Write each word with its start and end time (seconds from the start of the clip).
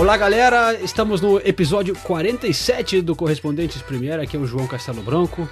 Olá 0.00 0.16
galera, 0.16 0.72
estamos 0.82 1.20
no 1.20 1.36
episódio 1.40 1.94
47 1.94 3.02
do 3.02 3.14
Correspondentes 3.14 3.82
Premier, 3.82 4.18
aqui 4.18 4.34
é 4.34 4.40
o 4.40 4.46
João 4.46 4.66
Castelo 4.66 5.02
Branco, 5.02 5.46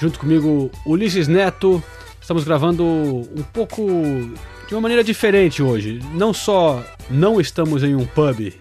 junto 0.00 0.18
comigo 0.18 0.70
Ulisses 0.86 1.28
Neto. 1.28 1.84
Estamos 2.18 2.44
gravando 2.44 2.82
um 2.82 3.42
pouco 3.52 3.84
de 4.66 4.74
uma 4.74 4.80
maneira 4.80 5.04
diferente 5.04 5.62
hoje. 5.62 6.00
Não 6.14 6.32
só 6.32 6.82
não 7.10 7.38
estamos 7.38 7.84
em 7.84 7.94
um 7.94 8.06
pub 8.06 8.54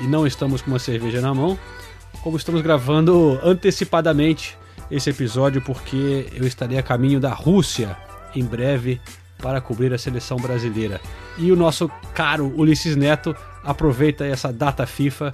e 0.00 0.04
não 0.04 0.24
estamos 0.24 0.62
com 0.62 0.70
uma 0.70 0.78
cerveja 0.78 1.20
na 1.20 1.34
mão, 1.34 1.58
como 2.22 2.36
estamos 2.36 2.62
gravando 2.62 3.40
antecipadamente 3.42 4.56
esse 4.88 5.10
episódio 5.10 5.60
porque 5.60 6.28
eu 6.32 6.46
estarei 6.46 6.78
a 6.78 6.82
caminho 6.82 7.18
da 7.18 7.32
Rússia 7.32 7.96
em 8.36 8.44
breve 8.44 9.00
para 9.38 9.60
cobrir 9.60 9.92
a 9.92 9.98
seleção 9.98 10.36
brasileira. 10.36 11.00
E 11.36 11.50
o 11.50 11.56
nosso 11.56 11.90
caro 12.14 12.54
Ulisses 12.56 12.94
Neto 12.94 13.34
aproveita 13.64 14.24
essa 14.24 14.52
data 14.52 14.86
FIFA 14.86 15.32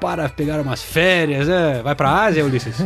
para 0.00 0.28
pegar 0.28 0.60
umas 0.60 0.82
férias, 0.82 1.46
né? 1.46 1.80
Vai 1.82 1.94
para 1.94 2.08
a 2.08 2.24
Ásia, 2.24 2.44
Ulisses? 2.44 2.76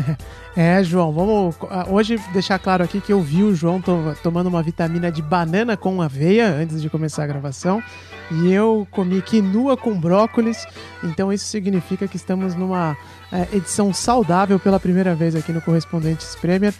É, 0.56 0.84
João, 0.84 1.12
vamos 1.12 1.56
hoje 1.88 2.16
deixar 2.32 2.60
claro 2.60 2.84
aqui 2.84 3.00
que 3.00 3.12
eu 3.12 3.20
vi 3.20 3.42
o 3.42 3.56
João 3.56 3.80
to 3.80 4.14
tomando 4.22 4.46
uma 4.46 4.62
vitamina 4.62 5.10
de 5.10 5.20
banana 5.20 5.76
com 5.76 6.00
aveia 6.00 6.46
antes 6.48 6.80
de 6.80 6.88
começar 6.88 7.24
a 7.24 7.26
gravação 7.26 7.82
e 8.30 8.52
eu 8.52 8.86
comi 8.92 9.20
quinua 9.20 9.76
com 9.76 9.98
brócolis, 9.98 10.64
então 11.02 11.32
isso 11.32 11.44
significa 11.46 12.06
que 12.06 12.16
estamos 12.16 12.54
numa 12.54 12.96
é, 13.32 13.48
edição 13.52 13.92
saudável 13.92 14.60
pela 14.60 14.78
primeira 14.78 15.12
vez 15.12 15.34
aqui 15.34 15.52
no 15.52 15.60
Correspondentes 15.60 16.36
Premier. 16.36 16.72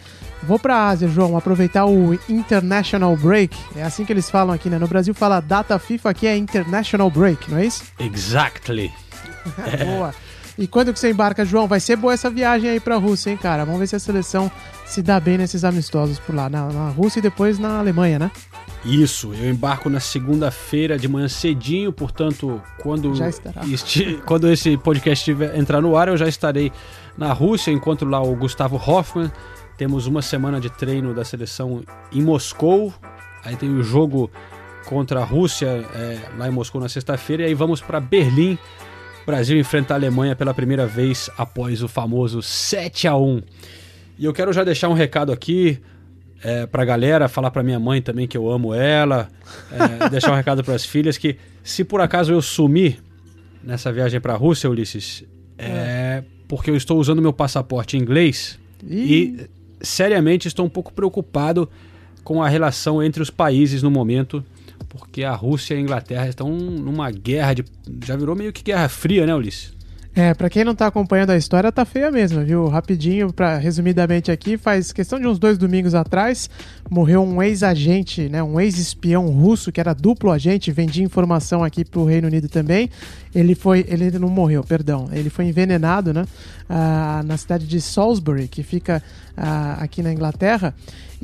Vou 0.43 0.59
para 0.59 0.75
a 0.75 0.89
Ásia, 0.89 1.07
João, 1.07 1.37
aproveitar 1.37 1.85
o 1.85 2.13
International 2.29 3.15
Break. 3.15 3.57
É 3.75 3.83
assim 3.83 4.05
que 4.05 4.13
eles 4.13 4.29
falam 4.29 4.53
aqui, 4.53 4.69
né? 4.69 4.77
No 4.77 4.87
Brasil 4.87 5.13
fala 5.13 5.39
data 5.39 5.77
FIFA, 5.79 6.09
aqui 6.09 6.27
é 6.27 6.37
International 6.37 7.09
Break, 7.09 7.49
não 7.49 7.57
é 7.57 7.65
isso? 7.65 7.83
Exactly. 7.99 8.91
Boa. 9.85 10.13
E 10.57 10.67
quando 10.67 10.93
que 10.93 10.99
você 10.99 11.11
embarca, 11.11 11.43
João? 11.43 11.67
Vai 11.67 11.81
ser 11.81 11.97
boa 11.97 12.13
essa 12.13 12.29
viagem 12.29 12.69
aí 12.69 12.79
pra 12.79 12.95
Rússia, 12.95 13.29
hein, 13.29 13.37
cara? 13.37 13.65
Vamos 13.65 13.79
ver 13.81 13.87
se 13.87 13.95
a 13.97 13.99
seleção 13.99 14.49
se 14.85 15.01
dá 15.01 15.19
bem 15.19 15.37
nesses 15.37 15.65
amistosos 15.65 16.17
por 16.17 16.33
lá, 16.33 16.49
na, 16.49 16.67
na 16.71 16.89
Rússia 16.89 17.19
e 17.19 17.21
depois 17.21 17.59
na 17.59 17.79
Alemanha, 17.79 18.17
né? 18.17 18.31
Isso, 18.85 19.33
eu 19.33 19.49
embarco 19.49 19.89
na 19.89 19.99
segunda-feira 19.99 20.97
de 20.97 21.07
manhã 21.07 21.27
cedinho, 21.27 21.91
portanto, 21.91 22.61
quando, 22.79 23.11
este, 23.73 24.21
quando 24.25 24.47
esse 24.47 24.77
podcast 24.77 25.25
tiver, 25.25 25.57
entrar 25.57 25.81
no 25.81 25.97
ar, 25.97 26.07
eu 26.07 26.15
já 26.15 26.27
estarei 26.27 26.71
na 27.17 27.33
Rússia, 27.33 27.71
encontro 27.71 28.07
lá 28.07 28.21
o 28.21 28.35
Gustavo 28.35 28.77
Hoffman. 28.77 29.31
Temos 29.77 30.07
uma 30.07 30.21
semana 30.21 30.59
de 30.59 30.69
treino 30.69 31.13
da 31.13 31.25
seleção 31.25 31.83
em 32.11 32.21
Moscou. 32.21 32.93
Aí 33.43 33.55
tem 33.55 33.69
o 33.69 33.83
jogo 33.83 34.31
contra 34.85 35.19
a 35.19 35.23
Rússia 35.23 35.67
é, 35.67 36.19
lá 36.37 36.47
em 36.47 36.51
Moscou 36.51 36.79
na 36.79 36.87
sexta-feira. 36.87 37.43
E 37.43 37.47
aí 37.47 37.53
vamos 37.53 37.81
para 37.81 37.99
Berlim. 37.99 38.57
Brasil 39.25 39.57
enfrenta 39.57 39.93
a 39.93 39.97
Alemanha 39.97 40.35
pela 40.35 40.53
primeira 40.53 40.85
vez 40.85 41.29
após 41.37 41.81
o 41.81 41.87
famoso 41.87 42.41
7 42.43 43.07
a 43.07 43.17
1 43.17 43.41
E 44.19 44.25
eu 44.25 44.31
quero 44.31 44.53
já 44.53 44.63
deixar 44.63 44.87
um 44.87 44.93
recado 44.93 45.31
aqui 45.31 45.81
é, 46.43 46.67
pra 46.67 46.85
galera, 46.85 47.27
falar 47.27 47.49
pra 47.49 47.63
minha 47.63 47.79
mãe 47.79 48.01
também 48.01 48.27
que 48.27 48.37
eu 48.37 48.49
amo 48.49 48.73
ela, 48.73 49.27
é, 49.71 50.09
deixar 50.09 50.31
um 50.31 50.35
recado 50.35 50.63
pras 50.63 50.85
filhas 50.85 51.17
que 51.17 51.37
se 51.63 51.83
por 51.83 52.01
acaso 52.01 52.31
eu 52.31 52.41
sumir 52.41 53.03
nessa 53.63 53.91
viagem 53.91 54.21
pra 54.21 54.35
Rússia, 54.35 54.69
Ulisses, 54.69 55.23
é, 55.57 56.23
porque 56.47 56.69
eu 56.69 56.75
estou 56.75 56.99
usando 56.99 57.19
meu 57.19 57.33
passaporte 57.33 57.97
inglês 57.97 58.59
e 58.83 59.47
seriamente 59.85 60.47
estou 60.47 60.65
um 60.65 60.69
pouco 60.69 60.91
preocupado 60.91 61.69
com 62.23 62.41
a 62.43 62.49
relação 62.49 63.01
entre 63.01 63.21
os 63.21 63.29
países 63.29 63.83
no 63.83 63.91
momento, 63.91 64.43
porque 64.89 65.23
a 65.23 65.33
Rússia 65.33 65.75
e 65.75 65.77
a 65.77 65.81
Inglaterra 65.81 66.27
estão 66.27 66.49
numa 66.49 67.11
guerra 67.11 67.53
de. 67.53 67.65
Já 68.03 68.15
virou 68.15 68.35
meio 68.35 68.51
que 68.51 68.63
guerra 68.63 68.89
fria, 68.89 69.25
né, 69.25 69.35
Ulisses? 69.35 69.75
É, 70.17 70.33
pra 70.33 70.49
quem 70.49 70.63
não 70.63 70.73
tá 70.73 70.87
acompanhando 70.87 71.31
a 71.31 71.35
história, 71.35 71.69
tá 71.73 71.83
feia 71.83 72.09
mesmo, 72.09 72.41
viu? 72.41 72.69
Rapidinho, 72.69 73.33
pra, 73.33 73.57
resumidamente 73.57 74.31
aqui, 74.31 74.57
faz 74.57 74.93
questão 74.93 75.19
de 75.19 75.27
uns 75.27 75.37
dois 75.37 75.57
domingos 75.57 75.93
atrás, 75.93 76.49
morreu 76.89 77.21
um 77.21 77.43
ex-agente, 77.43 78.29
né? 78.29 78.41
Um 78.41 78.57
ex-espião 78.57 79.27
russo, 79.27 79.73
que 79.73 79.79
era 79.79 79.93
duplo 79.93 80.31
agente, 80.31 80.71
vendia 80.71 81.03
informação 81.03 81.65
aqui 81.65 81.83
pro 81.83 82.05
Reino 82.05 82.29
Unido 82.29 82.47
também. 82.47 82.89
Ele 83.35 83.53
foi. 83.53 83.85
Ele 83.87 84.17
não 84.17 84.29
morreu, 84.29 84.63
perdão. 84.63 85.09
Ele 85.11 85.29
foi 85.29 85.45
envenenado, 85.45 86.13
né? 86.13 86.25
Ah, 86.69 87.21
na 87.25 87.35
cidade 87.35 87.67
de 87.67 87.81
Salisbury, 87.81 88.47
que 88.47 88.63
fica 88.63 89.03
ah, 89.35 89.77
aqui 89.81 90.01
na 90.01 90.13
Inglaterra. 90.13 90.73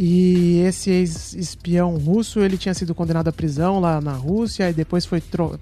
E 0.04 0.64
esse 0.66 0.90
ex-espião 0.90 1.96
russo, 1.96 2.40
ele 2.40 2.58
tinha 2.58 2.74
sido 2.74 2.96
condenado 2.96 3.28
à 3.28 3.32
prisão 3.32 3.80
lá 3.80 4.02
na 4.02 4.14
Rússia 4.14 4.68
e 4.68 4.74
depois 4.74 5.06
foi 5.06 5.22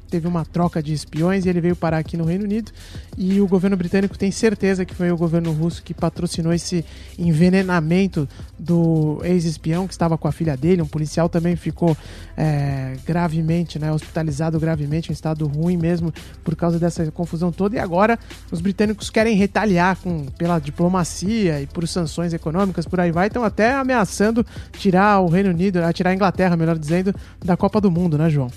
teve 0.09 0.29
uma 0.29 0.45
troca 0.45 0.81
de 0.81 0.93
espiões 0.93 1.45
e 1.45 1.49
ele 1.49 1.59
veio 1.59 1.75
parar 1.75 1.97
aqui 1.97 2.15
no 2.15 2.23
Reino 2.23 2.45
Unido. 2.45 2.71
E 3.17 3.41
o 3.41 3.47
governo 3.49 3.75
britânico 3.75 4.17
tem 4.17 4.31
certeza 4.31 4.85
que 4.85 4.95
foi 4.95 5.11
o 5.11 5.17
governo 5.17 5.51
russo 5.51 5.83
que 5.83 5.93
patrocinou 5.93 6.53
esse 6.53 6.85
envenenamento 7.17 8.29
do 8.57 9.19
ex-espião 9.25 9.85
que 9.85 9.93
estava 9.93 10.17
com 10.17 10.29
a 10.29 10.31
filha 10.31 10.55
dele. 10.55 10.81
Um 10.81 10.87
policial 10.87 11.27
também 11.27 11.57
ficou 11.57 11.97
é, 12.37 12.95
gravemente, 13.05 13.77
né, 13.77 13.91
hospitalizado 13.91 14.57
gravemente, 14.57 15.09
em 15.09 15.11
estado 15.11 15.45
ruim 15.47 15.75
mesmo 15.75 16.13
por 16.45 16.55
causa 16.55 16.79
dessa 16.79 17.11
confusão 17.11 17.51
toda. 17.51 17.75
E 17.75 17.79
agora 17.79 18.17
os 18.49 18.61
britânicos 18.61 19.09
querem 19.09 19.35
retaliar 19.35 19.97
com, 19.97 20.27
pela 20.37 20.59
diplomacia 20.59 21.61
e 21.61 21.67
por 21.67 21.85
sanções 21.85 22.31
econômicas, 22.31 22.85
por 22.85 23.01
aí 23.01 23.11
vai. 23.11 23.27
Estão 23.27 23.43
até 23.43 23.73
ameaçando 23.73 24.28
tirar 24.73 25.19
o 25.19 25.27
Reino 25.27 25.49
Unido, 25.49 25.79
tirar 25.93 26.11
a 26.11 26.13
Inglaterra, 26.13 26.55
melhor 26.55 26.77
dizendo, 26.77 27.13
da 27.43 27.55
Copa 27.55 27.79
do 27.81 27.91
Mundo, 27.91 28.17
né, 28.17 28.29
João? 28.29 28.49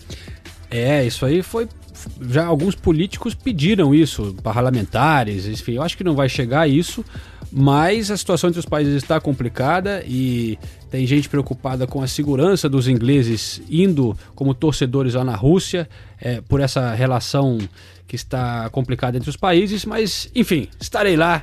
É, 0.71 1.05
isso 1.05 1.27
aí 1.27 1.43
foi. 1.43 1.69
Já 2.29 2.47
alguns 2.47 2.75
políticos 2.75 3.35
pediram 3.35 3.95
isso, 3.95 4.35
parlamentares, 4.43 5.47
enfim, 5.47 5.73
eu 5.73 5.83
acho 5.83 5.97
que 5.97 6.05
não 6.05 6.15
vai 6.15 6.29
chegar 6.29 6.63
a 6.63 6.69
isso, 6.69 7.05
mas 7.51 8.11
a 8.11 8.17
situação 8.17 8.49
entre 8.49 8.61
os 8.61 8.67
países 8.67 8.95
está 8.95 9.21
complicada 9.21 10.03
e 10.07 10.59
tem 10.91 11.07
gente 11.07 11.29
preocupada 11.29 11.87
com 11.87 12.03
a 12.03 12.07
segurança 12.07 12.69
dos 12.69 12.89
ingleses 12.89 13.61
indo 13.71 14.17
como 14.35 14.55
torcedores 14.55 15.15
lá 15.15 15.25
na 15.25 15.37
Rússia, 15.37 15.89
é, 16.21 16.41
por 16.41 16.61
essa 16.61 16.95
relação 16.95 17.59
que 18.07 18.17
está 18.17 18.69
complicada 18.71 19.17
entre 19.17 19.31
os 19.31 19.37
países, 19.37 19.85
mas 19.85 20.31
enfim, 20.35 20.69
estarei 20.81 21.17
lá 21.17 21.43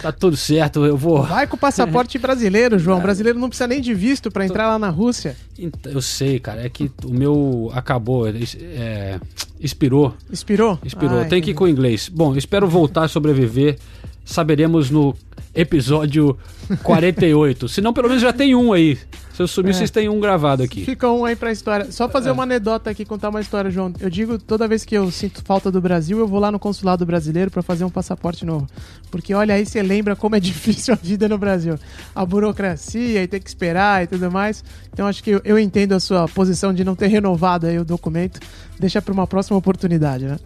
Tá 0.00 0.12
tudo 0.12 0.36
certo, 0.36 0.84
eu 0.84 0.96
vou. 0.96 1.24
Vai 1.24 1.46
com 1.46 1.56
o 1.56 1.58
passaporte 1.58 2.18
brasileiro, 2.20 2.78
João. 2.78 2.98
O 2.98 3.02
brasileiro 3.02 3.38
não 3.38 3.48
precisa 3.48 3.66
nem 3.66 3.80
de 3.80 3.92
visto 3.92 4.30
para 4.30 4.44
entrar 4.44 4.68
lá 4.68 4.78
na 4.78 4.90
Rússia. 4.90 5.36
Eu 5.84 6.00
sei, 6.00 6.38
cara. 6.38 6.64
É 6.64 6.68
que 6.68 6.90
o 7.04 7.12
meu 7.12 7.70
acabou. 7.74 8.28
É, 8.28 9.18
expirou. 9.58 9.87
Expirou? 10.30 10.78
Expirou. 10.84 11.24
Tem 11.24 11.40
que 11.40 11.50
ir 11.50 11.54
com 11.54 11.64
o 11.64 11.68
inglês. 11.68 12.08
Bom, 12.08 12.36
espero 12.36 12.68
voltar 12.68 13.04
a 13.04 13.08
sobreviver. 13.08 13.78
Saberemos 14.24 14.90
no 14.90 15.14
episódio 15.54 16.36
48. 16.82 17.68
Se 17.68 17.80
não, 17.80 17.92
pelo 17.92 18.08
menos 18.08 18.22
já 18.22 18.32
tem 18.32 18.54
um 18.54 18.72
aí. 18.72 18.98
Se 19.38 19.42
eu 19.42 19.46
sumir, 19.46 19.70
é. 19.70 19.72
vocês 19.74 19.90
têm 19.92 20.08
um 20.08 20.18
gravado 20.18 20.64
aqui. 20.64 20.84
Fica 20.84 21.08
um 21.08 21.24
aí 21.24 21.36
pra 21.36 21.52
história. 21.52 21.92
Só 21.92 22.08
fazer 22.08 22.30
é. 22.30 22.32
uma 22.32 22.42
anedota 22.42 22.90
aqui, 22.90 23.04
contar 23.04 23.28
uma 23.28 23.40
história, 23.40 23.70
João. 23.70 23.92
Eu 24.00 24.10
digo, 24.10 24.36
toda 24.36 24.66
vez 24.66 24.84
que 24.84 24.96
eu 24.96 25.08
sinto 25.12 25.44
falta 25.44 25.70
do 25.70 25.80
Brasil, 25.80 26.18
eu 26.18 26.26
vou 26.26 26.40
lá 26.40 26.50
no 26.50 26.58
consulado 26.58 27.06
brasileiro 27.06 27.48
para 27.48 27.62
fazer 27.62 27.84
um 27.84 27.88
passaporte 27.88 28.44
novo. 28.44 28.66
Porque 29.12 29.32
olha 29.32 29.54
aí, 29.54 29.64
você 29.64 29.80
lembra 29.80 30.16
como 30.16 30.34
é 30.34 30.40
difícil 30.42 30.92
a 30.92 30.96
vida 30.96 31.28
no 31.28 31.38
Brasil. 31.38 31.78
A 32.16 32.26
burocracia 32.26 33.22
e 33.22 33.28
ter 33.28 33.38
que 33.38 33.48
esperar 33.48 34.02
e 34.02 34.08
tudo 34.08 34.28
mais. 34.28 34.64
Então 34.92 35.06
acho 35.06 35.22
que 35.22 35.30
eu, 35.30 35.40
eu 35.44 35.56
entendo 35.56 35.92
a 35.92 36.00
sua 36.00 36.26
posição 36.26 36.74
de 36.74 36.82
não 36.82 36.96
ter 36.96 37.06
renovado 37.06 37.68
aí 37.68 37.78
o 37.78 37.84
documento. 37.84 38.40
Deixa 38.78 39.02
para 39.02 39.12
uma 39.12 39.26
próxima 39.26 39.56
oportunidade, 39.56 40.24
né? 40.24 40.38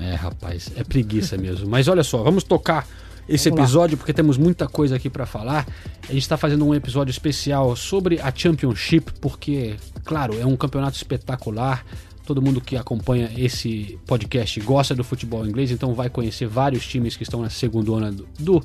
É, 0.00 0.14
rapaz, 0.14 0.70
é 0.76 0.84
preguiça 0.84 1.36
mesmo. 1.36 1.68
Mas 1.68 1.88
olha 1.88 2.02
só, 2.02 2.22
vamos 2.22 2.44
tocar 2.44 2.86
esse 3.28 3.48
Vamos 3.48 3.64
episódio, 3.64 3.96
lá. 3.96 3.98
porque 3.98 4.12
temos 4.12 4.36
muita 4.36 4.66
coisa 4.66 4.96
aqui 4.96 5.08
para 5.08 5.26
falar. 5.26 5.66
A 6.08 6.12
gente 6.12 6.22
está 6.22 6.36
fazendo 6.36 6.66
um 6.66 6.74
episódio 6.74 7.10
especial 7.10 7.74
sobre 7.76 8.20
a 8.20 8.32
Championship, 8.34 9.12
porque, 9.20 9.76
claro, 10.04 10.38
é 10.40 10.46
um 10.46 10.56
campeonato 10.56 10.96
espetacular. 10.96 11.84
Todo 12.26 12.40
mundo 12.40 12.60
que 12.60 12.76
acompanha 12.76 13.30
esse 13.36 13.98
podcast 14.06 14.60
gosta 14.60 14.94
do 14.94 15.02
futebol 15.02 15.46
inglês, 15.46 15.70
então 15.70 15.92
vai 15.92 16.08
conhecer 16.08 16.46
vários 16.46 16.86
times 16.86 17.16
que 17.16 17.22
estão 17.22 17.42
na 17.42 17.50
segunda 17.50 17.92
onda 17.92 18.12
do, 18.12 18.28
do 18.38 18.64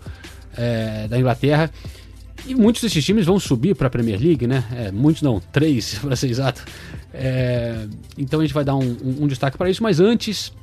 é, 0.56 1.08
da 1.08 1.20
Inglaterra. 1.20 1.72
E 2.48 2.56
muitos 2.56 2.82
desses 2.82 3.04
times 3.04 3.26
vão 3.26 3.40
subir 3.40 3.76
para 3.76 3.88
a 3.88 3.90
Premier 3.90 4.20
League, 4.20 4.48
né? 4.48 4.64
É, 4.74 4.92
muitos 4.92 5.22
não, 5.22 5.40
três, 5.52 6.00
para 6.02 6.16
ser 6.16 6.30
exato. 6.30 6.64
É, 7.14 7.86
então 8.18 8.40
a 8.40 8.44
gente 8.44 8.54
vai 8.54 8.64
dar 8.64 8.76
um, 8.76 8.98
um, 9.04 9.24
um 9.24 9.28
destaque 9.28 9.58
para 9.58 9.70
isso, 9.70 9.84
mas 9.84 10.00
antes 10.00 10.54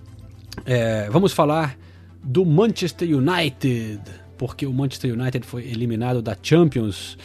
É, 0.64 1.08
vamos 1.10 1.32
falar 1.32 1.76
do 2.22 2.44
Manchester 2.44 3.08
United, 3.08 4.00
porque 4.38 4.64
o 4.66 4.72
Manchester 4.72 5.12
United 5.12 5.44
foi 5.44 5.64
eliminado 5.64 6.22
da 6.22 6.36
Champions 6.40 7.19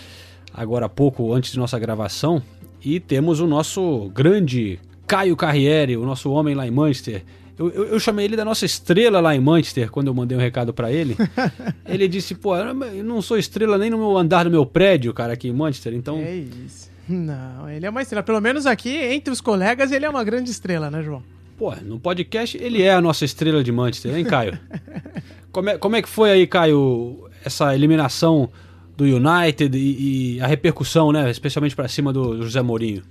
agora 0.53 0.87
há 0.87 0.89
pouco, 0.89 1.31
antes 1.31 1.51
de 1.51 1.59
nossa 1.59 1.77
gravação, 1.77 2.41
e 2.83 2.99
temos 2.99 3.39
o 3.39 3.47
nosso 3.47 4.09
grande 4.13 4.79
Caio 5.05 5.35
Carriere, 5.35 5.95
o 5.95 6.05
nosso 6.05 6.31
homem 6.31 6.55
lá 6.55 6.67
em 6.67 6.71
Manchester. 6.71 7.23
Eu, 7.59 7.69
eu, 7.71 7.85
eu, 7.87 7.99
chamei 7.99 8.23
ele 8.23 8.37
da 8.37 8.45
nossa 8.45 8.65
estrela 8.65 9.19
lá 9.19 9.35
em 9.35 9.39
Manchester 9.41 9.91
quando 9.91 10.07
eu 10.07 10.13
mandei 10.13 10.37
um 10.37 10.39
recado 10.39 10.73
para 10.73 10.93
ele. 10.93 11.17
ele 11.85 12.07
disse: 12.07 12.33
pô, 12.33 12.55
eu 12.55 13.03
não 13.03 13.21
sou 13.21 13.37
estrela 13.37 13.77
nem 13.77 13.89
no 13.89 13.97
meu 13.97 14.17
andar 14.17 14.45
do 14.45 14.49
meu 14.49 14.65
prédio, 14.65 15.13
cara, 15.13 15.33
aqui 15.33 15.49
em 15.49 15.53
Manchester, 15.53 15.93
então. 15.93 16.17
É 16.19 16.35
isso. 16.35 16.89
Não, 17.09 17.69
ele 17.69 17.85
é 17.85 17.89
uma 17.89 18.01
estrela. 18.01 18.23
Pelo 18.23 18.39
menos 18.39 18.65
aqui, 18.65 18.95
entre 18.95 19.33
os 19.33 19.41
colegas, 19.41 19.91
ele 19.91 20.05
é 20.05 20.09
uma 20.09 20.23
grande 20.23 20.49
estrela, 20.49 20.89
né, 20.89 21.03
João? 21.03 21.21
Pô, 21.57 21.75
no 21.75 21.99
podcast 21.99 22.57
ele 22.57 22.81
é 22.81 22.93
a 22.93 23.01
nossa 23.01 23.25
estrela 23.25 23.61
de 23.61 23.73
Manchester, 23.73 24.15
hein, 24.15 24.23
Caio? 24.23 24.57
como, 25.51 25.69
é, 25.69 25.77
como 25.77 25.97
é 25.97 26.01
que 26.01 26.07
foi 26.07 26.31
aí, 26.31 26.47
Caio, 26.47 27.27
essa 27.43 27.75
eliminação 27.75 28.49
do 28.95 29.03
United 29.03 29.77
e, 29.77 30.37
e 30.37 30.41
a 30.41 30.47
repercussão, 30.47 31.11
né, 31.11 31.29
especialmente 31.29 31.75
para 31.75 31.89
cima 31.89 32.13
do 32.13 32.41
José 32.41 32.61
Mourinho? 32.61 33.03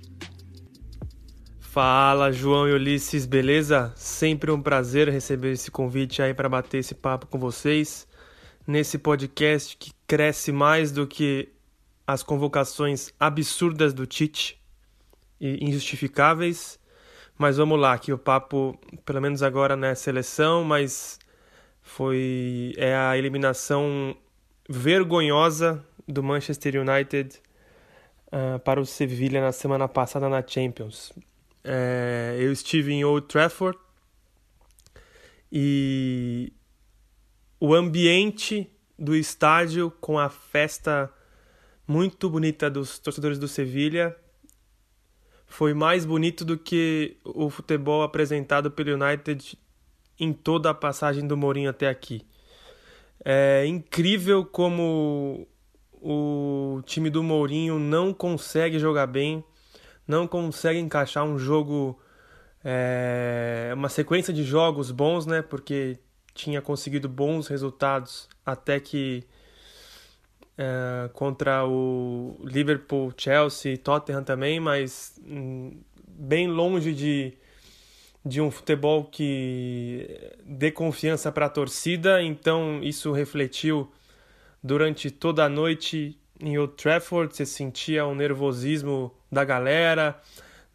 Fala, 1.71 2.31
João 2.31 2.67
e 2.67 2.73
Ulisses, 2.73 3.27
beleza? 3.27 3.93
Sempre 3.95 4.49
um 4.49 4.59
prazer 4.59 5.07
receber 5.07 5.51
esse 5.51 5.69
convite 5.69 6.19
aí 6.19 6.33
para 6.33 6.49
bater 6.49 6.79
esse 6.79 6.95
papo 6.95 7.27
com 7.27 7.37
vocês 7.37 8.07
nesse 8.65 8.97
podcast 8.97 9.77
que 9.77 9.91
cresce 10.07 10.51
mais 10.51 10.91
do 10.91 11.05
que 11.05 11.49
as 12.07 12.23
convocações 12.23 13.13
absurdas 13.19 13.93
do 13.93 14.07
Tite 14.07 14.59
e 15.39 15.63
injustificáveis. 15.63 16.79
Mas 17.37 17.57
vamos 17.57 17.79
lá, 17.79 17.99
que 17.99 18.11
o 18.11 18.17
papo, 18.17 18.75
pelo 19.05 19.21
menos 19.21 19.43
agora 19.43 19.75
na 19.75 19.93
seleção, 19.93 20.63
mas 20.63 21.19
foi 21.83 22.73
é 22.77 22.95
a 22.95 23.15
eliminação 23.15 24.17
vergonhosa 24.67 25.85
do 26.07 26.23
Manchester 26.23 26.81
United 26.81 27.39
uh, 28.33 28.57
para 28.57 28.81
o 28.81 28.87
Sevilla 28.87 29.39
na 29.39 29.51
semana 29.51 29.87
passada 29.87 30.27
na 30.27 30.43
Champions. 30.45 31.13
É, 31.63 32.37
eu 32.39 32.51
estive 32.51 32.93
em 32.93 33.03
Old 33.03 33.27
Trafford 33.27 33.77
e 35.51 36.53
o 37.59 37.73
ambiente 37.73 38.69
do 38.97 39.15
estádio 39.15 39.91
com 39.99 40.17
a 40.17 40.29
festa 40.29 41.11
muito 41.87 42.29
bonita 42.29 42.69
dos 42.69 42.99
torcedores 42.99 43.39
do 43.39 43.47
Sevilha 43.47 44.15
foi 45.47 45.73
mais 45.73 46.05
bonito 46.05 46.45
do 46.45 46.57
que 46.57 47.17
o 47.23 47.49
futebol 47.49 48.03
apresentado 48.03 48.69
pelo 48.69 48.93
United 48.93 49.57
em 50.19 50.31
toda 50.31 50.69
a 50.69 50.73
passagem 50.73 51.25
do 51.25 51.35
Mourinho 51.35 51.69
até 51.69 51.89
aqui. 51.89 52.25
É 53.25 53.65
incrível 53.65 54.45
como 54.45 55.47
o 55.93 56.81
time 56.85 57.09
do 57.09 57.23
Mourinho 57.23 57.79
não 57.79 58.13
consegue 58.13 58.79
jogar 58.79 59.07
bem 59.07 59.43
não 60.09 60.27
consegue 60.27 60.79
encaixar 60.79 61.23
um 61.23 61.37
jogo, 61.37 61.99
é, 62.65 63.71
uma 63.75 63.89
sequência 63.89 64.33
de 64.33 64.43
jogos 64.43 64.89
bons, 64.89 65.27
né? 65.27 65.43
Porque 65.43 65.99
tinha 66.33 66.63
conseguido 66.63 67.07
bons 67.07 67.47
resultados 67.47 68.27
até 68.43 68.79
que 68.79 69.23
é, 70.57 71.09
contra 71.13 71.63
o 71.63 72.35
Liverpool, 72.43 73.13
Chelsea, 73.15 73.77
Tottenham 73.77 74.23
também, 74.23 74.59
mas 74.59 75.21
hum, 75.23 75.79
bem 76.07 76.47
longe 76.47 76.91
de, 76.91 77.37
de 78.25 78.41
um 78.41 78.49
futebol 78.49 79.03
que 79.03 80.33
dê 80.43 80.71
confiança 80.71 81.31
para 81.31 81.45
a 81.45 81.49
torcida. 81.49 82.23
Então 82.23 82.79
isso 82.81 83.11
refletiu 83.11 83.91
durante 84.63 85.11
toda 85.11 85.45
a 85.45 85.49
noite 85.49 86.19
em 86.39 86.57
Old 86.57 86.73
Trafford, 86.73 87.35
você 87.35 87.45
sentia 87.45 88.07
um 88.07 88.15
nervosismo 88.15 89.13
da 89.31 89.43
galera 89.43 90.19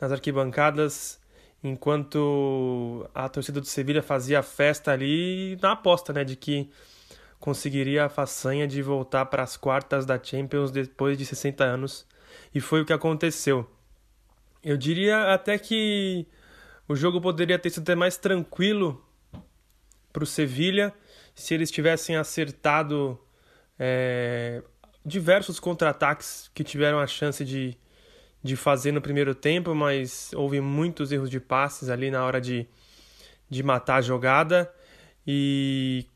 nas 0.01 0.13
arquibancadas, 0.13 1.21
enquanto 1.63 3.09
a 3.15 3.29
torcida 3.29 3.61
do 3.61 3.67
Sevilha 3.67 4.03
fazia 4.03 4.43
festa 4.43 4.93
ali 4.93 5.59
na 5.63 5.73
aposta, 5.73 6.13
né, 6.13 6.25
de 6.25 6.37
que 6.37 6.71
conseguiria 7.41 8.07
a 8.07 8.09
façanha 8.09 8.67
de 8.67 8.81
voltar 8.83 9.27
para 9.27 9.43
as 9.43 9.57
quartas 9.57 10.07
da 10.07 10.23
Champions 10.23 10.71
depois 10.71 11.19
de 11.19 11.27
60 11.27 11.65
anos, 11.65 12.07
e 12.55 12.61
foi 12.61 12.83
o 12.83 12.87
que 12.87 12.93
aconteceu. 12.93 13.71
Eu 14.63 14.77
diria 14.77 15.35
até 15.35 15.59
que 15.59 16.27
o 16.89 16.97
jogo 16.97 17.21
poderia 17.21 17.59
ter 17.59 17.71
sido 17.71 17.83
até 17.83 17.95
mais 17.95 18.17
tranquilo 18.17 19.05
para 20.13 20.25
o 20.25 20.27
Sevilha 20.27 20.93
se 21.35 21.53
eles 21.53 21.71
tivessem 21.71 22.17
acertado 22.17 23.19
é, 23.79 24.63
diversos 25.05 25.59
contra-ataques 25.59 26.51
que 26.55 26.63
tiveram 26.63 26.99
a 26.99 27.07
chance 27.07 27.45
de, 27.45 27.77
de 28.45 28.57
fazer 28.57 28.93
no 28.93 29.01
primeiro 29.01 29.35
tempo, 29.35 29.75
mas 29.75 30.31
houve 30.35 30.61
muitos 30.61 31.11
erros 31.11 31.31
de 31.31 31.41
passes 31.41 31.89
ali 31.89 32.11
na 32.11 32.23
hora 32.23 32.39
de, 32.39 32.69
de 33.49 33.63
matar 33.63 33.97
a 33.97 34.01
jogada. 34.03 34.71
E 35.27 36.07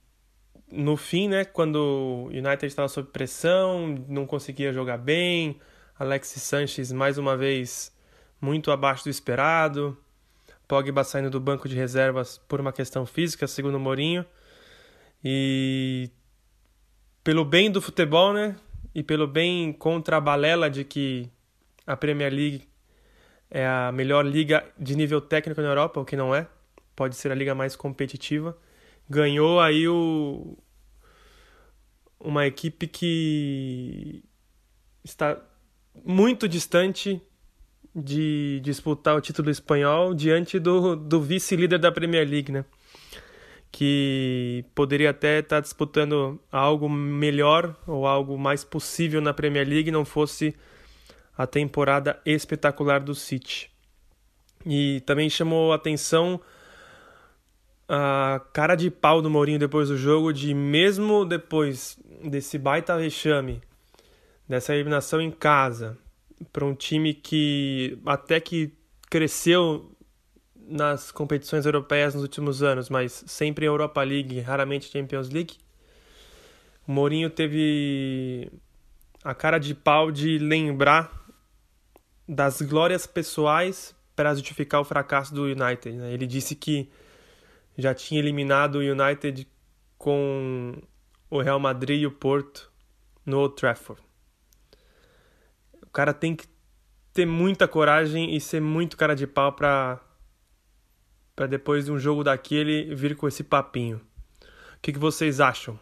no 0.71 0.95
fim, 0.95 1.27
né, 1.27 1.47
quando 1.47 1.77
o 1.77 2.27
United 2.27 2.67
estava 2.67 2.87
sob 2.87 3.09
pressão, 3.09 4.05
não 4.07 4.27
conseguia 4.27 4.75
jogar 4.75 4.99
bem, 4.99 5.59
Alexis 5.99 6.43
Sanches 6.43 6.93
mais 6.93 7.17
uma 7.17 7.35
vez 7.35 7.97
muito 8.39 8.71
abaixo 8.71 9.05
do 9.05 9.11
esperado, 9.11 9.97
Pogba 10.69 11.03
saindo 11.05 11.31
do 11.31 11.41
banco 11.41 11.67
de 11.67 11.75
reservas 11.75 12.37
por 12.47 12.61
uma 12.61 12.75
questão 12.75 13.07
física, 13.07 13.47
segundo 13.47 13.81
Mourinho. 13.81 14.23
E 15.25 16.11
pelo 17.25 17.43
bem 17.43 17.71
do 17.71 17.81
futebol, 17.81 18.35
né, 18.35 18.55
e 18.95 19.03
pelo 19.03 19.27
bem 19.27 19.73
contra 19.73 20.19
a 20.19 20.21
balela 20.21 20.69
de 20.69 20.85
que 20.85 21.31
a 21.89 21.97
Premier 21.97 22.31
League 22.31 22.69
é 23.51 23.67
a 23.67 23.91
melhor 23.91 24.27
liga 24.27 24.63
de 24.79 24.95
nível 24.95 25.21
técnico 25.23 25.61
na 25.63 25.69
Europa, 25.69 25.99
o 25.99 26.05
que 26.05 26.17
não 26.17 26.35
é, 26.35 26.47
pode 26.95 27.17
ser 27.17 27.33
a 27.33 27.35
liga 27.35 27.55
mais 27.55 27.75
competitiva, 27.75 28.57
ganhou 29.09 29.59
aí 29.59 29.89
o 29.89 30.57
uma 32.21 32.47
equipe 32.47 32.87
que 32.87 34.23
está 35.05 35.41
muito 36.05 36.49
distante 36.49 37.23
de 37.95 38.61
disputar 38.63 39.17
o 39.17 39.21
título 39.21 39.51
espanhol 39.51 40.13
diante 40.13 40.59
do, 40.59 40.95
do 40.95 41.23
vice-líder 41.23 41.79
da 41.79 41.91
Premier 41.91 42.29
League, 42.29 42.53
né? 42.53 42.65
que 43.71 44.65
poderia 44.75 45.11
até 45.11 45.39
estar 45.39 45.61
disputando 45.61 46.41
algo 46.51 46.89
melhor 46.89 47.77
ou 47.87 48.07
algo 48.07 48.39
mais 48.39 48.65
possível 48.65 49.21
na 49.21 49.33
Premier 49.33 49.67
League 49.67 49.91
não 49.91 50.05
fosse 50.05 50.55
a 51.39 51.47
temporada 51.47 52.21
espetacular 52.27 52.99
do 52.99 53.15
City. 53.15 53.71
E 54.67 55.01
também 55.07 55.31
chamou 55.31 55.73
atenção 55.73 56.41
a 57.89 58.41
cara 58.53 58.75
de 58.75 58.91
pau 58.91 59.23
do 59.23 59.31
Mourinho 59.31 59.59
depois 59.59 59.89
do 59.89 59.97
jogo, 59.97 60.33
de 60.33 60.53
mesmo 60.53 61.25
depois 61.25 61.97
desse 62.25 62.59
baita 62.59 62.99
vexame, 62.99 63.63
dessa 64.49 64.75
eliminação 64.75 65.21
em 65.21 65.31
casa, 65.31 65.97
para 66.53 66.65
um 66.65 66.75
time 66.75 67.15
que 67.15 67.97
até 68.05 68.41
que 68.41 68.73
cresceu 69.09 69.95
nas 70.57 71.13
competições 71.13 71.65
europeias 71.65 72.15
nos 72.15 72.23
últimos 72.25 72.63
anos, 72.63 72.91
mas 72.91 73.25
sempre 73.27 73.65
Europa 73.65 74.03
League, 74.03 74.41
raramente 74.41 74.91
Champions 74.91 75.31
League. 75.31 75.55
O 76.87 76.93
Mourinho 76.93 77.31
teve 77.31 78.51
a 79.23 79.35
cara 79.35 79.59
de 79.59 79.75
pau 79.75 80.11
de 80.11 80.39
lembrar 80.39 81.18
das 82.29 82.61
glórias 82.61 83.07
pessoais 83.07 83.97
para 84.15 84.35
justificar 84.35 84.81
o 84.81 84.85
fracasso 84.85 85.35
do 85.35 85.45
United. 85.45 85.93
Né? 85.93 86.13
Ele 86.13 86.27
disse 86.27 86.55
que 86.55 86.91
já 87.77 87.95
tinha 87.95 88.21
eliminado 88.21 88.77
o 88.77 88.81
United 88.81 89.49
com 89.97 90.75
o 91.31 91.41
Real 91.41 91.59
Madrid 91.59 92.03
e 92.03 92.07
o 92.07 92.11
Porto 92.11 92.71
no 93.25 93.39
Old 93.39 93.55
Trafford. 93.57 94.03
O 95.83 95.91
cara 95.91 96.13
tem 96.13 96.37
que 96.37 96.47
ter 97.15 97.25
muita 97.25 97.67
coragem 97.67 98.35
e 98.35 98.41
ser 98.41 98.61
muito 98.61 98.97
cara 98.97 99.15
de 99.15 99.27
pau 99.27 99.53
para 99.53 100.01
para 101.35 101.47
depois 101.47 101.85
de 101.85 101.93
um 101.93 101.99
jogo 102.01 102.25
daquele 102.25 102.93
vir 102.97 103.17
com 103.17 103.29
esse 103.29 103.45
papinho. 103.45 103.99
O 104.77 104.81
que, 104.83 104.93
que 104.93 104.99
vocês 104.99 105.41
acham? 105.41 105.79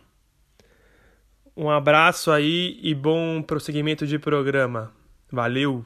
Um 1.56 1.70
abraço 1.70 2.30
aí 2.30 2.78
e 2.82 2.94
bom 2.94 3.40
prosseguimento 3.40 4.06
de 4.06 4.18
programa. 4.18 4.92
Valeu! 5.32 5.82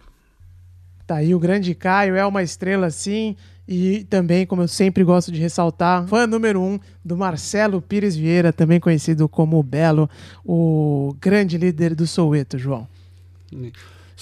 Tá 1.10 1.16
aí 1.16 1.34
o 1.34 1.40
grande 1.40 1.74
Caio, 1.74 2.14
é 2.14 2.24
uma 2.24 2.40
estrela 2.40 2.88
sim. 2.88 3.34
E 3.66 4.04
também, 4.04 4.46
como 4.46 4.62
eu 4.62 4.68
sempre 4.68 5.02
gosto 5.02 5.32
de 5.32 5.40
ressaltar, 5.40 6.06
fã 6.06 6.24
número 6.24 6.62
um 6.62 6.78
do 7.04 7.16
Marcelo 7.16 7.82
Pires 7.82 8.14
Vieira, 8.14 8.52
também 8.52 8.78
conhecido 8.78 9.28
como 9.28 9.60
Belo, 9.60 10.08
o 10.44 11.16
grande 11.20 11.58
líder 11.58 11.96
do 11.96 12.06
Soueto, 12.06 12.56
João. 12.56 12.86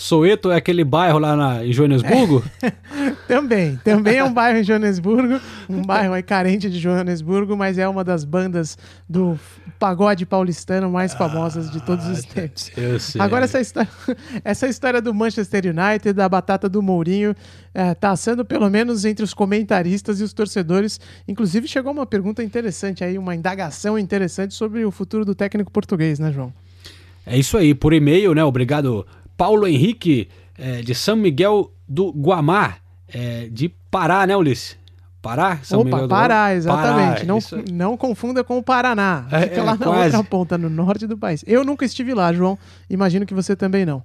Soeto 0.00 0.52
é 0.52 0.54
aquele 0.54 0.84
bairro 0.84 1.18
lá 1.18 1.34
na, 1.34 1.66
em 1.66 1.72
Joanesburgo? 1.72 2.44
É. 2.62 2.70
também, 3.26 3.76
também 3.82 4.18
é 4.18 4.22
um 4.22 4.32
bairro 4.32 4.60
em 4.60 4.62
Joanesburgo, 4.62 5.40
um 5.68 5.82
bairro 5.82 6.14
aí 6.14 6.22
carente 6.22 6.70
de 6.70 6.78
Joanesburgo, 6.78 7.56
mas 7.56 7.78
é 7.78 7.88
uma 7.88 8.04
das 8.04 8.24
bandas 8.24 8.78
do 9.08 9.36
pagode 9.76 10.24
paulistano 10.24 10.88
mais 10.88 11.14
famosas 11.14 11.68
de 11.68 11.84
todos 11.84 12.06
os 12.06 12.20
ah, 12.20 12.28
tempos. 12.32 12.70
Eu 12.76 13.00
sei. 13.00 13.20
Agora 13.20 13.44
essa 13.44 13.60
história, 13.60 13.90
essa 14.44 14.68
história 14.68 15.02
do 15.02 15.12
Manchester 15.12 15.64
United, 15.66 16.12
da 16.12 16.28
batata 16.28 16.68
do 16.68 16.80
Mourinho, 16.80 17.34
é, 17.74 17.92
tá 17.92 18.14
sendo 18.14 18.44
pelo 18.44 18.70
menos 18.70 19.04
entre 19.04 19.24
os 19.24 19.34
comentaristas 19.34 20.20
e 20.20 20.22
os 20.22 20.32
torcedores. 20.32 21.00
Inclusive 21.26 21.66
chegou 21.66 21.90
uma 21.90 22.06
pergunta 22.06 22.40
interessante 22.40 23.02
aí, 23.02 23.18
uma 23.18 23.34
indagação 23.34 23.98
interessante 23.98 24.54
sobre 24.54 24.84
o 24.84 24.92
futuro 24.92 25.24
do 25.24 25.34
técnico 25.34 25.72
português, 25.72 26.20
né, 26.20 26.30
João? 26.30 26.52
É 27.30 27.36
isso 27.36 27.58
aí, 27.58 27.74
por 27.74 27.92
e-mail, 27.92 28.32
né? 28.34 28.42
Obrigado 28.42 29.06
Paulo 29.38 29.68
Henrique, 29.68 30.28
é, 30.58 30.82
de 30.82 30.92
São 30.96 31.14
Miguel 31.14 31.72
do 31.88 32.10
Guamá, 32.10 32.78
é, 33.06 33.48
de 33.48 33.68
Pará, 33.88 34.26
né, 34.26 34.36
Ulisses? 34.36 34.76
Pará? 35.22 35.60
São 35.62 35.80
Opa, 35.80 35.90
Miguel 35.90 36.08
Pará, 36.08 36.54
exatamente. 36.54 37.24
Pará, 37.24 37.24
não, 37.24 37.40
não 37.72 37.96
confunda 37.96 38.42
com 38.42 38.58
o 38.58 38.62
Paraná. 38.62 39.26
É, 39.30 39.42
Fica 39.42 39.60
é, 39.60 39.62
lá 39.62 39.76
na 39.76 39.86
quase. 39.86 40.16
outra 40.16 40.24
ponta, 40.28 40.58
no 40.58 40.68
norte 40.68 41.06
do 41.06 41.16
país. 41.16 41.44
Eu 41.46 41.64
nunca 41.64 41.84
estive 41.84 42.14
lá, 42.14 42.32
João. 42.32 42.58
Imagino 42.90 43.24
que 43.24 43.32
você 43.32 43.54
também 43.54 43.86
não. 43.86 44.02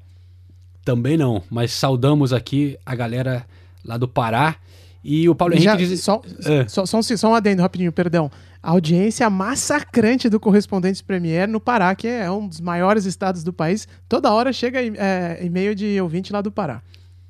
Também 0.85 1.17
não, 1.17 1.41
mas 1.49 1.71
saudamos 1.71 2.31
aqui 2.31 2.77
a 2.85 2.93
galera 2.93 3.43
lá 3.83 3.97
do 3.97 4.07
Pará. 4.07 4.55
E 5.03 5.27
o 5.27 5.35
Paulo 5.35 5.53
Henrique 5.53 5.65
Já, 5.65 5.75
diz... 5.75 6.01
Só, 6.01 6.21
é. 6.45 6.67
só, 6.67 6.85
só, 6.85 7.01
só 7.01 7.29
um 7.29 7.35
adendo 7.35 7.61
rapidinho, 7.61 7.91
perdão 7.91 8.31
a 8.63 8.71
audiência 8.71 9.29
massacrante 9.29 10.29
do 10.29 10.39
Correspondentes 10.39 11.01
Premier 11.01 11.49
no 11.49 11.59
Pará, 11.59 11.93
que 11.93 12.07
é 12.07 12.31
um 12.31 12.47
dos 12.47 12.61
maiores 12.61 13.03
estados 13.03 13.43
do 13.43 13.51
país. 13.51 13.85
Toda 14.07 14.31
hora 14.31 14.53
chega 14.53 14.79
é, 14.81 15.39
e-mail 15.43 15.75
de 15.75 15.99
ouvinte 15.99 16.31
lá 16.31 16.41
do 16.41 16.49
Pará. 16.49 16.81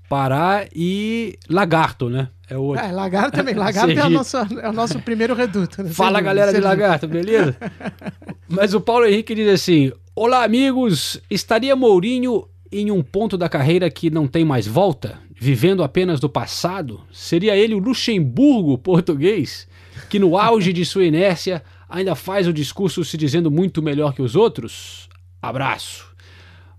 Pará 0.07 0.67
e 0.75 1.39
Lagarto, 1.49 2.07
né? 2.07 2.29
É 2.47 2.55
o 2.55 2.61
outro. 2.61 2.85
É, 2.85 2.91
Lagarto 2.91 3.31
também. 3.35 3.55
Lagarto 3.57 3.99
é 3.99 4.05
o, 4.05 4.09
nosso, 4.11 4.37
é 4.37 4.69
o 4.69 4.73
nosso 4.73 4.99
primeiro 4.99 5.33
reduto. 5.33 5.81
Né? 5.81 5.89
Fala, 5.89 6.21
galera 6.21 6.53
de 6.53 6.59
Lagarto, 6.59 7.07
beleza? 7.07 7.57
Mas 8.47 8.75
o 8.75 8.81
Paulo 8.81 9.07
Henrique 9.07 9.33
diz 9.33 9.47
assim: 9.47 9.91
Olá, 10.15 10.43
amigos. 10.43 11.19
Estaria 11.31 11.75
Mourinho 11.75 12.47
em 12.71 12.91
um 12.91 13.01
ponto 13.01 13.39
da 13.39 13.49
carreira 13.49 13.89
que 13.89 14.11
não 14.11 14.27
tem 14.27 14.45
mais 14.45 14.67
volta? 14.67 15.19
Vivendo 15.43 15.83
apenas 15.83 16.21
do 16.21 16.29
passado? 16.29 17.01
Seria 17.11 17.53
ele 17.53 17.75
o 17.75 17.79
Luxemburgo 17.79 18.77
português? 18.77 19.67
que 20.09 20.17
no 20.19 20.37
auge 20.37 20.71
de 20.71 20.85
sua 20.85 21.03
inércia 21.03 21.61
ainda 21.89 22.15
faz 22.15 22.47
o 22.47 22.53
discurso 22.53 23.03
se 23.03 23.17
dizendo 23.17 23.51
muito 23.51 23.81
melhor 23.81 24.13
que 24.13 24.21
os 24.21 24.37
outros? 24.37 25.09
Abraço. 25.41 26.05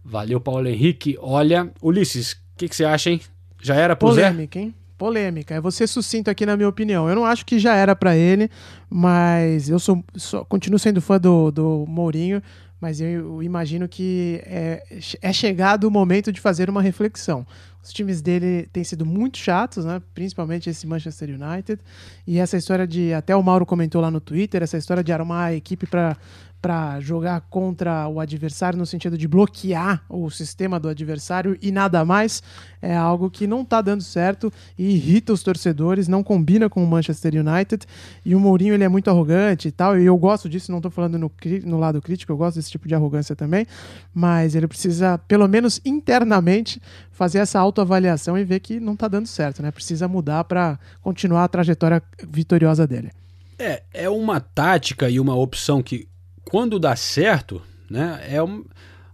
Valeu, 0.04 0.40
Paulo 0.40 0.66
Henrique. 0.66 1.16
Olha, 1.20 1.70
Ulisses, 1.82 2.32
o 2.32 2.36
que, 2.56 2.68
que, 2.68 2.74
você 2.74 2.86
acha, 2.86 3.10
hein? 3.10 3.20
Já 3.60 3.74
era 3.74 3.94
pro 3.94 4.08
Polêmica, 4.08 4.58
Zé? 4.58 4.64
hein? 4.64 4.74
Polêmica. 4.96 5.54
É 5.54 5.60
você 5.60 5.86
sucinto 5.86 6.30
aqui 6.30 6.46
na 6.46 6.56
minha 6.56 6.68
opinião. 6.68 7.06
Eu 7.06 7.14
não 7.14 7.26
acho 7.26 7.44
que 7.44 7.58
já 7.58 7.74
era 7.74 7.94
para 7.94 8.16
ele, 8.16 8.50
mas 8.88 9.68
eu 9.68 9.78
sou, 9.78 10.02
sou, 10.16 10.44
continuo 10.46 10.78
sendo 10.78 11.02
fã 11.02 11.18
do, 11.18 11.50
do 11.50 11.84
Mourinho, 11.86 12.42
mas 12.80 13.00
eu, 13.00 13.08
eu 13.08 13.42
imagino 13.42 13.88
que 13.88 14.40
é, 14.44 14.82
é 15.20 15.32
chegado 15.32 15.84
o 15.84 15.90
momento 15.90 16.32
de 16.32 16.40
fazer 16.40 16.70
uma 16.70 16.80
reflexão. 16.80 17.46
Os 17.84 17.92
times 17.92 18.22
dele 18.22 18.66
têm 18.72 18.82
sido 18.82 19.04
muito 19.04 19.36
chatos, 19.36 19.84
né? 19.84 20.00
principalmente 20.14 20.70
esse 20.70 20.86
Manchester 20.86 21.28
United. 21.28 21.80
E 22.26 22.38
essa 22.38 22.56
história 22.56 22.86
de. 22.86 23.12
Até 23.12 23.36
o 23.36 23.42
Mauro 23.42 23.66
comentou 23.66 24.00
lá 24.00 24.10
no 24.10 24.20
Twitter, 24.20 24.62
essa 24.62 24.78
história 24.78 25.04
de 25.04 25.12
arrumar 25.12 25.44
a 25.44 25.54
equipe 25.54 25.86
para 25.86 26.16
para 26.64 26.98
jogar 26.98 27.42
contra 27.42 28.08
o 28.08 28.18
adversário 28.18 28.78
no 28.78 28.86
sentido 28.86 29.18
de 29.18 29.28
bloquear 29.28 30.02
o 30.08 30.30
sistema 30.30 30.80
do 30.80 30.88
adversário 30.88 31.58
e 31.60 31.70
nada 31.70 32.06
mais, 32.06 32.42
é 32.80 32.96
algo 32.96 33.30
que 33.30 33.46
não 33.46 33.60
está 33.60 33.82
dando 33.82 34.02
certo 34.02 34.50
e 34.78 34.94
irrita 34.94 35.34
os 35.34 35.42
torcedores, 35.42 36.08
não 36.08 36.22
combina 36.22 36.70
com 36.70 36.82
o 36.82 36.86
Manchester 36.86 37.34
United. 37.34 37.84
E 38.24 38.34
o 38.34 38.40
Mourinho 38.40 38.72
ele 38.72 38.82
é 38.82 38.88
muito 38.88 39.10
arrogante 39.10 39.68
e 39.68 39.70
tal, 39.70 40.00
e 40.00 40.06
eu 40.06 40.16
gosto 40.16 40.48
disso, 40.48 40.72
não 40.72 40.78
estou 40.78 40.90
falando 40.90 41.18
no, 41.18 41.30
no 41.66 41.78
lado 41.78 42.00
crítico, 42.00 42.32
eu 42.32 42.36
gosto 42.38 42.56
desse 42.56 42.70
tipo 42.70 42.88
de 42.88 42.94
arrogância 42.94 43.36
também, 43.36 43.66
mas 44.14 44.54
ele 44.54 44.66
precisa, 44.66 45.18
pelo 45.18 45.46
menos 45.46 45.82
internamente, 45.84 46.80
fazer 47.10 47.40
essa 47.40 47.60
autoavaliação 47.60 48.38
e 48.38 48.44
ver 48.44 48.60
que 48.60 48.80
não 48.80 48.94
está 48.94 49.06
dando 49.06 49.26
certo, 49.26 49.62
né? 49.62 49.70
Precisa 49.70 50.08
mudar 50.08 50.44
para 50.44 50.78
continuar 51.02 51.44
a 51.44 51.48
trajetória 51.48 52.02
vitoriosa 52.26 52.86
dele. 52.86 53.10
É, 53.58 53.82
é 53.92 54.08
uma 54.08 54.40
tática 54.40 55.10
e 55.10 55.20
uma 55.20 55.36
opção 55.36 55.82
que 55.82 56.08
quando 56.44 56.78
dá 56.78 56.94
certo, 56.96 57.62
né, 57.88 58.24
é 58.28 58.42
um, 58.42 58.64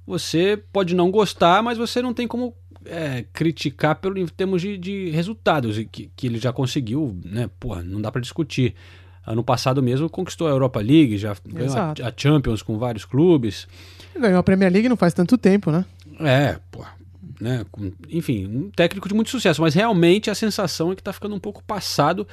você 0.06 0.60
pode 0.72 0.94
não 0.94 1.10
gostar, 1.10 1.62
mas 1.62 1.78
você 1.78 2.02
não 2.02 2.12
tem 2.12 2.26
como 2.26 2.54
é, 2.84 3.25
criticar 3.32 3.96
pelo, 3.96 4.18
em 4.18 4.26
termos 4.26 4.62
de, 4.62 4.76
de 4.76 5.10
resultados 5.10 5.76
que, 5.90 6.10
que 6.14 6.26
ele 6.26 6.38
já 6.38 6.52
conseguiu, 6.52 7.16
né? 7.25 7.50
Porra, 7.58 7.82
não 7.82 8.00
dá 8.00 8.10
para 8.10 8.20
discutir. 8.20 8.75
Ano 9.26 9.44
passado 9.44 9.82
mesmo 9.82 10.08
conquistou 10.08 10.49
a 10.49 10.50
Europa 10.50 10.80
League, 10.80 11.18
já 11.18 11.37
ganhou 11.46 11.76
a, 11.76 11.92
a, 11.92 12.12
Champions 12.16 12.62
com 12.62 12.78
vários 12.78 13.04
clubes. 13.04 13.68
Ganhou 14.18 14.38
a 14.38 14.42
Premier 14.42 14.72
League 14.72 14.88
não 14.88 14.96
faz 14.96 15.12
tanto 15.12 15.37
tempo, 15.37 15.70
né? 15.70 15.84
É, 16.18 16.58
pô, 16.70 16.84
né? 17.40 17.64
Enfim, 18.08 18.46
um 18.46 18.70
técnico 18.70 19.08
de 19.08 19.14
muito 19.14 19.30
sucesso, 19.30 19.60
mas 19.60 19.75
realmente 19.75 20.30
a 20.30 20.34
sensação 20.34 20.90
é 20.90 20.94
que 20.94 21.02
está 21.02 21.12
ficando 21.12 21.34
um 21.34 21.38
pouco 21.38 21.62
passado 21.62 22.26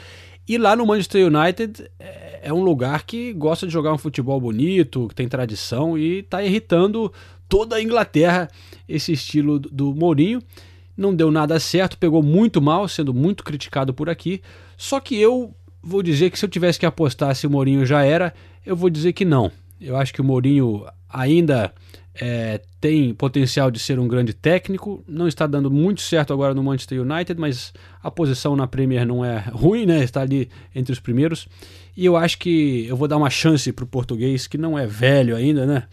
e 0.47 0.57
lá 0.57 0.75
no 0.75 0.85
Manchester 0.85 1.27
United 1.27 1.89
é, 1.99 2.39
é 2.43 2.53
um 2.53 2.63
lugar 2.63 3.03
que 3.03 3.33
gosta 3.33 3.67
de 3.67 3.73
jogar 3.73 3.93
um 3.93 3.97
futebol 3.97 4.39
bonito, 4.39 5.07
que 5.09 5.15
tem 5.15 5.27
tradição 5.27 5.97
e 5.97 6.19
está 6.19 6.43
irritando 6.43 7.11
toda 7.49 7.75
a 7.75 7.81
Inglaterra 7.81 8.49
esse 8.87 9.11
estilo 9.11 9.59
do 9.59 9.93
Mourinho. 9.93 10.41
Não 10.95 11.13
deu 11.13 11.29
nada 11.29 11.59
certo, 11.59 11.97
pegou 11.97 12.23
muito 12.23 12.61
mal, 12.61 12.87
sendo 12.87 13.13
muito 13.13 13.43
criticado 13.43 13.93
por 13.93 14.09
aqui. 14.09 14.41
Só 14.77 14.99
que 14.99 15.15
eu 15.15 15.53
vou 15.81 16.01
dizer 16.01 16.29
que 16.29 16.39
se 16.39 16.45
eu 16.45 16.49
tivesse 16.49 16.79
que 16.79 16.85
apostar 16.85 17.35
se 17.35 17.45
o 17.45 17.49
Mourinho 17.49 17.85
já 17.85 18.03
era, 18.03 18.33
eu 18.65 18.75
vou 18.75 18.89
dizer 18.89 19.13
que 19.13 19.25
não. 19.25 19.51
Eu 19.79 19.95
acho 19.95 20.13
que 20.13 20.21
o 20.21 20.23
Mourinho 20.23 20.85
ainda 21.09 21.73
é, 22.19 22.61
tem 22.81 23.13
potencial 23.13 23.69
de 23.69 23.79
ser 23.79 23.99
um 23.99 24.07
grande 24.07 24.33
técnico, 24.33 25.03
não 25.07 25.27
está 25.27 25.45
dando 25.45 25.69
muito 25.69 26.01
certo 26.01 26.33
agora 26.33 26.53
no 26.53 26.63
Manchester 26.63 27.01
United, 27.01 27.39
mas 27.39 27.73
a 28.01 28.09
posição 28.09 28.55
na 28.55 28.67
Premier 28.67 29.05
não 29.05 29.23
é 29.23 29.39
ruim, 29.51 29.85
né? 29.85 30.03
Está 30.03 30.21
ali 30.21 30.49
entre 30.73 30.91
os 30.91 30.99
primeiros. 30.99 31.47
E 31.95 32.05
eu 32.05 32.15
acho 32.17 32.37
que 32.39 32.85
eu 32.87 32.95
vou 32.95 33.07
dar 33.07 33.17
uma 33.17 33.29
chance 33.29 33.71
para 33.71 33.83
o 33.83 33.87
português, 33.87 34.47
que 34.47 34.57
não 34.57 34.77
é 34.77 34.85
velho 34.85 35.35
ainda, 35.35 35.65
né? 35.65 35.83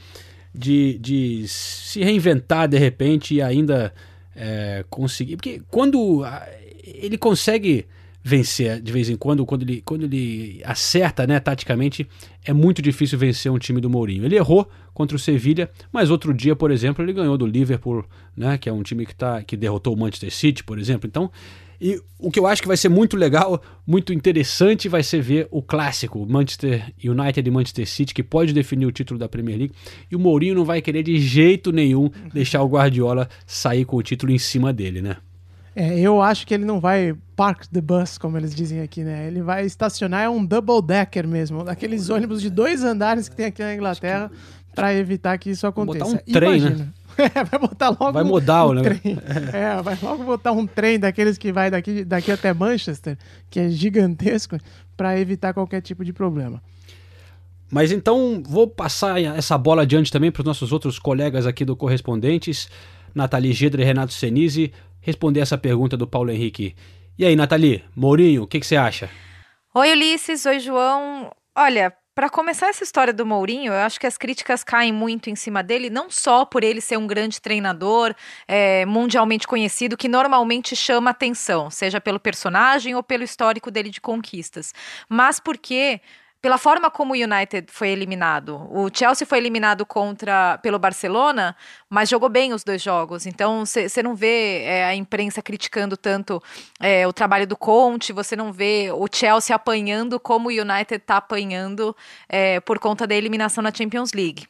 De, 0.54 0.98
de 0.98 1.44
se 1.48 2.02
reinventar 2.02 2.68
de 2.68 2.78
repente 2.78 3.34
e 3.34 3.42
ainda 3.42 3.92
é, 4.34 4.84
conseguir. 4.88 5.36
Porque 5.36 5.62
quando 5.70 6.24
ele 6.84 7.18
consegue 7.18 7.86
vencer 8.26 8.80
de 8.80 8.90
vez 8.90 9.10
em 9.10 9.16
quando, 9.16 9.44
quando 9.44 9.62
ele, 9.62 9.82
quando 9.82 10.04
ele 10.04 10.62
acerta, 10.64 11.26
né, 11.26 11.38
taticamente, 11.38 12.08
é 12.42 12.54
muito 12.54 12.80
difícil 12.80 13.18
vencer 13.18 13.52
um 13.52 13.58
time 13.58 13.82
do 13.82 13.90
Mourinho. 13.90 14.24
Ele 14.24 14.34
errou 14.34 14.66
contra 14.94 15.14
o 15.14 15.20
Sevilha, 15.20 15.70
mas 15.92 16.10
outro 16.10 16.32
dia, 16.32 16.56
por 16.56 16.70
exemplo, 16.70 17.04
ele 17.04 17.12
ganhou 17.12 17.36
do 17.36 17.44
Liverpool, 17.44 18.02
né, 18.34 18.56
que 18.56 18.66
é 18.66 18.72
um 18.72 18.82
time 18.82 19.04
que, 19.04 19.14
tá, 19.14 19.42
que 19.42 19.58
derrotou 19.58 19.94
o 19.94 19.98
Manchester 19.98 20.32
City, 20.32 20.64
por 20.64 20.78
exemplo. 20.78 21.06
Então, 21.06 21.30
e 21.78 22.00
o 22.18 22.30
que 22.30 22.38
eu 22.38 22.46
acho 22.46 22.62
que 22.62 22.68
vai 22.68 22.78
ser 22.78 22.88
muito 22.88 23.14
legal, 23.14 23.62
muito 23.86 24.10
interessante, 24.10 24.88
vai 24.88 25.02
ser 25.02 25.20
ver 25.20 25.46
o 25.50 25.60
clássico 25.60 26.24
Manchester 26.26 26.94
United 27.04 27.46
e 27.46 27.52
Manchester 27.52 27.86
City, 27.86 28.14
que 28.14 28.22
pode 28.22 28.54
definir 28.54 28.86
o 28.86 28.92
título 28.92 29.20
da 29.20 29.28
Premier 29.28 29.58
League. 29.58 29.74
E 30.10 30.16
o 30.16 30.18
Mourinho 30.18 30.54
não 30.54 30.64
vai 30.64 30.80
querer 30.80 31.02
de 31.02 31.18
jeito 31.18 31.72
nenhum 31.72 32.08
deixar 32.32 32.62
o 32.62 32.68
Guardiola 32.68 33.28
sair 33.46 33.84
com 33.84 33.98
o 33.98 34.02
título 34.02 34.32
em 34.32 34.38
cima 34.38 34.72
dele, 34.72 35.02
né? 35.02 35.18
É, 35.76 35.98
eu 35.98 36.22
acho 36.22 36.46
que 36.46 36.54
ele 36.54 36.64
não 36.64 36.80
vai 36.80 37.14
park 37.34 37.64
the 37.66 37.80
bus, 37.80 38.16
como 38.16 38.38
eles 38.38 38.54
dizem 38.54 38.80
aqui, 38.80 39.02
né? 39.02 39.26
Ele 39.26 39.42
vai 39.42 39.66
estacionar 39.66 40.22
é 40.22 40.28
um 40.28 40.44
double 40.44 40.80
decker 40.80 41.26
mesmo, 41.26 41.64
daqueles 41.64 42.08
ônibus 42.10 42.40
de 42.40 42.48
dois 42.48 42.84
andares 42.84 43.28
que 43.28 43.34
tem 43.34 43.46
aqui 43.46 43.62
na 43.62 43.74
Inglaterra, 43.74 44.30
para 44.74 44.94
evitar 44.94 45.36
que 45.38 45.50
isso 45.50 45.66
aconteça. 45.66 46.04
Botar 46.04 46.16
um 46.16 46.32
trem, 46.32 46.50
né? 46.50 46.56
Imagina. 46.56 46.84
né? 46.84 46.88
É, 47.16 47.44
vai 47.44 47.60
botar 47.60 47.90
logo 47.90 48.12
vai 48.12 48.24
mudar 48.24 48.66
um, 48.66 48.72
um 48.72 48.82
trem. 48.82 49.00
É. 49.52 49.80
vai 49.80 49.96
logo 50.02 50.24
botar 50.24 50.50
um 50.50 50.66
trem 50.66 50.98
daqueles 50.98 51.38
que 51.38 51.52
vai 51.52 51.70
daqui, 51.70 52.04
daqui 52.04 52.32
até 52.32 52.52
Manchester, 52.52 53.16
que 53.48 53.60
é 53.60 53.68
gigantesco, 53.68 54.58
para 54.96 55.16
evitar 55.20 55.54
qualquer 55.54 55.80
tipo 55.80 56.04
de 56.04 56.12
problema. 56.12 56.60
Mas 57.70 57.92
então 57.92 58.42
vou 58.44 58.66
passar 58.66 59.22
essa 59.22 59.56
bola 59.56 59.82
adiante 59.82 60.10
também 60.10 60.32
para 60.32 60.40
os 60.40 60.46
nossos 60.46 60.72
outros 60.72 60.98
colegas 60.98 61.46
aqui 61.46 61.64
do 61.64 61.76
Correspondentes, 61.76 62.68
Nathalie 63.14 63.52
Gedre 63.52 63.82
e 63.82 63.84
Renato 63.84 64.12
Senise 64.12 64.72
responder 65.04 65.40
essa 65.40 65.58
pergunta 65.58 65.96
do 65.96 66.06
Paulo 66.06 66.30
Henrique. 66.30 66.74
E 67.16 67.24
aí, 67.24 67.36
Nathalie, 67.36 67.84
Mourinho, 67.94 68.42
o 68.42 68.46
que, 68.46 68.58
que 68.58 68.66
você 68.66 68.74
acha? 68.74 69.08
Oi, 69.74 69.92
Ulisses. 69.92 70.46
Oi, 70.46 70.58
João. 70.58 71.30
Olha, 71.54 71.94
para 72.14 72.30
começar 72.30 72.68
essa 72.68 72.82
história 72.82 73.12
do 73.12 73.26
Mourinho, 73.26 73.72
eu 73.72 73.80
acho 73.80 74.00
que 74.00 74.06
as 74.06 74.16
críticas 74.16 74.64
caem 74.64 74.92
muito 74.92 75.28
em 75.28 75.34
cima 75.34 75.62
dele, 75.62 75.90
não 75.90 76.08
só 76.08 76.44
por 76.44 76.64
ele 76.64 76.80
ser 76.80 76.96
um 76.96 77.06
grande 77.06 77.40
treinador, 77.40 78.14
é, 78.46 78.86
mundialmente 78.86 79.46
conhecido, 79.46 79.96
que 79.96 80.08
normalmente 80.08 80.74
chama 80.74 81.10
atenção, 81.10 81.70
seja 81.70 82.00
pelo 82.00 82.18
personagem 82.18 82.94
ou 82.94 83.02
pelo 83.02 83.24
histórico 83.24 83.70
dele 83.70 83.90
de 83.90 84.00
conquistas, 84.00 84.72
mas 85.08 85.38
porque 85.40 86.00
pela 86.44 86.58
forma 86.58 86.90
como 86.90 87.14
o 87.14 87.16
United 87.16 87.72
foi 87.72 87.88
eliminado. 87.88 88.68
O 88.70 88.90
Chelsea 88.92 89.26
foi 89.26 89.38
eliminado 89.38 89.86
contra 89.86 90.58
pelo 90.58 90.78
Barcelona, 90.78 91.56
mas 91.88 92.10
jogou 92.10 92.28
bem 92.28 92.52
os 92.52 92.62
dois 92.62 92.82
jogos. 92.82 93.24
Então 93.24 93.64
você 93.64 94.02
não 94.02 94.14
vê 94.14 94.62
é, 94.62 94.84
a 94.84 94.94
imprensa 94.94 95.40
criticando 95.40 95.96
tanto 95.96 96.42
é, 96.78 97.08
o 97.08 97.14
trabalho 97.14 97.46
do 97.46 97.56
Conte, 97.56 98.12
você 98.12 98.36
não 98.36 98.52
vê 98.52 98.90
o 98.92 99.06
Chelsea 99.10 99.56
apanhando 99.56 100.20
como 100.20 100.50
o 100.50 100.52
United 100.52 100.96
está 100.96 101.16
apanhando 101.16 101.96
é, 102.28 102.60
por 102.60 102.78
conta 102.78 103.06
da 103.06 103.14
eliminação 103.14 103.62
na 103.62 103.72
Champions 103.72 104.12
League. 104.12 104.46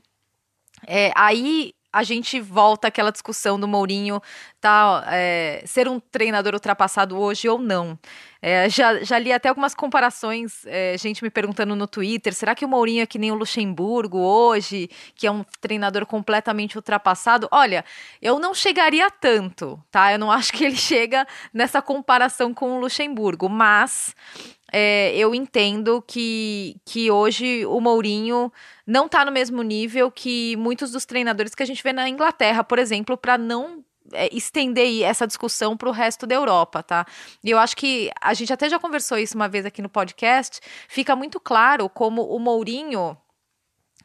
É, 0.89 1.13
aí 1.15 1.75
a 1.95 2.03
gente 2.03 2.41
volta 2.41 2.89
àquela 2.89 3.13
discussão 3.13 3.59
do 3.59 3.69
Mourinho 3.69 4.21
tá, 4.61 5.05
é, 5.07 5.63
ser 5.65 5.87
um 5.87 6.01
treinador 6.01 6.53
ultrapassado 6.53 7.17
hoje 7.17 7.49
ou 7.49 7.57
não. 7.57 7.97
É, 8.43 8.69
já, 8.69 9.03
já 9.05 9.17
li 9.17 9.33
até 9.33 9.49
algumas 9.49 9.77
comparações, 9.77 10.67
é, 10.67 10.99
gente 10.99 11.23
me 11.23 11.31
perguntando 11.31 11.77
no 11.77 11.87
Twitter, 11.87 12.35
será 12.35 12.53
que 12.53 12.65
o 12.65 12.69
Mourinho 12.69 13.03
é 13.03 13.07
que 13.07 13.19
nem 13.19 13.31
o 13.31 13.35
Luxemburgo 13.37 14.19
hoje, 14.19 14.91
que 15.15 15.25
é 15.25 15.31
um 15.31 15.45
treinador 15.61 16.05
completamente 16.05 16.77
ultrapassado? 16.77 17.49
Olha, 17.53 17.85
eu 18.21 18.41
não 18.41 18.53
chegaria 18.53 19.09
tanto, 19.09 19.81
tá? 19.89 20.13
Eu 20.13 20.19
não 20.19 20.33
acho 20.33 20.53
que 20.53 20.65
ele 20.65 20.77
chega 20.77 21.25
nessa 21.53 21.81
comparação 21.81 22.53
com 22.53 22.77
o 22.77 22.81
Luxemburgo, 22.81 23.49
mas 23.49 24.15
é, 24.77 25.17
eu 25.17 25.33
entendo 25.33 26.03
que, 26.05 26.81
que 26.85 27.09
hoje 27.09 27.65
o 27.65 27.81
Mourinho 27.81 28.53
não 28.85 29.07
está 29.07 29.25
no 29.25 29.31
mesmo 29.31 29.63
nível 29.63 30.11
que 30.11 30.57
muitos 30.57 30.91
dos 30.91 31.07
treinadores 31.07 31.55
que 31.55 31.63
a 31.63 31.67
gente 31.67 31.81
vê 31.81 31.93
na 31.93 32.09
Inglaterra, 32.09 32.65
por 32.65 32.81
exemplo, 32.81 33.17
para 33.17 33.39
não 33.39 33.85
é, 34.13 34.29
estender 34.35 35.05
essa 35.05 35.29
discussão 35.29 35.77
para 35.77 35.89
o 35.89 35.93
resto 35.93 36.27
da 36.27 36.35
Europa, 36.35 36.83
tá? 36.83 37.07
E 37.45 37.53
eu 37.53 37.59
acho 37.59 37.77
que 37.77 38.11
a 38.21 38.35
gente 38.35 38.53
até 38.53 38.69
já 38.69 38.77
conversou 38.81 39.17
isso 39.17 39.37
uma 39.37 39.49
vez 39.49 39.65
aqui 39.65 39.81
no 39.81 39.89
podcast. 39.89 40.61
Fica 40.89 41.15
muito 41.15 41.39
claro 41.39 41.89
como 41.89 42.23
o 42.23 42.41
Mourinho 42.41 43.17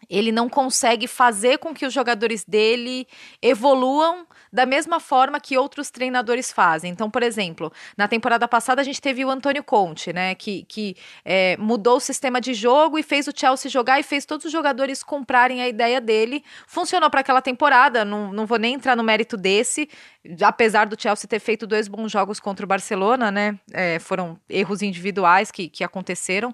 ele 0.10 0.32
não 0.32 0.50
consegue 0.50 1.08
fazer 1.08 1.60
com 1.60 1.74
que 1.74 1.86
os 1.86 1.94
jogadores 1.94 2.44
dele 2.44 3.08
evoluam 3.42 4.26
da 4.52 4.66
mesma 4.66 5.00
forma 5.00 5.40
que 5.40 5.58
outros 5.58 5.92
treinadores 5.92 6.52
fazem. 6.52 6.92
Então, 6.92 7.10
por 7.10 7.22
exemplo, 7.22 7.72
na 7.96 8.08
temporada 8.08 8.48
passada 8.48 8.82
a 8.82 8.84
gente 8.84 9.00
teve 9.00 9.24
o 9.24 9.30
Antônio 9.30 9.64
Conte, 9.64 10.12
né, 10.12 10.34
que, 10.34 10.64
que 10.64 10.96
é, 11.24 11.56
mudou 11.58 11.98
o 11.98 12.00
sistema 12.00 12.42
de 12.42 12.54
jogo 12.54 12.98
e 12.98 13.04
fez 13.04 13.28
o 13.28 13.32
Chelsea 13.36 13.70
jogar 13.70 14.00
e 14.00 14.04
fez 14.04 14.26
todos 14.26 14.46
os 14.46 14.52
jogadores 14.52 15.04
comprarem 15.04 15.62
a 15.62 15.68
ideia 15.68 16.02
dele. 16.02 16.44
Funcionou 16.66 17.10
para 17.10 17.22
aquela 17.22 17.42
temporada, 17.42 18.04
não, 18.04 18.34
não 18.34 18.48
vou 18.48 18.58
nem 18.58 18.74
entrar 18.74 18.96
no 18.96 19.04
mérito 19.04 19.38
desse, 19.38 19.88
apesar 20.42 20.88
do 20.88 21.00
Chelsea 21.00 21.30
ter 21.30 21.40
feito 21.40 21.68
dois 21.68 21.88
bons 21.88 22.12
jogos 22.12 22.40
contra 22.40 22.66
o 22.66 22.68
Barcelona, 22.68 23.30
né, 23.30 23.60
é, 23.72 24.00
foram 24.00 24.40
erros 24.50 24.82
individuais 24.82 25.52
que, 25.52 25.70
que 25.70 25.84
aconteceram, 25.84 26.54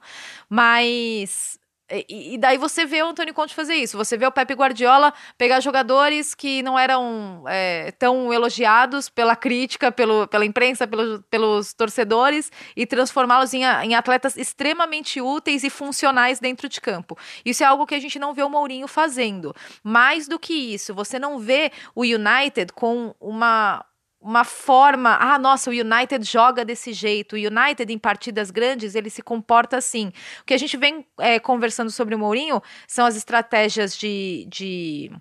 mas 0.50 1.58
e, 1.90 2.38
daí 2.40 2.58
você 2.58 2.84
vê 2.86 3.04
o 3.04 3.08
Antônio 3.08 3.34
Conte 3.34 3.54
fazer 3.54 3.76
isso. 3.76 3.98
Você 3.98 4.18
vê 4.18 4.26
o 4.26 4.32
Pepe 4.32 4.56
Guardiola 4.56 5.14
pegar 5.38 5.60
jogadores 5.60 6.34
que 6.34 6.64
não 6.64 6.78
eram 6.80 7.44
é, 7.48 7.92
tão 7.92 8.34
elogiados 8.34 9.08
pela 9.08 9.36
crítica, 9.36 9.92
pelo, 9.92 10.28
pela 10.28 10.46
imprensa, 10.46 10.88
pelo, 10.88 11.22
pelos 11.24 11.74
torcedores 11.74 12.52
e 12.76 12.88
transformá-los 12.88 13.54
em, 13.54 13.64
em, 13.64 13.94
atletas 13.94 14.36
extremamente 14.36 15.22
úteis 15.22 15.64
e 15.64 15.70
funcionais 15.70 16.40
dentro 16.40 16.68
de 16.68 16.82
campo. 16.82 17.18
Isso 17.46 17.64
é 17.64 17.68
algo 17.68 17.86
que 17.86 17.96
a 17.96 18.00
gente 18.00 18.18
não 18.18 18.34
vê 18.34 18.42
o 18.42 18.50
Mourinho 18.50 18.88
fazendo. 18.88 19.56
Mais 19.84 20.28
do 20.28 20.40
que 20.40 20.54
isso, 20.54 20.94
você 20.94 21.20
não 21.20 21.38
vê 21.38 21.72
o 21.94 22.02
United 22.02 22.74
com 22.74 23.14
uma 23.20 23.86
uma 24.26 24.44
forma, 24.44 25.16
ah, 25.22 25.38
nossa, 25.38 25.70
o 25.70 25.74
United 25.74 26.28
joga 26.28 26.66
desse 26.66 26.94
jeito, 26.94 27.36
o 27.36 27.38
United 27.38 27.94
em 27.94 27.98
partidas 28.00 28.50
grandes 28.50 28.96
ele 28.96 29.12
se 29.12 29.22
comporta 29.22 29.78
assim. 29.78 30.12
O 30.42 30.46
que 30.46 30.54
a 30.56 30.58
gente 30.58 30.76
vem 30.76 31.06
é, 31.20 31.40
conversando 31.40 31.92
sobre 31.92 32.16
o 32.16 32.18
Mourinho 32.18 32.60
são 32.88 33.06
as 33.06 33.16
estratégias 33.16 33.96
de, 33.96 34.48
de 34.50 35.12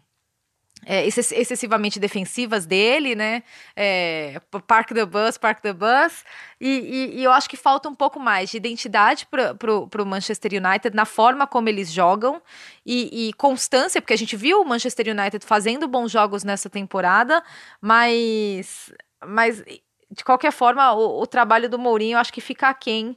é, 0.86 1.06
excessivamente 1.06 1.98
defensivas 1.98 2.66
dele, 2.66 3.14
né? 3.14 3.42
É, 3.76 4.40
park 4.66 4.92
the 4.92 5.04
bus, 5.04 5.38
park 5.38 5.60
the 5.60 5.72
bus. 5.72 6.24
E, 6.60 6.68
e, 6.68 7.20
e, 7.20 7.24
eu 7.24 7.32
acho 7.32 7.48
que 7.48 7.56
falta 7.56 7.88
um 7.88 7.94
pouco 7.94 8.18
mais 8.18 8.50
de 8.50 8.56
identidade 8.56 9.26
para 9.26 10.02
o 10.02 10.06
Manchester 10.06 10.52
United 10.52 10.94
na 10.94 11.04
forma 11.04 11.46
como 11.46 11.68
eles 11.68 11.92
jogam 11.92 12.40
e, 12.84 13.28
e, 13.28 13.32
constância, 13.34 14.00
porque 14.00 14.14
a 14.14 14.18
gente 14.18 14.36
viu 14.36 14.60
o 14.60 14.64
Manchester 14.64 15.08
United 15.08 15.44
fazendo 15.44 15.86
bons 15.88 16.10
jogos 16.10 16.44
nessa 16.44 16.70
temporada, 16.70 17.42
mas, 17.80 18.92
mas 19.26 19.62
de 20.10 20.24
qualquer 20.24 20.52
forma, 20.52 20.92
o, 20.92 21.22
o 21.22 21.26
trabalho 21.26 21.68
do 21.68 21.78
Mourinho 21.78 22.16
eu 22.16 22.20
acho 22.20 22.32
que 22.32 22.40
fica 22.40 22.68
aquém 22.68 23.16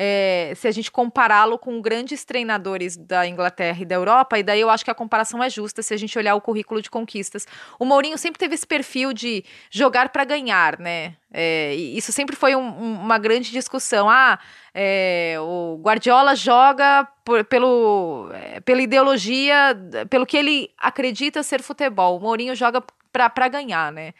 é, 0.00 0.52
se 0.54 0.68
a 0.68 0.70
gente 0.70 0.92
compará-lo 0.92 1.58
com 1.58 1.80
grandes 1.80 2.24
treinadores 2.24 2.96
da 2.96 3.26
Inglaterra 3.26 3.82
e 3.82 3.84
da 3.84 3.96
Europa, 3.96 4.38
e 4.38 4.44
daí 4.44 4.60
eu 4.60 4.70
acho 4.70 4.84
que 4.84 4.92
a 4.92 4.94
comparação 4.94 5.42
é 5.42 5.50
justa 5.50 5.82
se 5.82 5.92
a 5.92 5.96
gente 5.96 6.16
olhar 6.16 6.36
o 6.36 6.40
currículo 6.40 6.80
de 6.80 6.88
conquistas. 6.88 7.48
O 7.80 7.84
Mourinho 7.84 8.16
sempre 8.16 8.38
teve 8.38 8.54
esse 8.54 8.64
perfil 8.64 9.12
de 9.12 9.44
jogar 9.68 10.10
para 10.10 10.24
ganhar, 10.24 10.78
né? 10.78 11.16
É, 11.32 11.74
isso 11.74 12.12
sempre 12.12 12.36
foi 12.36 12.54
um, 12.54 12.68
uma 13.02 13.18
grande 13.18 13.50
discussão. 13.50 14.08
Ah, 14.08 14.38
é, 14.72 15.34
o 15.40 15.80
Guardiola 15.82 16.36
joga 16.36 17.04
por, 17.24 17.44
pelo, 17.44 18.30
é, 18.32 18.60
pela 18.60 18.80
ideologia, 18.80 19.76
pelo 20.08 20.24
que 20.24 20.36
ele 20.36 20.70
acredita 20.78 21.42
ser 21.42 21.60
futebol. 21.60 22.18
O 22.18 22.20
Mourinho 22.20 22.54
joga 22.54 22.80
para 23.26 23.48
ganhar, 23.48 23.90
né? 23.90 24.12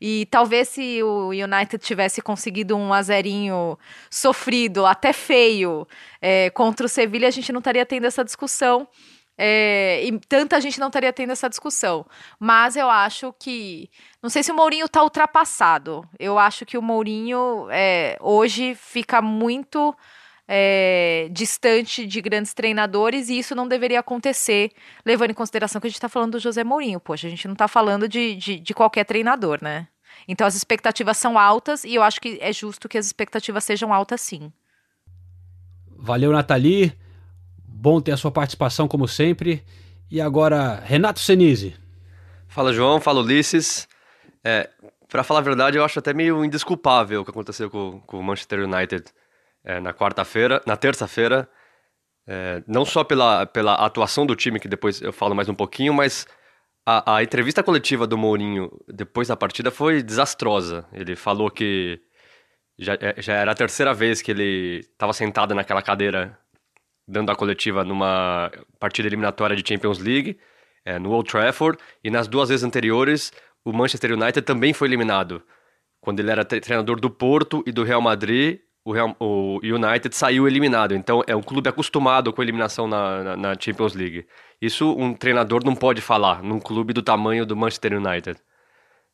E 0.00 0.26
talvez 0.30 0.68
se 0.68 1.02
o 1.02 1.30
United 1.30 1.78
tivesse 1.78 2.22
conseguido 2.22 2.76
um 2.76 2.92
azerinho 2.92 3.76
sofrido, 4.08 4.86
até 4.86 5.12
feio, 5.12 5.86
é, 6.22 6.48
contra 6.50 6.86
o 6.86 6.88
Sevilha, 6.88 7.26
a 7.26 7.32
gente 7.32 7.52
não 7.52 7.58
estaria 7.58 7.84
tendo 7.84 8.06
essa 8.06 8.24
discussão. 8.24 8.86
É, 9.38 10.02
e 10.02 10.18
tanta 10.20 10.60
gente 10.60 10.80
não 10.80 10.86
estaria 10.86 11.12
tendo 11.12 11.32
essa 11.32 11.48
discussão. 11.48 12.06
Mas 12.38 12.76
eu 12.76 12.88
acho 12.88 13.34
que. 13.38 13.90
Não 14.22 14.30
sei 14.30 14.42
se 14.42 14.52
o 14.52 14.54
Mourinho 14.54 14.86
está 14.86 15.02
ultrapassado. 15.02 16.08
Eu 16.18 16.38
acho 16.38 16.64
que 16.64 16.78
o 16.78 16.82
Mourinho 16.82 17.66
é, 17.70 18.16
hoje 18.20 18.74
fica 18.74 19.20
muito 19.20 19.94
é, 20.48 21.28
distante 21.30 22.06
de 22.06 22.20
grandes 22.20 22.54
treinadores 22.54 23.28
e 23.28 23.38
isso 23.38 23.54
não 23.54 23.66
deveria 23.66 24.00
acontecer, 24.00 24.70
levando 25.04 25.30
em 25.30 25.34
consideração 25.34 25.80
que 25.80 25.86
a 25.86 25.90
gente 25.90 25.96
está 25.96 26.08
falando 26.08 26.32
do 26.32 26.38
José 26.38 26.62
Mourinho. 26.62 27.00
Poxa, 27.00 27.26
a 27.26 27.30
gente 27.30 27.46
não 27.46 27.54
está 27.54 27.66
falando 27.66 28.08
de, 28.08 28.36
de, 28.36 28.60
de 28.60 28.74
qualquer 28.74 29.04
treinador, 29.04 29.58
né? 29.60 29.88
Então 30.28 30.46
as 30.46 30.54
expectativas 30.54 31.16
são 31.16 31.38
altas 31.38 31.84
e 31.84 31.94
eu 31.94 32.02
acho 32.02 32.20
que 32.20 32.38
é 32.40 32.52
justo 32.52 32.88
que 32.88 32.98
as 32.98 33.06
expectativas 33.06 33.64
sejam 33.64 33.92
altas 33.92 34.20
sim. 34.20 34.52
Valeu, 35.98 36.32
Nathalie. 36.32 36.92
Bom 37.64 38.00
ter 38.00 38.12
a 38.12 38.16
sua 38.16 38.30
participação, 38.30 38.88
como 38.88 39.06
sempre. 39.06 39.64
E 40.10 40.20
agora, 40.20 40.80
Renato 40.84 41.20
Senise. 41.20 41.74
Fala, 42.48 42.72
João. 42.72 43.00
Fala, 43.00 43.20
Ulisses. 43.20 43.88
É, 44.42 44.70
para 45.08 45.24
falar 45.24 45.40
a 45.40 45.42
verdade, 45.42 45.76
eu 45.76 45.84
acho 45.84 45.98
até 45.98 46.14
meio 46.14 46.44
indesculpável 46.44 47.20
o 47.20 47.24
que 47.24 47.30
aconteceu 47.30 47.68
com, 47.68 48.00
com 48.00 48.18
o 48.18 48.22
Manchester 48.22 48.60
United 48.60 49.04
é, 49.66 49.80
na 49.80 49.92
quarta-feira, 49.92 50.62
na 50.64 50.76
terça-feira, 50.76 51.48
é, 52.26 52.62
não 52.66 52.84
só 52.84 53.02
pela, 53.04 53.44
pela 53.46 53.74
atuação 53.74 54.24
do 54.24 54.36
time, 54.36 54.60
que 54.60 54.68
depois 54.68 55.02
eu 55.02 55.12
falo 55.12 55.34
mais 55.34 55.48
um 55.48 55.54
pouquinho, 55.54 55.92
mas 55.92 56.26
a, 56.86 57.16
a, 57.16 57.22
entrevista 57.22 57.62
coletiva 57.62 58.06
do 58.06 58.16
Mourinho 58.16 58.70
depois 58.88 59.28
da 59.28 59.36
partida 59.36 59.70
foi 59.70 60.02
desastrosa. 60.02 60.86
Ele 60.92 61.16
falou 61.16 61.50
que 61.50 62.00
já, 62.78 62.94
é, 62.94 63.20
já 63.20 63.34
era 63.34 63.52
a 63.52 63.54
terceira 63.54 63.92
vez 63.92 64.22
que 64.22 64.30
ele 64.30 64.80
estava 64.80 65.12
sentado 65.12 65.54
naquela 65.54 65.82
cadeira 65.82 66.38
dando 67.08 67.30
a 67.30 67.36
coletiva 67.36 67.84
numa 67.84 68.50
partida 68.80 69.08
eliminatória 69.08 69.56
de 69.56 69.66
Champions 69.66 69.98
League, 69.98 70.38
é, 70.84 70.98
no 70.98 71.10
Old 71.12 71.30
Trafford, 71.30 71.78
e 72.02 72.10
nas 72.10 72.26
duas 72.26 72.48
vezes 72.48 72.64
anteriores 72.64 73.32
o 73.64 73.72
Manchester 73.72 74.12
United 74.12 74.42
também 74.42 74.72
foi 74.72 74.88
eliminado. 74.88 75.42
Quando 76.00 76.20
ele 76.20 76.30
era 76.30 76.44
treinador 76.44 77.00
do 77.00 77.10
Porto 77.10 77.64
e 77.66 77.72
do 77.72 77.82
Real 77.82 78.00
Madrid, 78.00 78.60
o, 78.86 78.92
Real, 78.92 79.16
o 79.18 79.58
United 79.64 80.14
saiu 80.14 80.46
eliminado. 80.46 80.94
Então 80.94 81.20
é 81.26 81.34
um 81.34 81.42
clube 81.42 81.68
acostumado 81.68 82.32
com 82.32 82.40
a 82.40 82.44
eliminação 82.44 82.86
na, 82.86 83.24
na, 83.24 83.36
na, 83.36 83.54
Champions 83.58 83.94
League. 83.94 84.24
Isso 84.62 84.94
um 84.96 85.12
treinador 85.12 85.64
não 85.64 85.74
pode 85.74 86.00
falar 86.00 86.40
num 86.40 86.60
clube 86.60 86.92
do 86.92 87.02
tamanho 87.02 87.44
do 87.44 87.56
Manchester 87.56 87.94
United. 87.94 88.38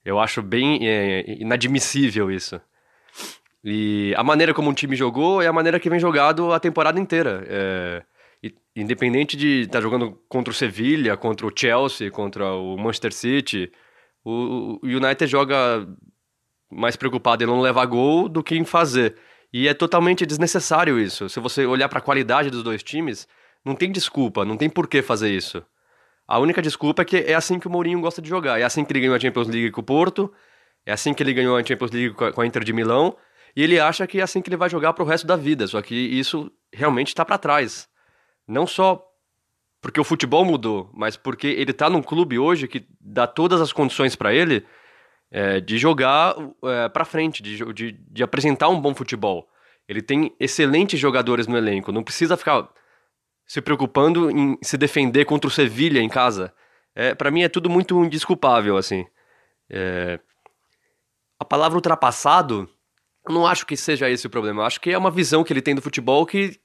Eu 0.04 0.20
acho 0.20 0.42
bem 0.42 0.86
é, 0.86 1.24
inadmissível 1.40 2.30
isso. 2.30 2.60
E 3.64 4.12
a 4.14 4.22
maneira 4.22 4.52
como 4.52 4.70
o 4.70 4.74
time 4.74 4.94
jogou 4.94 5.40
é 5.40 5.46
a 5.46 5.52
maneira 5.52 5.80
que 5.80 5.88
vem 5.88 5.98
jogado 5.98 6.52
a 6.52 6.60
temporada 6.60 7.00
inteira. 7.00 7.42
É, 7.48 8.02
independente 8.76 9.38
de 9.38 9.62
estar 9.62 9.78
tá 9.78 9.80
jogando 9.80 10.20
contra 10.28 10.50
o 10.50 10.54
Sevilla, 10.54 11.16
contra 11.16 11.46
o 11.46 11.52
Chelsea, 11.54 12.10
contra 12.10 12.52
o 12.52 12.76
Manchester 12.76 13.12
City, 13.12 13.72
o, 14.22 14.78
o 14.82 14.86
United 14.86 15.26
joga 15.26 15.88
mais 16.70 16.94
preocupado 16.94 17.42
em 17.42 17.46
não 17.46 17.60
levar 17.62 17.86
gol 17.86 18.28
do 18.28 18.42
que 18.42 18.54
em 18.54 18.66
fazer. 18.66 19.16
E 19.52 19.68
é 19.68 19.74
totalmente 19.74 20.24
desnecessário 20.24 20.98
isso. 20.98 21.28
Se 21.28 21.38
você 21.38 21.66
olhar 21.66 21.88
para 21.88 21.98
a 21.98 22.02
qualidade 22.02 22.50
dos 22.50 22.62
dois 22.62 22.82
times, 22.82 23.28
não 23.64 23.74
tem 23.74 23.92
desculpa, 23.92 24.44
não 24.44 24.56
tem 24.56 24.70
por 24.70 24.88
que 24.88 25.02
fazer 25.02 25.30
isso. 25.30 25.62
A 26.26 26.38
única 26.38 26.62
desculpa 26.62 27.02
é 27.02 27.04
que 27.04 27.16
é 27.18 27.34
assim 27.34 27.58
que 27.58 27.66
o 27.66 27.70
Mourinho 27.70 28.00
gosta 28.00 28.22
de 28.22 28.28
jogar. 28.28 28.58
É 28.58 28.64
assim 28.64 28.84
que 28.84 28.92
ele 28.92 29.00
ganhou 29.00 29.14
a 29.14 29.20
Champions 29.20 29.48
League 29.48 29.70
com 29.70 29.82
o 29.82 29.84
Porto, 29.84 30.32
é 30.86 30.92
assim 30.92 31.12
que 31.12 31.22
ele 31.22 31.34
ganhou 31.34 31.56
a 31.56 31.62
Champions 31.62 31.90
League 31.90 32.14
com 32.14 32.40
a 32.40 32.46
Inter 32.46 32.64
de 32.64 32.72
Milão, 32.72 33.16
e 33.54 33.62
ele 33.62 33.78
acha 33.78 34.06
que 34.06 34.20
é 34.20 34.22
assim 34.22 34.40
que 34.40 34.48
ele 34.48 34.56
vai 34.56 34.70
jogar 34.70 34.94
para 34.94 35.04
o 35.04 35.06
resto 35.06 35.26
da 35.26 35.36
vida. 35.36 35.66
Só 35.66 35.82
que 35.82 35.94
isso 35.94 36.50
realmente 36.72 37.08
está 37.08 37.24
para 37.24 37.36
trás. 37.36 37.86
Não 38.48 38.66
só 38.66 39.04
porque 39.82 40.00
o 40.00 40.04
futebol 40.04 40.44
mudou, 40.44 40.90
mas 40.94 41.16
porque 41.16 41.48
ele 41.48 41.72
está 41.72 41.90
num 41.90 42.02
clube 42.02 42.38
hoje 42.38 42.66
que 42.66 42.86
dá 43.00 43.26
todas 43.26 43.60
as 43.60 43.72
condições 43.72 44.16
para 44.16 44.32
ele 44.32 44.64
é, 45.32 45.60
de 45.60 45.78
jogar 45.78 46.36
é, 46.62 46.90
para 46.90 47.06
frente, 47.06 47.42
de, 47.42 47.64
de, 47.72 47.92
de 47.92 48.22
apresentar 48.22 48.68
um 48.68 48.78
bom 48.78 48.94
futebol. 48.94 49.48
Ele 49.88 50.02
tem 50.02 50.36
excelentes 50.38 51.00
jogadores 51.00 51.46
no 51.46 51.56
elenco, 51.56 51.90
não 51.90 52.04
precisa 52.04 52.36
ficar 52.36 52.68
se 53.46 53.60
preocupando 53.62 54.30
em 54.30 54.58
se 54.62 54.76
defender 54.76 55.24
contra 55.24 55.48
o 55.48 55.50
Sevilha 55.50 56.00
em 56.00 56.08
casa. 56.08 56.52
É, 56.94 57.14
para 57.14 57.30
mim 57.30 57.42
é 57.42 57.48
tudo 57.48 57.70
muito 57.70 58.04
indesculpável, 58.04 58.76
assim. 58.76 59.06
É... 59.70 60.20
A 61.40 61.44
palavra 61.44 61.76
ultrapassado, 61.76 62.68
eu 63.26 63.34
não 63.34 63.46
acho 63.46 63.66
que 63.66 63.76
seja 63.76 64.10
esse 64.10 64.26
o 64.26 64.30
problema. 64.30 64.62
Eu 64.62 64.66
acho 64.66 64.80
que 64.80 64.90
é 64.90 64.98
uma 64.98 65.10
visão 65.10 65.42
que 65.42 65.52
ele 65.52 65.62
tem 65.62 65.74
do 65.74 65.82
futebol 65.82 66.26
que, 66.26 66.60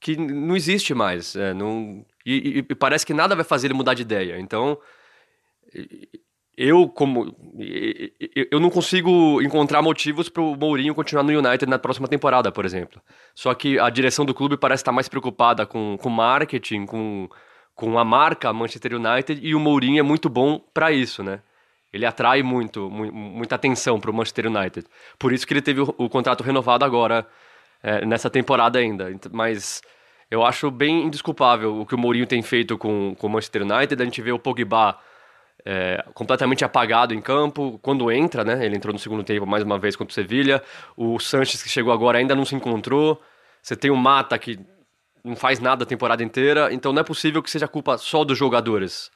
que 0.00 0.16
não 0.16 0.56
existe 0.56 0.92
mais. 0.92 1.36
É, 1.36 1.54
não... 1.54 2.04
E, 2.26 2.34
e, 2.34 2.58
e, 2.58 2.74
parece 2.74 3.06
que 3.06 3.14
nada 3.14 3.36
vai 3.36 3.44
fazer 3.44 3.68
ele 3.68 3.74
mudar 3.74 3.94
de 3.94 4.02
ideia. 4.02 4.38
Então, 4.38 4.78
eu 6.58 6.88
como 6.88 7.36
eu 8.50 8.58
não 8.58 8.68
consigo 8.68 9.40
encontrar 9.40 9.80
motivos 9.80 10.28
para 10.28 10.42
o 10.42 10.56
Mourinho 10.56 10.92
continuar 10.92 11.22
no 11.22 11.30
United 11.30 11.66
na 11.66 11.78
próxima 11.78 12.08
temporada, 12.08 12.50
por 12.50 12.64
exemplo. 12.64 13.00
Só 13.32 13.54
que 13.54 13.78
a 13.78 13.88
direção 13.88 14.24
do 14.24 14.34
clube 14.34 14.56
parece 14.56 14.80
estar 14.80 14.90
mais 14.90 15.08
preocupada 15.08 15.64
com, 15.64 15.96
com 16.02 16.10
marketing, 16.10 16.84
com, 16.84 17.28
com 17.76 17.96
a 17.96 18.04
marca 18.04 18.52
Manchester 18.52 18.94
United 18.94 19.40
e 19.40 19.54
o 19.54 19.60
Mourinho 19.60 20.00
é 20.00 20.02
muito 20.02 20.28
bom 20.28 20.58
para 20.74 20.90
isso, 20.90 21.22
né? 21.22 21.40
Ele 21.92 22.04
atrai 22.04 22.42
muito, 22.42 22.90
mu 22.90 23.10
muita 23.12 23.54
atenção 23.54 24.00
para 24.00 24.10
o 24.10 24.14
Manchester 24.14 24.48
United. 24.48 24.84
Por 25.16 25.32
isso 25.32 25.46
que 25.46 25.52
ele 25.54 25.62
teve 25.62 25.80
o, 25.80 25.94
o 25.96 26.08
contrato 26.08 26.42
renovado 26.42 26.84
agora 26.84 27.24
é, 27.82 28.04
nessa 28.04 28.28
temporada 28.28 28.80
ainda. 28.80 29.08
Mas 29.30 29.80
eu 30.28 30.44
acho 30.44 30.72
bem 30.72 31.04
indesculpável 31.04 31.80
o 31.80 31.86
que 31.86 31.94
o 31.94 31.98
Mourinho 31.98 32.26
tem 32.26 32.42
feito 32.42 32.76
com, 32.76 33.14
com 33.16 33.28
o 33.28 33.30
Manchester 33.30 33.62
United. 33.62 34.02
A 34.02 34.04
gente 34.04 34.20
vê 34.20 34.32
o 34.32 34.38
Pogba 34.40 34.98
é, 35.70 36.02
completamente 36.14 36.64
apagado 36.64 37.12
em 37.12 37.20
campo. 37.20 37.78
Quando 37.82 38.10
entra, 38.10 38.42
né? 38.42 38.64
Ele 38.64 38.74
entrou 38.74 38.90
no 38.90 38.98
segundo 38.98 39.22
tempo 39.22 39.46
mais 39.46 39.62
uma 39.62 39.78
vez 39.78 39.94
contra 39.94 40.10
o 40.10 40.14
Sevilha. 40.14 40.62
O 40.96 41.18
Sanches, 41.20 41.62
que 41.62 41.68
chegou 41.68 41.92
agora, 41.92 42.16
ainda 42.16 42.34
não 42.34 42.46
se 42.46 42.54
encontrou. 42.54 43.20
Você 43.60 43.76
tem 43.76 43.90
o 43.90 43.96
Mata, 43.96 44.38
que 44.38 44.58
não 45.22 45.36
faz 45.36 45.60
nada 45.60 45.84
a 45.84 45.86
temporada 45.86 46.24
inteira. 46.24 46.72
Então 46.72 46.90
não 46.90 47.00
é 47.00 47.04
possível 47.04 47.42
que 47.42 47.50
seja 47.50 47.68
culpa 47.68 47.98
só 47.98 48.24
dos 48.24 48.38
jogadores. 48.38 49.10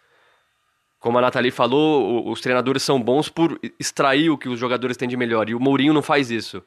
Como 1.01 1.17
a 1.17 1.23
Nathalie 1.23 1.51
falou, 1.51 2.31
os 2.31 2.43
treinadores 2.43 2.83
são 2.83 3.03
bons 3.03 3.31
por 3.31 3.59
extrair 3.81 4.29
o 4.29 4.37
que 4.37 4.51
os 4.51 4.61
jogadores 4.61 4.99
têm 4.99 5.09
de 5.09 5.17
melhor. 5.17 5.49
E 5.49 5.55
o 5.55 5.61
Mourinho 5.61 5.95
não 5.95 6.03
faz 6.03 6.31
isso. 6.31 6.63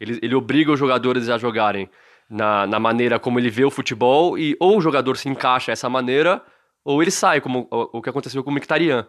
Ele, 0.00 0.18
ele 0.22 0.34
obriga 0.34 0.72
os 0.72 0.78
jogadores 0.78 1.28
a 1.28 1.36
jogarem 1.36 1.90
na, 2.28 2.66
na 2.66 2.80
maneira 2.80 3.18
como 3.18 3.38
ele 3.38 3.50
vê 3.50 3.66
o 3.66 3.70
futebol. 3.70 4.38
E 4.38 4.56
ou 4.58 4.78
o 4.78 4.80
jogador 4.80 5.18
se 5.18 5.28
encaixa 5.28 5.72
essa 5.72 5.90
maneira, 5.90 6.42
ou 6.82 7.02
ele 7.02 7.10
sai, 7.10 7.42
como 7.42 7.68
o, 7.70 7.98
o 7.98 8.02
que 8.02 8.08
aconteceu 8.08 8.42
com 8.42 8.50
o 8.50 8.54
Mkhitaryan. 8.54 9.06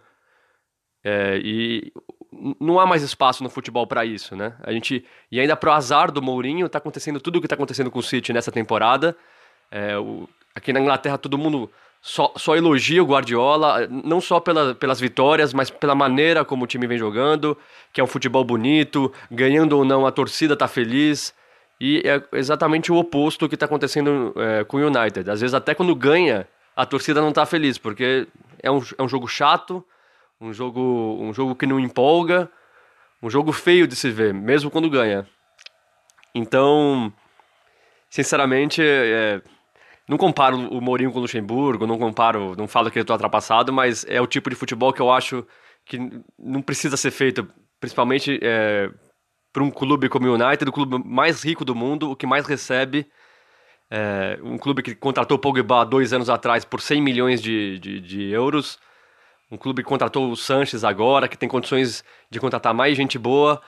É, 1.09 1.39
e 1.41 1.93
não 2.59 2.77
há 2.77 2.85
mais 2.85 3.01
espaço 3.01 3.41
no 3.41 3.49
futebol 3.49 3.87
para 3.87 4.03
isso, 4.03 4.35
né? 4.35 4.53
A 4.61 4.73
gente 4.73 5.05
e 5.31 5.39
ainda 5.39 5.55
pro 5.55 5.71
azar 5.71 6.11
do 6.11 6.21
Mourinho 6.21 6.65
está 6.65 6.79
acontecendo 6.79 7.21
tudo 7.21 7.37
o 7.37 7.39
que 7.39 7.45
está 7.45 7.55
acontecendo 7.55 7.89
com 7.89 7.99
o 7.99 8.03
City 8.03 8.33
nessa 8.33 8.51
temporada. 8.51 9.15
É, 9.71 9.97
o, 9.97 10.27
aqui 10.53 10.73
na 10.73 10.81
Inglaterra 10.81 11.17
todo 11.17 11.37
mundo 11.37 11.71
só, 12.01 12.33
só 12.35 12.57
elogia 12.57 13.01
o 13.01 13.05
Guardiola, 13.05 13.87
não 13.89 14.19
só 14.19 14.41
pela, 14.41 14.75
pelas 14.75 14.99
vitórias, 14.99 15.53
mas 15.53 15.69
pela 15.69 15.95
maneira 15.95 16.43
como 16.43 16.65
o 16.65 16.67
time 16.67 16.85
vem 16.85 16.97
jogando, 16.97 17.57
que 17.93 18.01
é 18.01 18.03
um 18.03 18.07
futebol 18.07 18.43
bonito, 18.43 19.09
ganhando 19.31 19.77
ou 19.77 19.85
não 19.85 20.05
a 20.05 20.11
torcida 20.11 20.55
está 20.55 20.67
feliz. 20.67 21.33
E 21.79 22.01
é 22.03 22.21
exatamente 22.37 22.91
o 22.91 22.97
oposto 22.97 23.47
que 23.47 23.55
está 23.55 23.65
acontecendo 23.65 24.33
é, 24.35 24.65
com 24.65 24.75
o 24.75 24.87
United. 24.87 25.29
Às 25.29 25.39
vezes 25.39 25.53
até 25.53 25.73
quando 25.73 25.95
ganha, 25.95 26.45
a 26.75 26.85
torcida 26.85 27.21
não 27.21 27.29
está 27.29 27.45
feliz, 27.45 27.77
porque 27.77 28.27
é 28.61 28.69
um, 28.69 28.81
é 28.97 29.03
um 29.03 29.07
jogo 29.07 29.25
chato, 29.25 29.85
um 30.39 30.53
jogo, 30.53 31.17
um 31.19 31.33
jogo 31.33 31.55
que 31.55 31.65
não 31.65 31.79
empolga, 31.79 32.49
um 33.21 33.29
jogo 33.29 33.51
feio 33.51 33.87
de 33.87 33.95
se 33.95 34.09
ver, 34.09 34.33
mesmo 34.33 34.69
quando 34.69 34.89
ganha. 34.89 35.27
Então, 36.33 37.11
sinceramente, 38.09 38.81
é, 38.81 39.41
não 40.07 40.17
comparo 40.17 40.57
o 40.57 40.79
Mourinho 40.79 41.11
com 41.11 41.17
o 41.17 41.21
Luxemburgo, 41.21 41.87
não 41.87 41.97
comparo, 41.97 42.55
não 42.55 42.67
falo 42.67 42.91
que 42.91 42.99
ele 42.99 43.03
está 43.03 43.13
ultrapassado, 43.13 43.73
mas 43.73 44.05
é 44.07 44.21
o 44.21 44.27
tipo 44.27 44.49
de 44.49 44.55
futebol 44.55 44.93
que 44.93 45.01
eu 45.01 45.11
acho 45.11 45.45
que 45.85 45.97
não 46.37 46.61
precisa 46.61 46.95
ser 46.97 47.11
feito, 47.11 47.47
principalmente 47.79 48.39
é, 48.41 48.89
para 49.51 49.63
um 49.63 49.71
clube 49.71 50.09
como 50.09 50.27
o 50.27 50.33
United, 50.33 50.69
o 50.69 50.73
clube 50.73 51.01
mais 51.03 51.43
rico 51.43 51.65
do 51.65 51.73
mundo, 51.73 52.11
o 52.11 52.15
que 52.15 52.27
mais 52.27 52.45
recebe. 52.45 53.09
É, 53.89 54.37
um 54.43 54.57
clube 54.57 54.83
que 54.83 54.93
contratou 54.93 55.37
o 55.37 55.39
Pogba 55.39 55.85
dois 55.85 56.11
anos 56.11 56.29
atrás 56.29 56.65
por 56.65 56.81
100 56.81 57.01
milhões 57.01 57.41
de, 57.41 57.79
de, 57.79 58.01
de 58.01 58.29
euros 58.29 58.77
um 59.51 59.57
clube 59.57 59.81
que 59.81 59.89
contratou 59.89 60.29
o 60.29 60.35
Sanches 60.35 60.83
agora, 60.83 61.27
que 61.27 61.37
tem 61.37 61.47
condições 61.47 62.03
de 62.29 62.39
contratar 62.39 62.73
mais 62.73 62.97
gente 62.97 63.17
boa. 63.17 63.61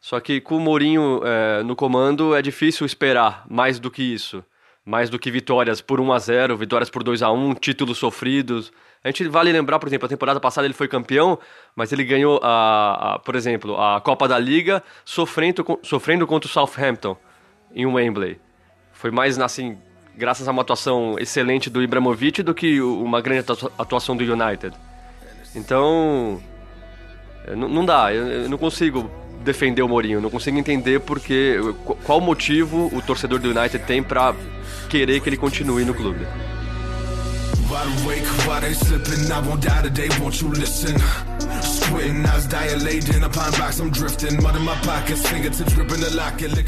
Só 0.00 0.18
que 0.18 0.40
com 0.40 0.56
o 0.56 0.60
Mourinho 0.60 1.20
é, 1.24 1.62
no 1.62 1.76
comando 1.76 2.34
é 2.34 2.40
difícil 2.40 2.86
esperar 2.86 3.44
mais 3.48 3.78
do 3.78 3.90
que 3.90 4.02
isso. 4.02 4.42
Mais 4.84 5.10
do 5.10 5.18
que 5.18 5.30
vitórias 5.30 5.80
por 5.80 6.00
1 6.00 6.12
a 6.12 6.18
0 6.18 6.56
vitórias 6.56 6.88
por 6.88 7.02
2 7.02 7.22
a 7.22 7.30
1 7.30 7.54
títulos 7.54 7.98
sofridos. 7.98 8.72
A 9.04 9.08
gente 9.08 9.28
vale 9.28 9.52
lembrar, 9.52 9.78
por 9.78 9.88
exemplo, 9.88 10.06
a 10.06 10.08
temporada 10.08 10.40
passada 10.40 10.66
ele 10.66 10.74
foi 10.74 10.88
campeão, 10.88 11.38
mas 11.76 11.92
ele 11.92 12.02
ganhou, 12.02 12.40
a, 12.42 13.14
a 13.14 13.18
por 13.18 13.36
exemplo, 13.36 13.78
a 13.80 14.00
Copa 14.00 14.26
da 14.26 14.38
Liga 14.38 14.82
sofrendo, 15.04 15.78
sofrendo 15.82 16.26
contra 16.26 16.48
o 16.48 16.52
Southampton 16.52 17.16
em 17.74 17.86
Wembley. 17.86 18.40
Foi 18.92 19.10
mais 19.10 19.38
assim, 19.38 19.78
graças 20.16 20.48
a 20.48 20.50
uma 20.50 20.62
atuação 20.62 21.16
excelente 21.18 21.70
do 21.70 21.82
Ibrahimovic 21.82 22.42
do 22.42 22.54
que 22.54 22.80
uma 22.80 23.20
grande 23.20 23.44
atuação 23.78 24.16
do 24.16 24.24
United. 24.24 24.74
Então, 25.54 26.40
não 27.56 27.84
dá, 27.84 28.12
eu 28.12 28.48
não 28.48 28.58
consigo 28.58 29.10
defender 29.44 29.82
o 29.82 29.88
Mourinho, 29.88 30.20
não 30.20 30.30
consigo 30.30 30.58
entender 30.58 31.00
porque 31.00 31.56
qual 32.04 32.20
motivo 32.20 32.90
o 32.94 33.02
torcedor 33.02 33.38
do 33.38 33.50
United 33.50 33.84
tem 33.84 34.02
para 34.02 34.34
querer 34.88 35.20
que 35.20 35.28
ele 35.28 35.36
continue 35.36 35.84
no 35.84 35.94
clube. 35.94 36.26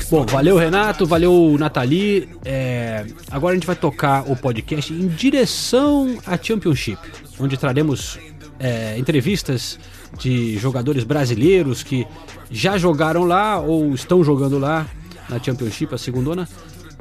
Bom, 0.09 0.25
valeu 0.25 0.57
Renato, 0.57 1.05
valeu 1.05 1.57
Nathalie. 1.59 2.29
É, 2.45 3.05
agora 3.31 3.53
a 3.53 3.57
gente 3.57 3.66
vai 3.66 3.75
tocar 3.75 4.31
o 4.31 4.37
podcast 4.37 4.92
em 4.92 5.09
direção 5.09 6.18
à 6.25 6.38
Championship, 6.40 6.99
onde 7.40 7.57
traremos 7.57 8.18
é, 8.59 8.99
entrevistas 8.99 9.79
de 10.19 10.59
jogadores 10.59 11.05
brasileiros 11.05 11.83
que 11.83 12.07
já 12.51 12.77
jogaram 12.79 13.25
lá 13.25 13.59
ou 13.59 13.95
estão 13.95 14.23
jogando 14.23 14.59
lá 14.59 14.87
na 15.29 15.43
Championship, 15.43 15.95
a 15.95 15.99
segundona. 15.99 16.49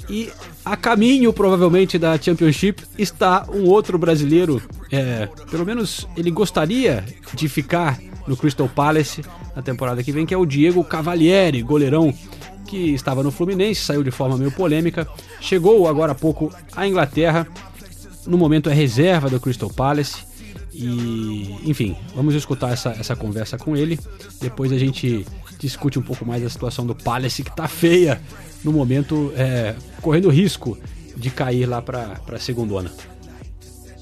E 0.09 0.29
a 0.65 0.75
caminho, 0.75 1.31
provavelmente, 1.31 1.97
da 1.97 2.17
Championship 2.17 2.83
está 2.97 3.45
um 3.53 3.65
outro 3.65 3.97
brasileiro. 3.97 4.61
É, 4.91 5.27
pelo 5.49 5.65
menos 5.65 6.07
ele 6.17 6.31
gostaria 6.31 7.05
de 7.33 7.47
ficar 7.47 7.99
no 8.27 8.35
Crystal 8.35 8.67
Palace 8.67 9.23
na 9.55 9.61
temporada 9.61 10.03
que 10.03 10.11
vem, 10.11 10.25
que 10.25 10.33
é 10.33 10.37
o 10.37 10.45
Diego 10.45 10.83
Cavalieri, 10.83 11.61
goleirão 11.61 12.13
que 12.65 12.93
estava 12.93 13.21
no 13.21 13.31
Fluminense, 13.31 13.81
saiu 13.81 14.01
de 14.01 14.11
forma 14.11 14.37
meio 14.37 14.51
polêmica, 14.51 15.05
chegou 15.41 15.89
agora 15.89 16.13
há 16.13 16.15
pouco 16.15 16.53
à 16.73 16.87
Inglaterra, 16.87 17.45
no 18.25 18.37
momento 18.37 18.69
é 18.69 18.73
reserva 18.73 19.29
do 19.29 19.41
Crystal 19.41 19.69
Palace 19.69 20.23
e, 20.73 21.57
enfim, 21.65 21.95
vamos 22.15 22.33
escutar 22.33 22.71
essa, 22.71 22.91
essa 22.91 23.15
conversa 23.15 23.57
com 23.57 23.75
ele. 23.75 23.99
Depois 24.39 24.71
a 24.71 24.77
gente 24.77 25.25
discute 25.59 25.99
um 25.99 26.01
pouco 26.01 26.25
mais 26.25 26.43
a 26.43 26.49
situação 26.49 26.85
do 26.85 26.95
Palace, 26.95 27.43
que 27.43 27.55
tá 27.55 27.67
feia 27.67 28.21
no 28.63 28.71
momento, 28.71 29.33
é, 29.35 29.75
correndo 30.01 30.29
risco 30.29 30.77
de 31.15 31.29
cair 31.29 31.65
lá 31.65 31.81
pra, 31.81 32.19
pra 32.25 32.39
segundona. 32.39 32.91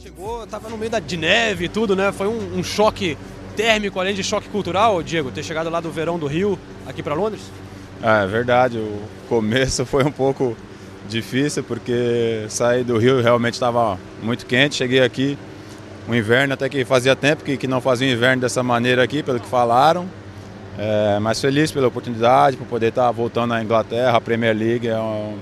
Chegou, 0.01 0.45
tava 0.45 0.69
no 0.69 0.77
meio 0.77 0.91
da, 0.91 0.99
de 0.99 1.17
neve 1.17 1.65
e 1.65 1.69
tudo, 1.69 1.95
né? 1.95 2.12
Foi 2.12 2.27
um, 2.27 2.60
um 2.60 2.63
choque 2.63 3.17
térmico, 3.55 3.99
além 3.99 4.13
de 4.13 4.23
choque 4.23 4.47
cultural, 4.47 5.01
Diego, 5.01 5.32
ter 5.32 5.43
chegado 5.43 5.69
lá 5.69 5.82
do 5.82 5.91
verão 5.91 6.19
do 6.19 6.27
Rio 6.27 6.58
aqui 6.86 7.01
para 7.01 7.13
Londres? 7.13 7.41
Ah, 8.01 8.23
é 8.23 8.27
verdade, 8.27 8.77
o 8.77 9.01
começo 9.27 9.86
foi 9.86 10.05
um 10.05 10.12
pouco 10.12 10.55
difícil 11.10 11.63
porque 11.63 12.45
sair 12.47 12.84
do 12.84 12.97
Rio 12.97 13.21
realmente 13.21 13.55
estava 13.55 13.99
muito 14.21 14.45
quente, 14.45 14.75
cheguei 14.75 15.01
aqui 15.01 15.38
um 16.09 16.15
inverno 16.15 16.55
até 16.55 16.67
que 16.67 16.83
fazia 16.83 17.15
tempo 17.15 17.43
que, 17.43 17.55
que 17.55 17.67
não 17.67 17.79
fazia 17.79 18.07
um 18.07 18.11
inverno 18.11 18.41
dessa 18.41 18.63
maneira 18.63 19.03
aqui, 19.03 19.21
pelo 19.21 19.39
que 19.39 19.47
falaram. 19.47 20.09
É, 20.77 21.19
mas 21.19 21.39
feliz 21.39 21.71
pela 21.71 21.87
oportunidade, 21.87 22.57
por 22.57 22.65
poder 22.65 22.87
estar 22.87 23.11
voltando 23.11 23.53
à 23.53 23.61
Inglaterra, 23.61 24.17
a 24.17 24.21
Premier 24.21 24.55
League 24.55 24.87
é 24.87 24.97
um, 24.97 25.37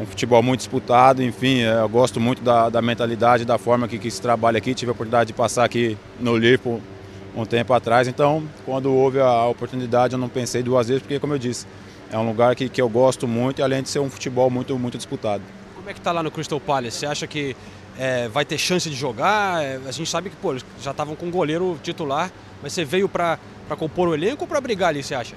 um 0.00 0.06
futebol 0.06 0.42
muito 0.42 0.60
disputado, 0.60 1.22
enfim, 1.22 1.60
é, 1.60 1.80
eu 1.80 1.88
gosto 1.88 2.18
muito 2.18 2.42
da, 2.42 2.68
da 2.68 2.82
mentalidade, 2.82 3.44
da 3.44 3.58
forma 3.58 3.86
que, 3.86 3.98
que 3.98 4.10
se 4.10 4.20
trabalha 4.20 4.58
aqui. 4.58 4.74
Tive 4.74 4.90
a 4.90 4.92
oportunidade 4.92 5.28
de 5.28 5.34
passar 5.34 5.64
aqui 5.64 5.96
no 6.18 6.36
Liverpool 6.36 6.80
um 7.36 7.44
tempo 7.44 7.72
atrás, 7.74 8.08
então 8.08 8.42
quando 8.64 8.92
houve 8.92 9.20
a 9.20 9.44
oportunidade 9.44 10.14
eu 10.14 10.18
não 10.18 10.28
pensei 10.28 10.62
duas 10.62 10.88
vezes, 10.88 11.02
porque 11.02 11.20
como 11.20 11.34
eu 11.34 11.38
disse, 11.38 11.66
é 12.10 12.16
um 12.16 12.26
lugar 12.26 12.56
que, 12.56 12.68
que 12.68 12.80
eu 12.80 12.88
gosto 12.88 13.28
muito 13.28 13.62
além 13.62 13.82
de 13.82 13.90
ser 13.90 13.98
um 13.98 14.08
futebol 14.08 14.48
muito, 14.50 14.76
muito 14.78 14.96
disputado. 14.96 15.42
Como 15.74 15.90
é 15.90 15.94
que 15.94 16.00
tá 16.00 16.10
lá 16.10 16.22
no 16.22 16.30
Crystal 16.30 16.58
Palace? 16.58 16.96
Você 16.96 17.06
acha 17.06 17.26
que 17.26 17.54
é, 17.98 18.28
vai 18.28 18.44
ter 18.44 18.58
chance 18.58 18.88
de 18.88 18.96
jogar? 18.96 19.62
É, 19.62 19.80
a 19.86 19.90
gente 19.90 20.08
sabe 20.08 20.30
que 20.30 20.36
pô, 20.36 20.52
eles 20.52 20.64
já 20.80 20.90
estavam 20.90 21.14
com 21.14 21.30
goleiro 21.30 21.78
titular, 21.82 22.30
mas 22.62 22.72
você 22.72 22.84
veio 22.84 23.08
para 23.08 23.38
compor 23.78 24.08
o 24.08 24.14
elenco 24.14 24.44
ou 24.44 24.48
para 24.48 24.60
brigar 24.60 24.90
ali, 24.90 25.02
você 25.02 25.14
acha? 25.14 25.34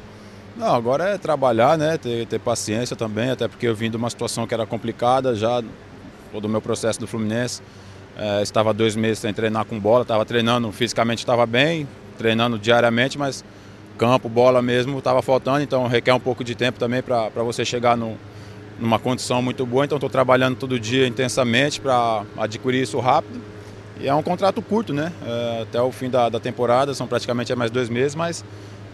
Não, 0.57 0.75
agora 0.75 1.09
é 1.09 1.17
trabalhar, 1.17 1.77
né? 1.77 1.97
Ter, 1.97 2.25
ter, 2.27 2.39
paciência 2.39 2.95
também, 2.95 3.29
até 3.29 3.47
porque 3.47 3.67
eu 3.67 3.75
vim 3.75 3.89
de 3.89 3.97
uma 3.97 4.09
situação 4.09 4.45
que 4.45 4.53
era 4.53 4.65
complicada 4.65 5.33
já, 5.35 5.63
todo 6.31 6.45
o 6.45 6.49
meu 6.49 6.61
processo 6.61 6.99
do 6.99 7.07
Fluminense. 7.07 7.61
É, 8.17 8.41
estava 8.41 8.73
dois 8.73 8.95
meses 8.95 9.19
sem 9.19 9.33
treinar 9.33 9.63
com 9.63 9.79
bola, 9.79 10.01
estava 10.01 10.25
treinando, 10.25 10.69
fisicamente 10.73 11.19
estava 11.19 11.45
bem, 11.45 11.87
treinando 12.17 12.59
diariamente, 12.59 13.17
mas 13.17 13.45
campo, 13.97 14.27
bola 14.27 14.61
mesmo, 14.61 14.97
estava 14.97 15.21
faltando, 15.21 15.61
então 15.61 15.87
requer 15.87 16.13
um 16.13 16.19
pouco 16.19 16.43
de 16.43 16.55
tempo 16.55 16.77
também 16.77 17.01
para 17.01 17.29
você 17.43 17.63
chegar 17.63 17.95
no, 17.95 18.17
numa 18.79 18.99
condição 18.99 19.41
muito 19.41 19.65
boa. 19.65 19.85
Então 19.85 19.97
estou 19.97 20.09
trabalhando 20.09 20.55
todo 20.55 20.79
dia 20.79 21.07
intensamente 21.07 21.79
para 21.79 22.23
adquirir 22.37 22.81
isso 22.81 22.99
rápido. 22.99 23.39
E 23.99 24.07
é 24.07 24.15
um 24.15 24.23
contrato 24.23 24.61
curto, 24.61 24.93
né? 24.93 25.11
É, 25.25 25.61
até 25.63 25.81
o 25.81 25.91
fim 25.91 26.09
da, 26.09 26.29
da 26.29 26.39
temporada, 26.39 26.93
são 26.93 27.05
praticamente 27.05 27.53
mais 27.53 27.69
dois 27.69 27.89
meses, 27.89 28.15
mas 28.15 28.45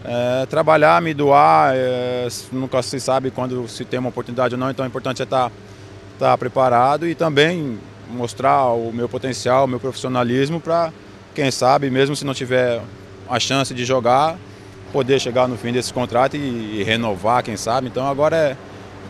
é, 0.04 0.46
trabalhar, 0.46 1.00
me 1.00 1.14
doar, 1.14 1.72
é, 1.74 2.26
nunca 2.52 2.82
se 2.82 2.98
sabe 2.98 3.30
quando 3.30 3.68
se 3.68 3.84
tem 3.84 4.00
uma 4.00 4.08
oportunidade 4.08 4.54
ou 4.54 4.58
não, 4.58 4.70
então 4.70 4.84
é 4.84 4.88
importante 4.88 5.22
é 5.22 5.24
estar, 5.24 5.50
estar 6.12 6.36
preparado 6.38 7.06
e 7.08 7.14
também 7.14 7.78
mostrar 8.10 8.66
o 8.72 8.92
meu 8.92 9.08
potencial, 9.08 9.64
o 9.64 9.68
meu 9.68 9.80
profissionalismo 9.80 10.60
para, 10.60 10.92
quem 11.34 11.50
sabe, 11.50 11.90
mesmo 11.90 12.14
se 12.16 12.24
não 12.24 12.34
tiver 12.34 12.80
a 13.28 13.38
chance 13.40 13.74
de 13.74 13.84
jogar, 13.84 14.36
poder 14.92 15.20
chegar 15.20 15.48
no 15.48 15.56
fim 15.56 15.72
desse 15.72 15.92
contrato 15.92 16.36
e, 16.36 16.80
e 16.80 16.82
renovar, 16.84 17.42
quem 17.42 17.56
sabe. 17.56 17.88
Então 17.88 18.06
agora 18.08 18.36
é, 18.36 18.56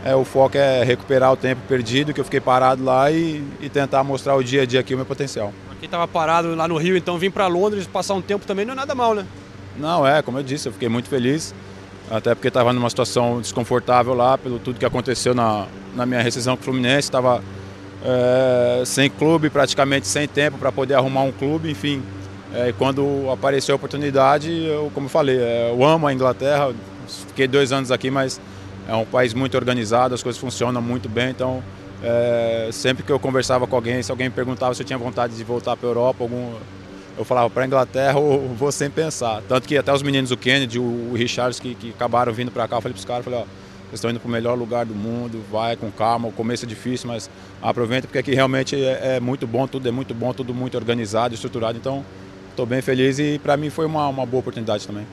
é, 0.07 0.15
o 0.15 0.25
foco 0.25 0.57
é 0.57 0.85
recuperar 0.85 1.33
o 1.33 1.37
tempo 1.37 1.61
perdido, 1.67 2.15
que 2.15 2.21
eu 2.21 2.25
fiquei 2.25 2.41
parado 2.41 2.85
lá 2.85 3.11
e, 3.11 3.43
e 3.61 3.69
tentar 3.69 4.05
mostrar 4.05 4.37
o 4.37 4.45
dia 4.45 4.63
a 4.63 4.65
dia 4.65 4.79
aqui 4.79 4.95
o 4.95 4.97
meu 4.97 5.05
potencial. 5.05 5.53
Quem 5.81 5.87
estava 5.87 6.07
parado 6.07 6.55
lá 6.55 6.69
no 6.69 6.77
Rio, 6.77 6.97
então 6.97 7.19
vim 7.19 7.29
para 7.29 7.49
Londres 7.49 7.89
passar 7.89 8.15
um 8.15 8.23
tempo 8.23 8.47
também 8.47 8.65
não 8.65 8.73
é 8.73 8.77
nada 8.77 8.95
mal, 8.95 9.15
né? 9.17 9.27
Não, 9.77 10.07
é, 10.07 10.23
como 10.23 10.39
eu 10.39 10.45
disse, 10.45 10.69
eu 10.69 10.73
fiquei 10.73 10.89
muito 10.89 11.09
feliz, 11.09 11.53
até 12.09 12.37
porque 12.37 12.47
estava 12.47 12.73
numa 12.73 12.89
situação 12.89 13.41
desconfortável 13.41 14.15
lá, 14.15 14.39
pelo 14.39 14.61
tudo 14.61 14.79
que 14.79 14.87
aconteceu 14.87 15.35
na, 15.35 15.67
na 15.95 16.07
minha 16.07 16.23
rescisão 16.23 16.57
com 16.57 16.63
o 16.63 16.65
Fluminense, 16.65 17.09
estava 17.09 17.43
é, 18.05 18.85
sem 18.87 19.11
clube, 19.11 19.51
praticamente 19.51 20.07
sem 20.07 20.29
tempo 20.29 20.57
para 20.57 20.71
poder 20.71 20.95
arrumar 20.95 21.23
um 21.23 21.33
clube, 21.33 21.69
enfim. 21.69 22.01
É, 22.55 22.73
quando 22.79 23.29
apareceu 23.31 23.75
a 23.75 23.77
oportunidade, 23.77 24.51
eu, 24.51 24.89
como 24.95 25.07
eu 25.07 25.11
falei, 25.11 25.37
é, 25.37 25.71
eu 25.71 25.85
amo 25.85 26.07
a 26.07 26.15
Inglaterra, 26.15 26.73
fiquei 27.27 27.49
dois 27.49 27.73
anos 27.73 27.91
aqui, 27.91 28.09
mas 28.09 28.41
é 28.89 28.95
um 28.95 29.05
país 29.05 29.35
muito 29.35 29.57
organizado, 29.57 30.15
as 30.15 30.23
coisas 30.23 30.41
funcionam 30.41 30.81
muito 30.81 31.09
bem, 31.09 31.31
então 31.31 31.63
é, 32.03 32.69
sempre 32.73 33.03
que 33.03 33.11
eu 33.11 33.19
conversava 33.19 33.67
com 33.67 33.75
alguém, 33.75 34.03
se 34.03 34.11
alguém 34.11 34.29
me 34.29 34.35
perguntava 34.35 34.75
se 34.75 34.83
eu 34.83 34.87
tinha 34.87 34.99
vontade 34.99 35.37
de 35.37 35.45
voltar 35.45 35.77
para 35.77 35.89
a 35.89 35.91
Europa, 35.91 36.25
algum, 36.25 36.55
eu 37.19 37.25
falava 37.25 37.49
para 37.51 37.65
a 37.65 37.67
Inglaterra 37.67 38.19
ou 38.19 38.49
vou 38.55 38.71
sem 38.71 38.91
pensar. 38.91 39.43
Tanto 39.49 39.67
que 39.67 39.77
até 39.77 39.93
os 39.93 40.03
meninos, 40.03 40.31
o 40.31 40.37
Kennedy, 40.37 40.79
o 40.79 41.13
Richards, 41.15 41.59
que, 41.59 41.75
que 41.75 41.91
acabaram 41.91 42.33
vindo 42.33 42.51
para 42.51 42.69
cá, 42.69 42.77
eu 42.77 42.83
falei 42.83 42.93
para 42.93 42.99
os 42.99 43.05
caras, 43.05 43.25
falei, 43.25 43.41
ó, 43.41 43.45
vocês 43.87 43.95
estão 43.95 44.11
indo 44.11 44.21
para 44.21 44.29
o 44.29 44.31
melhor 44.31 44.59
lugar 44.59 44.85
do 44.85 44.95
mundo, 44.95 45.43
vai 45.51 45.77
com 45.77 45.91
calma, 45.91 46.29
o 46.29 46.33
começo 46.33 46.65
é 46.65 46.69
difícil, 46.69 47.09
mas 47.09 47.31
aproveita 47.63 48.07
porque 48.07 48.19
aqui 48.19 48.35
realmente 48.35 48.77
é, 48.77 49.17
é 49.17 49.21
muito 49.21 49.47
bom, 49.47 49.67
tudo 49.67 49.89
é 49.89 49.93
muito 49.93 50.13
bom, 50.13 50.33
tudo 50.33 50.53
muito 50.53 50.77
organizado, 50.77 51.35
estruturado, 51.35 51.79
então 51.79 52.05
estou 52.51 52.67
bem 52.67 52.83
feliz 52.83 53.19
e 53.19 53.39
para 53.39 53.57
mim 53.57 53.71
foi 53.71 53.87
uma, 53.87 54.09
uma 54.09 54.27
boa 54.27 54.41
oportunidade 54.41 54.87
também. 54.87 55.07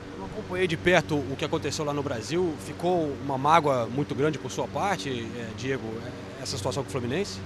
Acompanhei 0.44 0.68
de 0.68 0.76
perto 0.76 1.14
o 1.16 1.34
que 1.38 1.44
aconteceu 1.44 1.86
lá 1.86 1.94
no 1.94 2.02
Brasil, 2.02 2.52
ficou 2.66 3.10
uma 3.24 3.38
mágoa 3.38 3.86
muito 3.86 4.14
grande 4.14 4.38
por 4.38 4.50
sua 4.50 4.68
parte, 4.68 5.26
é, 5.38 5.46
Diego, 5.56 5.82
é, 6.04 6.42
essa 6.42 6.54
situação 6.58 6.82
com 6.82 6.90
o 6.90 6.92
Fluminense? 6.92 7.38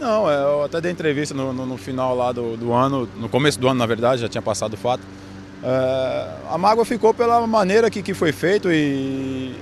Não, 0.00 0.28
é, 0.28 0.34
eu 0.34 0.64
até 0.64 0.80
dei 0.80 0.90
entrevista 0.90 1.32
no, 1.32 1.52
no, 1.52 1.64
no 1.64 1.76
final 1.76 2.16
lá 2.16 2.32
do, 2.32 2.56
do, 2.56 2.72
ano, 2.72 3.08
no 3.16 3.28
começo 3.28 3.56
do 3.60 3.68
ano, 3.68 3.78
na 3.78 3.86
verdade, 3.86 4.20
já 4.20 4.28
tinha 4.28 4.42
passado 4.42 4.74
o 4.74 4.76
fato. 4.76 5.04
É, 5.62 6.28
a 6.50 6.58
mágoa 6.58 6.84
ficou 6.84 7.14
pela 7.14 7.46
maneira 7.46 7.88
que, 7.88 8.02
que 8.02 8.14
foi 8.14 8.32
feito 8.32 8.68
e 8.72 9.54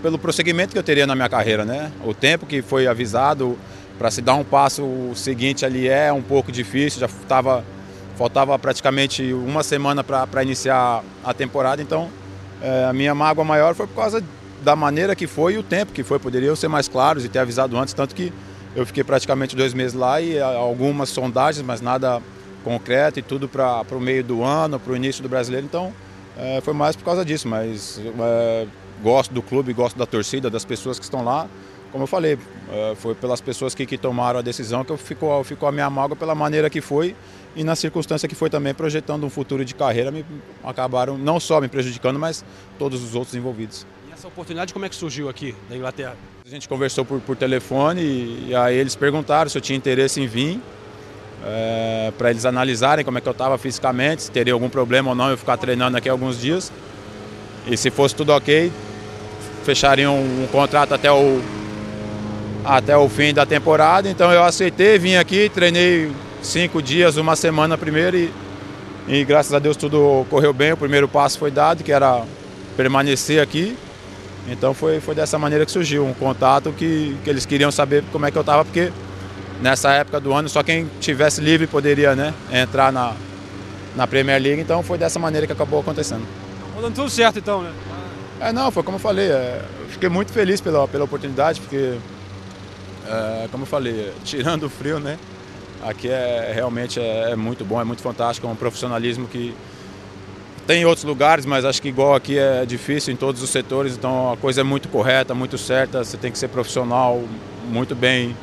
pelo 0.00 0.18
prosseguimento 0.18 0.72
que 0.72 0.78
eu 0.78 0.82
teria 0.82 1.06
na 1.06 1.14
minha 1.14 1.28
carreira, 1.28 1.62
né? 1.62 1.92
O 2.06 2.14
tempo 2.14 2.46
que 2.46 2.62
foi 2.62 2.86
avisado 2.86 3.58
para 3.98 4.10
se 4.10 4.22
dar 4.22 4.34
um 4.34 4.44
passo 4.44 5.12
seguinte 5.14 5.66
ali 5.66 5.86
é 5.86 6.10
um 6.10 6.22
pouco 6.22 6.50
difícil, 6.50 7.00
já 7.00 7.06
estava 7.06 7.62
faltava 8.20 8.58
praticamente 8.58 9.32
uma 9.32 9.62
semana 9.62 10.04
para 10.04 10.42
iniciar 10.42 11.02
a 11.24 11.32
temporada, 11.32 11.80
então 11.80 12.10
é, 12.60 12.84
a 12.84 12.92
minha 12.92 13.14
mágoa 13.14 13.42
maior 13.42 13.74
foi 13.74 13.86
por 13.86 13.96
causa 13.96 14.22
da 14.62 14.76
maneira 14.76 15.16
que 15.16 15.26
foi 15.26 15.54
e 15.54 15.56
o 15.56 15.62
tempo 15.62 15.90
que 15.90 16.04
foi. 16.04 16.18
Poderiam 16.18 16.54
ser 16.54 16.68
mais 16.68 16.86
claros 16.86 17.24
e 17.24 17.30
ter 17.30 17.38
avisado 17.38 17.78
antes, 17.78 17.94
tanto 17.94 18.14
que 18.14 18.30
eu 18.76 18.84
fiquei 18.84 19.02
praticamente 19.02 19.56
dois 19.56 19.72
meses 19.72 19.94
lá 19.94 20.20
e 20.20 20.38
algumas 20.38 21.08
sondagens, 21.08 21.64
mas 21.66 21.80
nada 21.80 22.20
concreto 22.62 23.18
e 23.18 23.22
tudo 23.22 23.48
para 23.48 23.86
o 23.90 24.00
meio 24.00 24.22
do 24.22 24.44
ano, 24.44 24.78
para 24.78 24.92
o 24.92 24.96
início 24.96 25.22
do 25.22 25.28
brasileiro. 25.30 25.64
Então 25.64 25.90
é, 26.36 26.60
foi 26.60 26.74
mais 26.74 26.94
por 26.94 27.04
causa 27.06 27.24
disso, 27.24 27.48
mas 27.48 27.98
é, 27.98 28.66
gosto 29.02 29.32
do 29.32 29.40
clube, 29.40 29.72
gosto 29.72 29.98
da 29.98 30.04
torcida, 30.04 30.50
das 30.50 30.66
pessoas 30.66 30.98
que 30.98 31.04
estão 31.06 31.24
lá. 31.24 31.48
Como 31.92 32.04
eu 32.04 32.06
falei, 32.06 32.38
é, 32.70 32.94
foi 32.96 33.14
pelas 33.14 33.40
pessoas 33.40 33.74
que, 33.74 33.84
que 33.84 33.98
tomaram 33.98 34.38
a 34.38 34.42
decisão 34.42 34.84
que 34.84 34.92
eu 34.92 34.96
ficou, 34.96 35.42
ficou 35.42 35.68
a 35.68 35.72
minha 35.72 35.90
mágoa 35.90 36.14
pela 36.14 36.34
maneira 36.34 36.70
que 36.70 36.80
foi 36.80 37.16
e 37.54 37.64
na 37.64 37.74
circunstância 37.74 38.28
que 38.28 38.34
foi 38.34 38.48
também 38.48 38.72
projetando 38.72 39.24
um 39.24 39.30
futuro 39.30 39.64
de 39.64 39.74
carreira, 39.74 40.10
me 40.10 40.24
acabaram 40.62 41.18
não 41.18 41.40
só 41.40 41.60
me 41.60 41.68
prejudicando, 41.68 42.18
mas 42.18 42.44
todos 42.78 43.02
os 43.02 43.14
outros 43.14 43.34
envolvidos. 43.34 43.86
E 44.08 44.12
essa 44.12 44.28
oportunidade 44.28 44.72
como 44.72 44.84
é 44.84 44.88
que 44.88 44.94
surgiu 44.94 45.28
aqui 45.28 45.54
da 45.68 45.76
Inglaterra? 45.76 46.16
A 46.46 46.48
gente 46.48 46.68
conversou 46.68 47.04
por, 47.04 47.20
por 47.20 47.36
telefone 47.36 48.00
e, 48.00 48.46
e, 48.50 48.54
aí 48.54 48.76
eles 48.76 48.94
perguntaram 48.94 49.50
se 49.50 49.58
eu 49.58 49.62
tinha 49.62 49.76
interesse 49.76 50.20
em 50.20 50.26
vir, 50.26 50.60
é, 51.44 52.12
para 52.16 52.30
eles 52.30 52.44
analisarem 52.44 53.04
como 53.04 53.18
é 53.18 53.20
que 53.20 53.28
eu 53.28 53.32
estava 53.32 53.58
fisicamente, 53.58 54.22
se 54.22 54.30
teria 54.30 54.52
algum 54.52 54.68
problema 54.68 55.10
ou 55.10 55.16
não 55.16 55.30
eu 55.30 55.36
ficar 55.36 55.56
treinando 55.56 55.96
aqui 55.96 56.08
alguns 56.08 56.40
dias. 56.40 56.72
E 57.66 57.76
se 57.76 57.90
fosse 57.90 58.14
tudo 58.14 58.32
ok, 58.32 58.70
fechariam 59.64 60.14
um, 60.16 60.44
um 60.44 60.46
contrato 60.46 60.94
até 60.94 61.10
o, 61.10 61.40
até 62.64 62.96
o 62.96 63.08
fim 63.08 63.32
da 63.32 63.46
temporada. 63.46 64.08
Então 64.08 64.32
eu 64.32 64.42
aceitei, 64.42 64.98
vim 64.98 65.16
aqui, 65.16 65.48
treinei 65.48 66.10
cinco 66.42 66.82
dias, 66.82 67.16
uma 67.16 67.36
semana 67.36 67.76
primeiro 67.76 68.16
e, 68.16 68.32
e 69.08 69.24
graças 69.24 69.52
a 69.52 69.58
Deus 69.58 69.76
tudo 69.76 70.26
correu 70.30 70.52
bem. 70.52 70.72
O 70.72 70.76
primeiro 70.76 71.08
passo 71.08 71.38
foi 71.38 71.50
dado, 71.50 71.82
que 71.82 71.92
era 71.92 72.22
permanecer 72.76 73.42
aqui. 73.42 73.76
Então 74.48 74.74
foi, 74.74 75.00
foi 75.00 75.14
dessa 75.14 75.38
maneira 75.38 75.64
que 75.64 75.70
surgiu, 75.70 76.04
um 76.04 76.14
contato 76.14 76.72
que, 76.72 77.16
que 77.22 77.30
eles 77.30 77.44
queriam 77.44 77.70
saber 77.70 78.02
como 78.10 78.26
é 78.26 78.30
que 78.30 78.38
eu 78.38 78.40
estava, 78.40 78.64
porque 78.64 78.90
nessa 79.60 79.92
época 79.92 80.18
do 80.18 80.32
ano 80.32 80.48
só 80.48 80.62
quem 80.62 80.88
tivesse 81.00 81.40
livre 81.40 81.66
poderia 81.66 82.16
né, 82.16 82.32
entrar 82.50 82.90
na, 82.90 83.12
na 83.94 84.06
Premier 84.06 84.40
League, 84.40 84.60
então 84.60 84.82
foi 84.82 84.96
dessa 84.96 85.18
maneira 85.18 85.46
que 85.46 85.52
acabou 85.52 85.80
acontecendo. 85.80 86.26
Tá 86.74 86.80
dando 86.80 86.94
tudo 86.94 87.10
certo 87.10 87.38
então, 87.38 87.62
né? 87.62 87.70
É, 88.40 88.52
não, 88.52 88.70
foi 88.70 88.82
como 88.82 88.96
eu 88.96 89.00
falei, 89.00 89.30
é, 89.30 89.62
eu 89.82 89.88
fiquei 89.88 90.08
muito 90.08 90.32
feliz 90.32 90.60
pela, 90.60 90.88
pela 90.88 91.04
oportunidade, 91.04 91.60
porque, 91.60 91.98
é, 93.10 93.48
como 93.50 93.64
eu 93.64 93.66
falei, 93.66 94.12
tirando 94.24 94.64
o 94.64 94.70
frio, 94.70 95.00
né, 95.00 95.18
aqui 95.82 96.08
é 96.08 96.52
realmente 96.54 97.00
é, 97.00 97.32
é 97.32 97.36
muito 97.36 97.64
bom, 97.64 97.80
é 97.80 97.84
muito 97.84 98.02
fantástico, 98.02 98.46
é 98.46 98.50
um 98.50 98.56
profissionalismo 98.56 99.26
que 99.26 99.54
tem 100.66 100.82
em 100.82 100.84
outros 100.84 101.04
lugares, 101.04 101.44
mas 101.44 101.64
acho 101.64 101.82
que 101.82 101.88
igual 101.88 102.14
aqui 102.14 102.38
é 102.38 102.64
difícil 102.64 103.12
em 103.12 103.16
todos 103.16 103.42
os 103.42 103.50
setores, 103.50 103.94
então 103.96 104.32
a 104.32 104.36
coisa 104.36 104.60
é 104.60 104.64
muito 104.64 104.88
correta, 104.88 105.34
muito 105.34 105.58
certa, 105.58 106.04
você 106.04 106.16
tem 106.16 106.30
que 106.30 106.38
ser 106.38 106.48
profissional, 106.48 107.20
muito 107.68 107.94
bem 107.94 108.36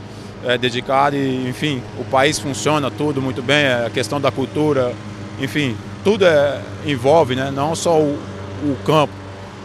é, 0.44 0.58
dedicado. 0.58 1.16
E, 1.16 1.48
enfim, 1.48 1.82
o 1.98 2.04
país 2.04 2.38
funciona 2.40 2.92
tudo 2.92 3.22
muito 3.22 3.42
bem, 3.42 3.64
é 3.64 3.86
a 3.86 3.90
questão 3.90 4.20
da 4.20 4.32
cultura, 4.32 4.94
enfim, 5.40 5.78
tudo 6.04 6.26
é, 6.26 6.62
envolve, 6.86 7.36
né? 7.36 7.50
não 7.50 7.76
só 7.76 8.00
o, 8.00 8.20
o 8.64 8.78
campo, 8.86 9.14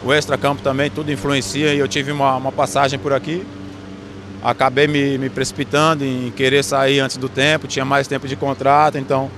o 0.05 0.13
extra-campo 0.13 0.63
também, 0.63 0.91
tudo 0.91 1.11
influencia. 1.11 1.75
E 1.75 1.79
eu 1.79 1.89
tive 1.89 2.13
uma, 2.13 2.37
uma 2.37 2.53
passagem 2.53 2.99
por 2.99 3.13
aqui, 3.13 3.45
acabei 4.43 4.87
me, 4.87 5.19
me 5.19 5.31
precipitando 5.31 6.05
em 6.05 6.31
querer 6.31 6.63
sair 6.63 7.01
antes 7.01 7.17
do 7.17 7.29
tempo, 7.29 7.67
tinha 7.67 7.85
mais 7.85 8.09
tempo 8.09 8.27
de 8.27 8.37
contrato, 8.37 8.99
então 8.99 9.31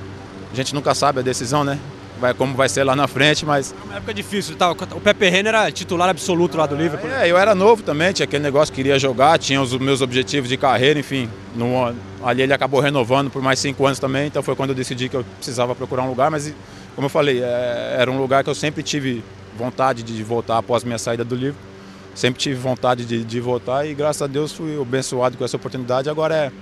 a 0.52 0.56
gente 0.56 0.74
nunca 0.74 0.94
sabe 0.94 1.20
a 1.20 1.22
decisão, 1.22 1.64
né? 1.64 1.78
vai, 2.24 2.32
como 2.32 2.54
vai 2.54 2.68
ser 2.68 2.84
lá 2.84 2.96
na 2.96 3.06
frente, 3.06 3.44
mas... 3.44 3.74
É 3.78 3.84
uma 3.84 3.96
época 3.96 4.14
difícil, 4.14 4.56
tá? 4.56 4.70
o 4.70 5.00
Pepe 5.00 5.28
Reina 5.28 5.48
era 5.50 5.70
titular 5.70 6.08
absoluto 6.08 6.56
lá 6.56 6.66
do 6.66 6.74
Liverpool. 6.74 7.10
É, 7.10 7.30
eu 7.30 7.36
era 7.36 7.54
novo 7.54 7.82
também, 7.82 8.12
tinha 8.12 8.24
aquele 8.24 8.42
negócio, 8.42 8.74
queria 8.74 8.98
jogar, 8.98 9.38
tinha 9.38 9.60
os 9.60 9.76
meus 9.78 10.00
objetivos 10.00 10.48
de 10.48 10.56
carreira, 10.56 10.98
enfim. 10.98 11.28
No, 11.54 11.94
ali 12.24 12.42
ele 12.42 12.52
acabou 12.52 12.80
renovando 12.80 13.30
por 13.30 13.42
mais 13.42 13.58
cinco 13.58 13.86
anos 13.86 13.98
também, 13.98 14.26
então 14.26 14.42
foi 14.42 14.56
quando 14.56 14.70
eu 14.70 14.76
decidi 14.76 15.08
que 15.08 15.16
eu 15.16 15.24
precisava 15.36 15.74
procurar 15.74 16.02
um 16.02 16.08
lugar, 16.08 16.30
mas 16.30 16.52
como 16.94 17.06
eu 17.06 17.10
falei, 17.10 17.42
é, 17.42 17.96
era 17.98 18.10
um 18.10 18.18
lugar 18.18 18.42
que 18.42 18.50
eu 18.50 18.54
sempre 18.54 18.82
tive 18.82 19.22
vontade 19.56 20.02
de 20.02 20.22
voltar 20.22 20.58
após 20.58 20.84
minha 20.84 20.98
saída 20.98 21.24
do 21.24 21.34
Liverpool. 21.34 21.73
Sempre 22.14 22.40
tive 22.40 22.55
vontade 22.57 23.05
de, 23.05 23.24
de 23.24 23.40
voltar 23.40 23.87
e 23.87 23.94
graças 23.94 24.22
a 24.22 24.27
Deus 24.27 24.53
fui 24.53 24.81
abençoado 24.81 25.37
com 25.37 25.44
essa 25.44 25.57
oportunidade. 25.57 26.09
Agora 26.09 26.35
é 26.35 26.53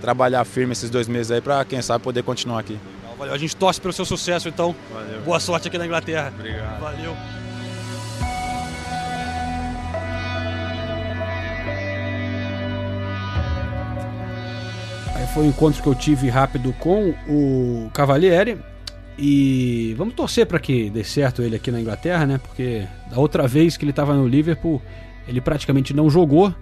trabalhar 0.00 0.44
firme 0.44 0.72
esses 0.72 0.90
dois 0.90 1.08
meses 1.08 1.30
aí 1.30 1.40
para 1.40 1.64
quem 1.64 1.82
sabe 1.82 2.02
poder 2.04 2.22
continuar 2.22 2.60
aqui. 2.60 2.78
Valeu. 3.18 3.34
A 3.34 3.38
gente 3.38 3.54
torce 3.54 3.80
pelo 3.80 3.92
seu 3.92 4.04
sucesso, 4.04 4.48
então. 4.48 4.74
Valeu. 4.92 5.20
Boa 5.22 5.38
sorte 5.38 5.68
aqui 5.68 5.78
na 5.78 5.86
Inglaterra. 5.86 6.32
Obrigado. 6.36 6.80
Valeu. 6.80 7.16
foi 15.32 15.44
um 15.44 15.48
encontro 15.48 15.82
que 15.82 15.88
eu 15.88 15.94
tive 15.94 16.28
rápido 16.28 16.74
com 16.78 17.14
o 17.26 17.90
Cavalieri. 17.94 18.58
E 19.18 19.94
vamos 19.96 20.14
torcer 20.14 20.46
para 20.46 20.58
que 20.58 20.88
dê 20.90 21.04
certo 21.04 21.42
ele 21.42 21.56
aqui 21.56 21.70
na 21.70 21.80
Inglaterra, 21.80 22.26
né? 22.26 22.38
Porque 22.38 22.86
da 23.10 23.18
outra 23.18 23.46
vez 23.46 23.76
que 23.76 23.84
ele 23.84 23.90
estava 23.90 24.14
no 24.14 24.26
Liverpool, 24.26 24.80
ele 25.28 25.40
praticamente 25.40 25.94
não 25.94 26.08
jogou. 26.08 26.54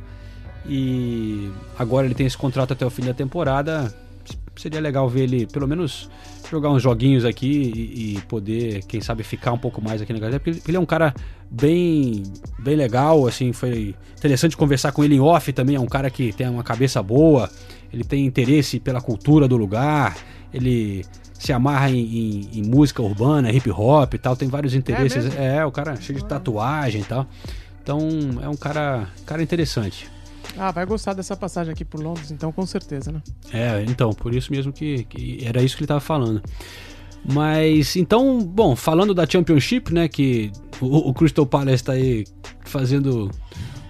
E 0.69 1.51
agora 1.79 2.07
ele 2.07 2.15
tem 2.15 2.27
esse 2.27 2.37
contrato 2.37 2.73
até 2.73 2.85
o 2.85 2.91
fim 2.91 3.03
da 3.03 3.15
temporada. 3.15 3.95
Seria 4.57 4.81
legal 4.81 5.09
ver 5.09 5.23
ele, 5.23 5.47
pelo 5.47 5.67
menos, 5.67 6.11
jogar 6.51 6.71
uns 6.71 6.83
joguinhos 6.83 7.25
aqui 7.25 7.73
e, 7.75 8.17
e 8.17 8.21
poder, 8.23 8.83
quem 8.85 9.01
sabe, 9.01 9.23
ficar 9.23 9.53
um 9.53 9.59
pouco 9.59 9.81
mais 9.81 10.03
aqui 10.03 10.13
na 10.13 10.19
Inglaterra. 10.19 10.41
Porque 10.41 10.61
ele 10.69 10.77
é 10.77 10.81
um 10.81 10.87
cara 10.87 11.15
bem, 11.51 12.25
bem 12.59 12.77
legal, 12.77 13.27
assim, 13.27 13.53
foi 13.53 13.95
interessante 14.19 14.57
conversar 14.57 14.93
com 14.93 15.03
ele 15.03 15.15
em 15.15 15.21
off 15.21 15.51
também. 15.53 15.77
É 15.77 15.81
um 15.81 15.87
cara 15.87 16.11
que 16.11 16.33
tem 16.33 16.49
uma 16.49 16.65
cabeça 16.65 17.03
boa, 17.03 17.49
ele 17.93 18.05
tem 18.05 18.27
interesse 18.27 18.79
pela 18.79 19.01
cultura 19.01 19.49
do 19.49 19.57
lugar, 19.57 20.17
ele 20.53 21.07
se 21.41 21.55
amarra 21.55 21.91
em, 21.91 21.99
em, 21.99 22.49
em 22.59 22.63
música 22.63 23.01
urbana, 23.01 23.51
hip 23.51 23.71
hop 23.71 24.13
e 24.13 24.19
tal, 24.19 24.37
tem 24.37 24.47
vários 24.47 24.75
interesses. 24.75 25.35
É, 25.35 25.57
é, 25.57 25.65
o 25.65 25.73
cara 25.73 25.97
cheio 25.97 26.19
de 26.19 26.25
tatuagem 26.27 27.01
e 27.01 27.05
tal. 27.05 27.27
Então 27.83 27.99
é 28.43 28.49
um 28.49 28.55
cara, 28.55 29.09
cara 29.25 29.43
interessante. 29.43 30.07
Ah, 30.59 30.71
vai 30.71 30.85
gostar 30.85 31.15
dessa 31.15 31.35
passagem 31.35 31.73
aqui 31.73 31.83
por 31.83 31.99
Londres, 31.99 32.31
então, 32.31 32.53
com 32.53 32.67
certeza, 32.67 33.11
né? 33.11 33.23
É, 33.55 33.83
então, 33.89 34.13
por 34.13 34.35
isso 34.35 34.53
mesmo 34.53 34.71
que, 34.71 35.05
que 35.05 35.41
era 35.43 35.63
isso 35.63 35.77
que 35.77 35.81
ele 35.81 35.87
estava 35.87 36.01
falando. 36.01 36.43
Mas, 37.25 37.97
então, 37.97 38.43
bom, 38.43 38.77
falando 38.77 39.15
da 39.15 39.27
Championship, 39.27 39.95
né, 39.95 40.09
que 40.09 40.53
o, 40.79 41.09
o 41.09 41.15
Crystal 41.15 41.47
Palace 41.47 41.77
está 41.77 41.93
aí 41.93 42.27
fazendo 42.67 43.31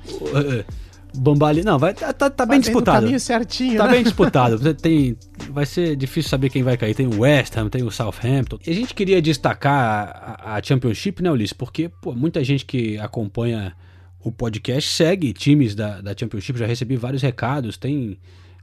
uh, 0.09 0.65
Bambali. 1.17 1.65
Não, 1.65 1.79
vai, 1.79 1.95
tá, 1.95 2.13
tá, 2.13 2.31
tá 2.31 2.47
bem 2.47 2.61
disputado. 2.61 3.01
caminho 3.03 3.19
certinho, 3.19 3.77
Tá 3.77 3.87
né? 3.87 3.93
bem 3.93 4.03
disputado. 4.05 4.59
Tem, 4.75 5.17
vai 5.51 5.67
ser 5.67 5.97
difícil 5.97 6.31
saber 6.31 6.51
quem 6.51 6.63
vai 6.63 6.77
cair. 6.77 6.95
Tem 6.95 7.07
o 7.07 7.21
West 7.21 7.57
Ham, 7.57 7.69
tem 7.69 7.83
o 7.83 7.91
Southampton. 7.91 8.59
E 8.67 8.71
a 8.71 8.75
gente 8.75 8.95
queria 8.95 9.21
destacar 9.21 10.39
a, 10.43 10.57
a 10.57 10.63
Championship, 10.63 11.23
né, 11.23 11.31
Ulisses? 11.31 11.53
Porque 11.53 11.89
pô, 12.01 12.15
muita 12.15 12.43
gente 12.43 12.65
que 12.65 12.99
acompanha 12.99 13.75
o 14.23 14.31
podcast 14.31 14.89
segue 14.91 15.33
times 15.33 15.75
da, 15.75 16.01
da 16.01 16.17
Championship. 16.17 16.59
Já 16.59 16.67
recebi 16.67 16.97
vários 16.97 17.23
recados. 17.23 17.77
Tem 17.77 18.19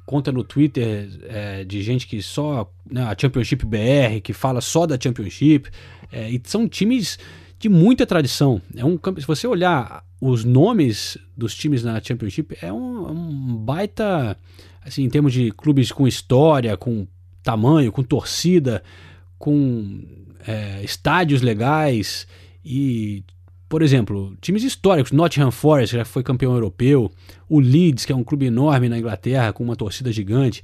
conta 0.06 0.32
no 0.32 0.44
Twitter 0.44 1.10
é, 1.28 1.64
de 1.64 1.82
gente 1.82 2.08
que 2.08 2.22
só. 2.22 2.72
Né, 2.90 3.04
a 3.04 3.16
Championship 3.20 3.66
BR, 3.66 4.22
que 4.24 4.34
fala 4.34 4.62
só 4.62 4.86
da 4.86 4.98
Championship. 5.00 5.70
É, 6.12 6.30
e 6.30 6.42
são 6.46 6.68
times 6.68 7.20
de 7.60 7.70
muita 7.70 8.06
tradição. 8.06 8.62
É 8.76 8.86
um 8.86 8.98
Se 9.20 9.28
você 9.28 9.48
olhar 9.48 10.04
os 10.22 10.44
nomes 10.44 11.18
dos 11.36 11.56
times 11.56 11.84
na 11.84 12.02
Championship, 12.02 12.58
é 12.62 12.72
um, 12.72 13.12
um 13.12 13.56
baita. 13.58 14.38
Assim, 14.88 15.04
em 15.04 15.10
termos 15.10 15.34
de 15.34 15.52
clubes 15.52 15.92
com 15.92 16.08
história, 16.08 16.78
com 16.78 17.06
tamanho, 17.44 17.92
com 17.92 18.04
torcida, 18.04 18.82
com 19.38 20.02
é, 20.48 20.82
estádios 20.84 21.42
legais 21.42 22.26
e 22.64 23.24
por 23.70 23.82
exemplo, 23.82 24.34
times 24.40 24.64
históricos, 24.64 25.12
Nottingham 25.12 25.52
Forest, 25.52 25.92
que 25.92 25.98
já 25.98 26.06
foi 26.06 26.24
campeão 26.24 26.54
europeu, 26.54 27.12
o 27.50 27.60
Leeds, 27.60 28.06
que 28.06 28.14
é 28.14 28.16
um 28.16 28.24
clube 28.24 28.46
enorme 28.46 28.88
na 28.88 28.98
Inglaterra, 28.98 29.52
com 29.52 29.62
uma 29.62 29.76
torcida 29.76 30.10
gigante, 30.10 30.64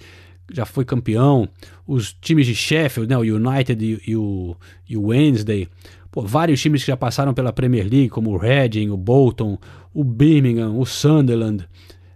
já 0.50 0.66
foi 0.66 0.86
campeão, 0.86 1.50
os 1.86 2.14
times 2.14 2.46
de 2.46 2.56
Sheffield, 2.56 3.10
né, 3.10 3.18
o 3.18 3.22
United 3.22 3.84
e, 3.84 4.02
e, 4.10 4.16
o, 4.16 4.56
e 4.88 4.96
o 4.96 5.08
Wednesday, 5.08 5.68
Pô, 6.14 6.22
vários 6.22 6.62
times 6.62 6.82
que 6.82 6.88
já 6.88 6.96
passaram 6.96 7.34
pela 7.34 7.52
Premier 7.52 7.90
League, 7.90 8.10
como 8.10 8.30
o 8.30 8.38
Reading, 8.38 8.90
o 8.90 8.96
Bolton, 8.96 9.58
o 9.92 10.04
Birmingham, 10.04 10.78
o 10.78 10.86
Sunderland. 10.86 11.68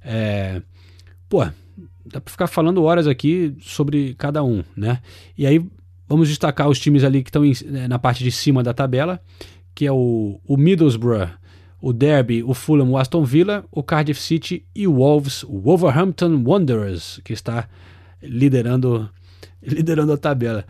É... 0.03 0.61
Pô, 1.27 1.43
dá 2.11 2.21
pra 2.21 2.31
ficar 2.31 2.47
falando 2.47 2.83
horas 2.83 3.07
aqui 3.07 3.55
sobre 3.59 4.15
cada 4.15 4.43
um, 4.43 4.63
né? 4.75 4.99
E 5.37 5.45
aí 5.45 5.63
vamos 6.07 6.29
destacar 6.29 6.69
os 6.69 6.79
times 6.79 7.03
ali 7.03 7.23
que 7.23 7.29
estão 7.29 7.43
né, 7.71 7.87
na 7.87 7.99
parte 7.99 8.23
de 8.23 8.31
cima 8.31 8.63
da 8.63 8.73
tabela, 8.73 9.21
que 9.75 9.85
é 9.85 9.91
o, 9.91 10.39
o 10.45 10.57
Middlesbrough, 10.57 11.29
o 11.81 11.93
Derby, 11.93 12.43
o 12.43 12.53
Fulham, 12.53 12.89
o 12.89 12.97
Aston 12.97 13.23
Villa, 13.23 13.63
o 13.71 13.83
Cardiff 13.83 14.21
City 14.21 14.65
e 14.73 14.87
o 14.87 14.95
Wolves, 14.95 15.43
o 15.43 15.59
Wolverhampton 15.59 16.43
Wanderers, 16.45 17.21
que 17.23 17.33
está 17.33 17.67
liderando, 18.21 19.09
liderando 19.61 20.13
a 20.13 20.17
tabela. 20.17 20.65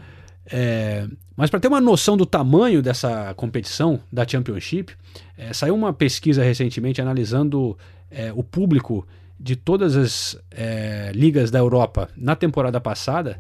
É, 0.50 1.08
mas 1.36 1.50
para 1.50 1.60
ter 1.60 1.68
uma 1.68 1.82
noção 1.82 2.18
do 2.18 2.26
tamanho 2.26 2.82
dessa 2.82 3.34
competição 3.36 4.00
da 4.12 4.28
Championship, 4.28 4.94
é, 5.38 5.54
saiu 5.54 5.76
uma 5.76 5.94
pesquisa 5.94 6.44
recentemente 6.44 7.02
analisando 7.02 7.78
é, 8.10 8.32
o 8.34 8.44
público 8.44 9.06
de 9.40 9.56
todas 9.56 9.96
as 9.96 10.38
é, 10.52 11.12
ligas 11.14 11.52
da 11.52 11.60
Europa 11.60 12.10
na 12.16 12.36
temporada 12.36 12.80
passada 12.80 13.40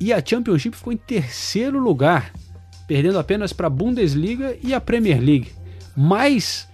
e 0.00 0.12
a 0.12 0.22
Championship 0.24 0.76
ficou 0.76 0.92
em 0.92 0.96
terceiro 0.96 1.78
lugar, 1.78 2.32
perdendo 2.88 3.18
apenas 3.18 3.52
para 3.52 3.68
a 3.68 3.70
Bundesliga 3.70 4.56
e 4.62 4.74
a 4.74 4.80
Premier 4.80 5.20
League. 5.20 5.52
Mais 5.96 6.68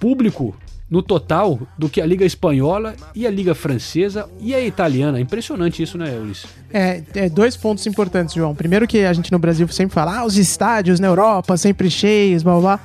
público 0.00 0.56
no 0.90 1.02
total 1.02 1.60
do 1.76 1.88
que 1.88 2.00
a 2.00 2.06
Liga 2.06 2.24
Espanhola 2.24 2.94
e 3.14 3.26
a 3.26 3.30
Liga 3.30 3.54
Francesa 3.54 4.28
e 4.40 4.54
a 4.54 4.60
Italiana. 4.60 5.20
Impressionante 5.20 5.82
isso, 5.82 5.98
né, 5.98 6.18
Ulisses? 6.18 6.46
É, 6.72 7.02
é, 7.14 7.28
dois 7.28 7.56
pontos 7.56 7.86
importantes, 7.86 8.34
João. 8.34 8.54
Primeiro 8.54 8.86
que 8.86 9.04
a 9.04 9.12
gente 9.12 9.32
no 9.32 9.38
Brasil 9.38 9.66
sempre 9.68 9.94
fala, 9.94 10.18
ah, 10.18 10.24
os 10.24 10.36
estádios 10.36 11.00
na 11.00 11.06
Europa 11.06 11.56
sempre 11.56 11.90
cheios, 11.90 12.42
blá 12.42 12.58
blá. 12.58 12.80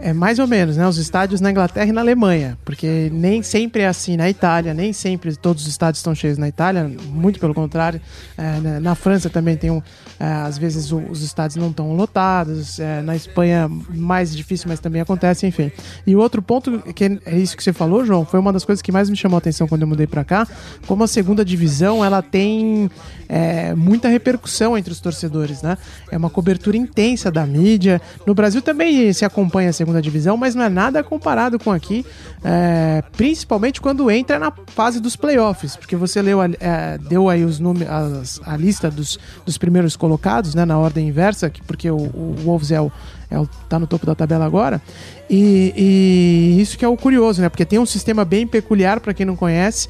É 0.00 0.12
mais 0.12 0.38
ou 0.38 0.46
menos, 0.46 0.76
né? 0.76 0.86
Os 0.86 0.96
estádios 0.96 1.40
na 1.40 1.50
Inglaterra 1.50 1.88
e 1.88 1.92
na 1.92 2.00
Alemanha, 2.00 2.56
porque 2.64 3.10
nem 3.12 3.42
sempre 3.42 3.82
é 3.82 3.88
assim 3.88 4.16
na 4.16 4.30
Itália, 4.30 4.72
nem 4.72 4.92
sempre 4.92 5.34
todos 5.34 5.64
os 5.64 5.68
estádios 5.68 5.98
estão 5.98 6.14
cheios 6.14 6.38
na 6.38 6.46
Itália, 6.46 6.88
muito 7.08 7.40
pelo 7.40 7.52
contrário. 7.52 8.00
É, 8.36 8.78
na 8.78 8.94
França 8.94 9.28
também 9.28 9.56
tem 9.56 9.70
um, 9.70 9.82
é, 10.20 10.24
às 10.24 10.56
vezes 10.56 10.92
o, 10.92 10.98
os 10.98 11.22
estádios 11.22 11.56
não 11.56 11.70
estão 11.70 11.96
lotados, 11.96 12.78
é, 12.78 13.02
na 13.02 13.16
Espanha 13.16 13.68
mais 13.90 14.36
difícil, 14.36 14.66
mas 14.68 14.78
também 14.78 15.02
acontece, 15.02 15.46
enfim. 15.46 15.72
E 16.06 16.14
o 16.14 16.20
outro 16.20 16.40
ponto, 16.42 16.78
que 16.94 17.04
é 17.04 17.36
isso 17.48 17.56
que 17.56 17.62
você 17.62 17.72
falou, 17.72 18.04
João, 18.04 18.24
foi 18.24 18.38
uma 18.38 18.52
das 18.52 18.64
coisas 18.64 18.80
que 18.82 18.92
mais 18.92 19.10
me 19.10 19.16
chamou 19.16 19.36
a 19.36 19.38
atenção 19.38 19.66
quando 19.66 19.82
eu 19.82 19.88
mudei 19.88 20.06
para 20.06 20.24
cá, 20.24 20.46
como 20.86 21.02
a 21.04 21.06
segunda 21.06 21.44
divisão, 21.44 22.04
ela 22.04 22.22
tem 22.22 22.90
é, 23.28 23.74
muita 23.74 24.08
repercussão 24.08 24.76
entre 24.76 24.92
os 24.92 25.00
torcedores, 25.00 25.62
né? 25.62 25.76
É 26.10 26.16
uma 26.16 26.30
cobertura 26.30 26.76
intensa 26.76 27.30
da 27.30 27.44
mídia. 27.46 28.00
No 28.26 28.34
Brasil 28.34 28.62
também 28.62 29.12
se 29.12 29.24
acompanha 29.24 29.70
a 29.70 29.72
segunda 29.72 30.00
divisão, 30.00 30.36
mas 30.36 30.54
não 30.54 30.64
é 30.64 30.68
nada 30.68 31.02
comparado 31.02 31.58
com 31.58 31.72
aqui, 31.72 32.04
é, 32.44 33.02
principalmente 33.16 33.80
quando 33.80 34.10
entra 34.10 34.38
na 34.38 34.52
fase 34.68 35.00
dos 35.00 35.16
playoffs, 35.16 35.76
porque 35.76 35.96
você 35.96 36.22
leu, 36.22 36.42
é, 36.42 36.98
deu 37.08 37.28
aí 37.28 37.44
os 37.44 37.58
números, 37.58 38.40
a, 38.44 38.56
lista 38.56 38.90
dos, 38.90 39.18
dos 39.44 39.58
primeiros 39.58 39.96
colocados, 39.96 40.54
né, 40.54 40.64
na 40.64 40.78
ordem 40.78 41.08
inversa, 41.08 41.50
porque 41.66 41.90
o, 41.90 41.96
o 41.96 42.36
Wolves 42.44 42.70
é 42.70 42.80
o, 42.80 42.90
é 43.30 43.38
o, 43.38 43.46
tá 43.68 43.78
no 43.78 43.86
topo 43.86 44.06
da 44.06 44.14
tabela 44.14 44.44
agora. 44.44 44.80
E, 45.28 45.72
e, 45.76 46.60
isso 46.60 46.78
que 46.78 46.84
é 46.84 46.88
o 46.88 46.96
curioso, 46.96 47.42
né? 47.42 47.48
Porque 47.48 47.64
tem 47.64 47.78
um 47.78 47.86
sistema 47.86 48.24
bem 48.24 48.46
peculiar 48.46 49.00
para 49.00 49.12
quem 49.12 49.26
não 49.26 49.36
conhece, 49.36 49.88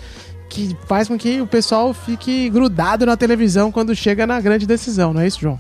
que 0.49 0.77
faz 0.87 1.09
com 1.09 1.19
que 1.19 1.41
o 1.41 1.47
pessoal 1.47 1.93
fique 1.93 2.49
grudado 2.51 3.07
na 3.07 3.17
televisão 3.17 3.71
quando 3.71 3.95
chega 3.95 4.27
na 4.27 4.41
grande 4.41 4.67
decisão, 4.67 5.13
não 5.13 5.21
é 5.21 5.27
isso, 5.27 5.41
João? 5.41 5.59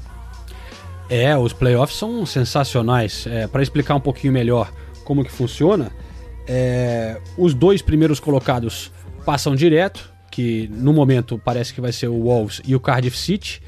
É, 1.10 1.36
os 1.36 1.52
playoffs 1.52 1.98
são 1.98 2.24
sensacionais. 2.26 3.26
É, 3.26 3.46
para 3.46 3.62
explicar 3.62 3.94
um 3.94 4.00
pouquinho 4.00 4.32
melhor 4.32 4.70
como 5.04 5.24
que 5.24 5.32
funciona, 5.32 5.90
é, 6.46 7.20
os 7.36 7.54
dois 7.54 7.80
primeiros 7.80 8.20
colocados 8.20 8.92
passam 9.24 9.54
direto, 9.54 10.12
que 10.30 10.68
no 10.72 10.92
momento 10.92 11.40
parece 11.42 11.72
que 11.72 11.80
vai 11.80 11.92
ser 11.92 12.08
o 12.08 12.22
Wolves 12.22 12.60
e 12.66 12.74
o 12.74 12.80
Cardiff 12.80 13.16
City. 13.16 13.62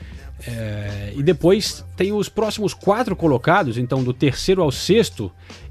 É, 0.47 1.13
e 1.15 1.23
depois 1.23 1.85
tem 1.97 2.13
os 2.13 2.29
próximos 2.29 2.73
quatro 2.73 3.15
colocados, 3.15 3.77
então 3.77 4.03
do 4.03 4.13
terceiro 4.13 4.63
ao 4.63 4.73
sexto, 4.73 5.31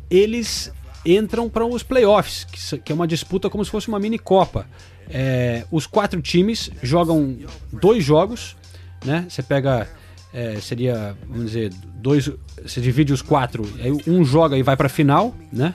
eles 0.09 0.71
entram 1.05 1.49
para 1.49 1.65
os 1.65 1.81
playoffs, 1.81 2.45
que 2.83 2.91
é 2.91 2.95
uma 2.95 3.07
disputa 3.07 3.49
como 3.49 3.63
se 3.63 3.71
fosse 3.71 3.87
uma 3.87 3.99
mini 3.99 4.19
Copa. 4.19 4.67
É, 5.09 5.65
os 5.71 5.87
quatro 5.87 6.21
times 6.21 6.69
jogam 6.83 7.37
dois 7.71 8.03
jogos, 8.03 8.55
né? 9.03 9.25
Você 9.27 9.41
pega, 9.41 9.87
é, 10.31 10.59
seria, 10.59 11.17
vamos 11.27 11.47
dizer, 11.47 11.73
dois. 11.95 12.29
Você 12.63 12.79
divide 12.79 13.11
os 13.11 13.21
quatro, 13.21 13.67
aí 13.81 13.91
um 14.05 14.23
joga 14.23 14.55
e 14.57 14.61
vai 14.61 14.77
para 14.77 14.85
a 14.85 14.89
final, 14.89 15.35
né? 15.51 15.73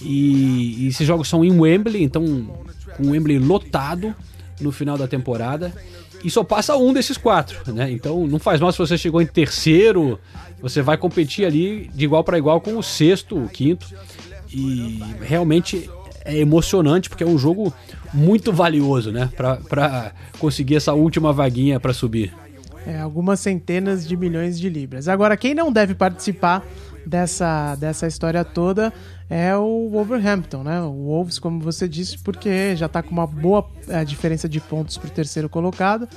E, 0.00 0.84
e 0.84 0.88
esses 0.88 1.06
jogos 1.06 1.28
são 1.28 1.44
em 1.44 1.60
Wembley, 1.60 2.02
então 2.02 2.24
com 2.96 3.10
Wembley 3.10 3.38
lotado 3.38 4.14
no 4.60 4.72
final 4.72 4.96
da 4.96 5.06
temporada. 5.06 5.72
E 6.24 6.30
só 6.30 6.44
passa 6.44 6.76
um 6.76 6.92
desses 6.92 7.16
quatro, 7.16 7.72
né? 7.72 7.90
Então 7.90 8.26
não 8.26 8.38
faz 8.38 8.60
mal 8.60 8.70
se 8.72 8.78
você 8.78 8.96
chegou 8.96 9.20
em 9.20 9.26
terceiro, 9.26 10.18
você 10.60 10.80
vai 10.82 10.96
competir 10.96 11.44
ali 11.44 11.90
de 11.94 12.04
igual 12.04 12.22
para 12.22 12.38
igual 12.38 12.60
com 12.60 12.76
o 12.78 12.82
sexto, 12.82 13.36
o 13.36 13.48
quinto. 13.48 13.86
E 14.52 15.00
realmente 15.20 15.90
é 16.24 16.36
emocionante 16.36 17.08
porque 17.08 17.24
é 17.24 17.26
um 17.26 17.38
jogo 17.38 17.72
muito 18.14 18.52
valioso, 18.52 19.10
né? 19.10 19.30
Para 19.36 20.12
conseguir 20.38 20.76
essa 20.76 20.92
última 20.92 21.32
vaguinha 21.32 21.80
para 21.80 21.92
subir. 21.92 22.32
é, 22.86 22.98
algumas 23.00 23.40
centenas 23.40 24.06
de 24.06 24.16
milhões 24.16 24.58
de 24.58 24.68
libras. 24.68 25.08
Agora, 25.08 25.36
quem 25.36 25.54
não 25.54 25.72
deve 25.72 25.94
participar 25.94 26.64
dessa, 27.06 27.74
dessa 27.76 28.06
história 28.06 28.44
toda 28.44 28.92
é 29.28 29.56
o 29.56 29.88
Wolverhampton, 29.90 30.62
né? 30.62 30.80
O 30.82 31.06
Wolves, 31.06 31.38
como 31.38 31.60
você 31.60 31.88
disse, 31.88 32.18
porque 32.18 32.76
já 32.76 32.86
está 32.86 33.02
com 33.02 33.10
uma 33.10 33.26
boa 33.26 33.68
é, 33.88 34.04
diferença 34.04 34.48
de 34.48 34.60
pontos 34.60 34.98
para 34.98 35.08
o 35.08 35.10
terceiro 35.10 35.48
colocado. 35.48 36.08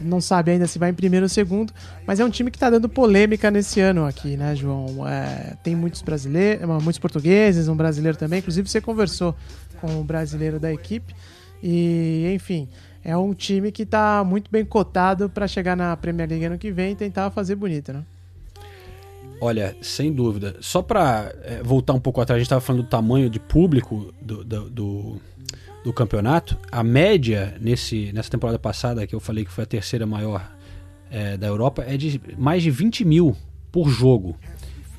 Não 0.00 0.20
sabe 0.20 0.52
ainda 0.52 0.66
se 0.66 0.78
vai 0.78 0.90
em 0.90 0.94
primeiro 0.94 1.24
ou 1.24 1.28
segundo, 1.28 1.72
mas 2.06 2.20
é 2.20 2.24
um 2.24 2.30
time 2.30 2.50
que 2.50 2.56
está 2.56 2.70
dando 2.70 2.88
polêmica 2.88 3.50
nesse 3.50 3.80
ano 3.80 4.06
aqui, 4.06 4.36
né, 4.36 4.54
João? 4.56 5.06
É, 5.06 5.56
tem 5.62 5.76
muitos 5.76 6.00
brasileiros, 6.00 6.66
muitos 6.66 6.98
portugueses, 6.98 7.68
um 7.68 7.76
brasileiro 7.76 8.16
também. 8.16 8.38
Inclusive, 8.38 8.68
você 8.68 8.80
conversou 8.80 9.34
com 9.80 10.00
o 10.00 10.04
brasileiro 10.04 10.58
da 10.58 10.72
equipe. 10.72 11.14
E, 11.62 12.32
enfim, 12.34 12.68
é 13.04 13.16
um 13.16 13.34
time 13.34 13.70
que 13.70 13.82
está 13.82 14.22
muito 14.24 14.50
bem 14.50 14.64
cotado 14.64 15.28
para 15.28 15.46
chegar 15.46 15.76
na 15.76 15.96
Premier 15.96 16.28
League 16.28 16.44
ano 16.44 16.58
que 16.58 16.70
vem 16.70 16.92
e 16.92 16.96
tentar 16.96 17.30
fazer 17.30 17.54
bonito, 17.56 17.92
né? 17.92 18.02
Olha, 19.40 19.74
sem 19.80 20.12
dúvida. 20.12 20.56
Só 20.60 20.82
para 20.82 21.34
é, 21.42 21.62
voltar 21.62 21.94
um 21.94 22.00
pouco 22.00 22.20
atrás, 22.20 22.36
a 22.36 22.40
gente 22.40 22.46
estava 22.46 22.60
falando 22.60 22.82
do 22.82 22.88
tamanho 22.88 23.30
de 23.30 23.40
público 23.40 24.12
do, 24.20 24.44
do, 24.44 24.70
do, 24.70 25.20
do, 25.84 25.92
campeonato. 25.92 26.58
A 26.70 26.82
média 26.82 27.56
nesse, 27.60 28.12
nessa 28.12 28.30
temporada 28.30 28.58
passada, 28.58 29.06
que 29.06 29.14
eu 29.14 29.20
falei 29.20 29.44
que 29.44 29.50
foi 29.50 29.64
a 29.64 29.66
terceira 29.66 30.06
maior 30.06 30.46
é, 31.10 31.36
da 31.36 31.46
Europa, 31.46 31.82
é 31.86 31.96
de 31.96 32.20
mais 32.36 32.62
de 32.62 32.70
20 32.70 33.04
mil 33.04 33.34
por 33.72 33.88
jogo. 33.88 34.36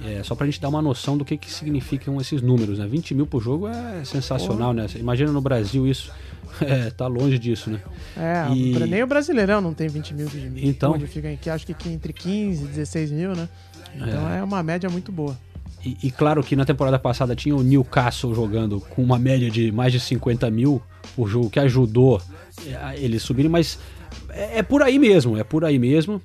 É, 0.03 0.23
só 0.23 0.33
para 0.33 0.45
a 0.45 0.49
gente 0.49 0.59
dar 0.59 0.69
uma 0.69 0.81
noção 0.81 1.15
do 1.15 1.23
que, 1.23 1.37
que 1.37 1.51
significam 1.51 2.19
esses 2.19 2.41
números. 2.41 2.79
Né? 2.79 2.87
20 2.87 3.13
mil 3.13 3.27
por 3.27 3.41
jogo 3.41 3.67
é 3.67 4.03
sensacional, 4.03 4.73
né? 4.73 4.87
Imagina 4.95 5.31
no 5.31 5.41
Brasil 5.41 5.87
isso. 5.87 6.11
É, 6.59 6.89
tá 6.89 7.07
longe 7.07 7.39
disso, 7.39 7.69
né? 7.69 7.79
É, 8.17 8.53
e... 8.53 8.77
nem 8.85 9.01
o 9.01 9.07
Brasileirão 9.07 9.61
não 9.61 9.73
tem 9.73 9.87
20 9.87 10.13
mil 10.13 10.27
de 10.27 10.67
então, 10.67 10.91
onde 10.91 11.07
fica, 11.07 11.33
que 11.37 11.49
acho 11.49 11.65
que 11.65 11.89
entre 11.89 12.11
15 12.11 12.65
e 12.65 12.67
16 12.67 13.11
mil, 13.11 13.33
né? 13.33 13.47
Então 13.95 14.29
é, 14.29 14.39
é 14.39 14.43
uma 14.43 14.61
média 14.63 14.89
muito 14.89 15.11
boa. 15.11 15.37
E, 15.83 15.97
e, 16.03 16.11
claro 16.11 16.43
que 16.43 16.55
na 16.55 16.63
temporada 16.63 16.99
passada 16.99 17.35
tinha 17.35 17.55
o 17.55 17.63
Newcastle 17.63 18.35
jogando 18.35 18.79
com 18.79 19.01
uma 19.01 19.17
média 19.17 19.49
de 19.49 19.71
mais 19.71 19.91
de 19.91 19.99
50 19.99 20.49
mil 20.51 20.81
por 21.15 21.27
jogo, 21.27 21.49
que 21.49 21.59
ajudou 21.59 22.21
é, 22.65 22.99
eles 22.99 23.23
subirem, 23.23 23.49
mas 23.49 23.79
é, 24.29 24.59
é, 24.59 24.63
por 24.63 24.81
aí 24.81 24.99
mesmo, 24.99 25.37
é 25.37 25.43
por 25.43 25.65
aí 25.65 25.79
mesmo. 25.79 26.21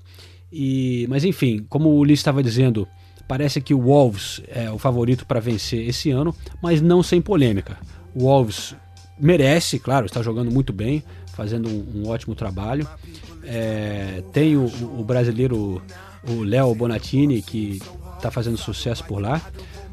E, 0.53 1.07
mas 1.09 1.25
enfim, 1.25 1.65
como 1.69 1.89
o 1.89 1.99
Ulisses 1.99 2.21
estava 2.21 2.43
dizendo, 2.43 2.87
parece 3.27 3.61
que 3.61 3.75
o 3.75 3.81
Wolves 3.81 4.43
é 4.49 4.71
o 4.71 4.79
favorito 4.79 5.27
para 5.27 5.41
vencer 5.41 5.89
esse 5.89 6.11
ano, 6.11 6.35
mas 6.63 6.81
não 6.81 7.03
sem 7.03 7.21
polêmica. 7.21 7.79
O 8.15 8.25
Wolves 8.25 8.75
merece, 9.19 9.79
claro, 9.79 10.07
está 10.07 10.23
jogando 10.23 10.51
muito 10.51 10.73
bem, 10.73 11.03
fazendo 11.35 11.69
um, 11.69 12.03
um 12.03 12.09
ótimo 12.09 12.35
trabalho. 12.35 12.87
É, 13.43 14.23
tem 14.33 14.57
o, 14.57 14.67
o 14.67 15.05
brasileiro 15.05 15.83
o 16.29 16.43
Léo 16.43 16.75
Bonatini, 16.75 17.43
que 17.43 17.81
está 18.17 18.31
fazendo 18.31 18.57
sucesso 18.57 19.05
por 19.05 19.21
lá. 19.21 19.41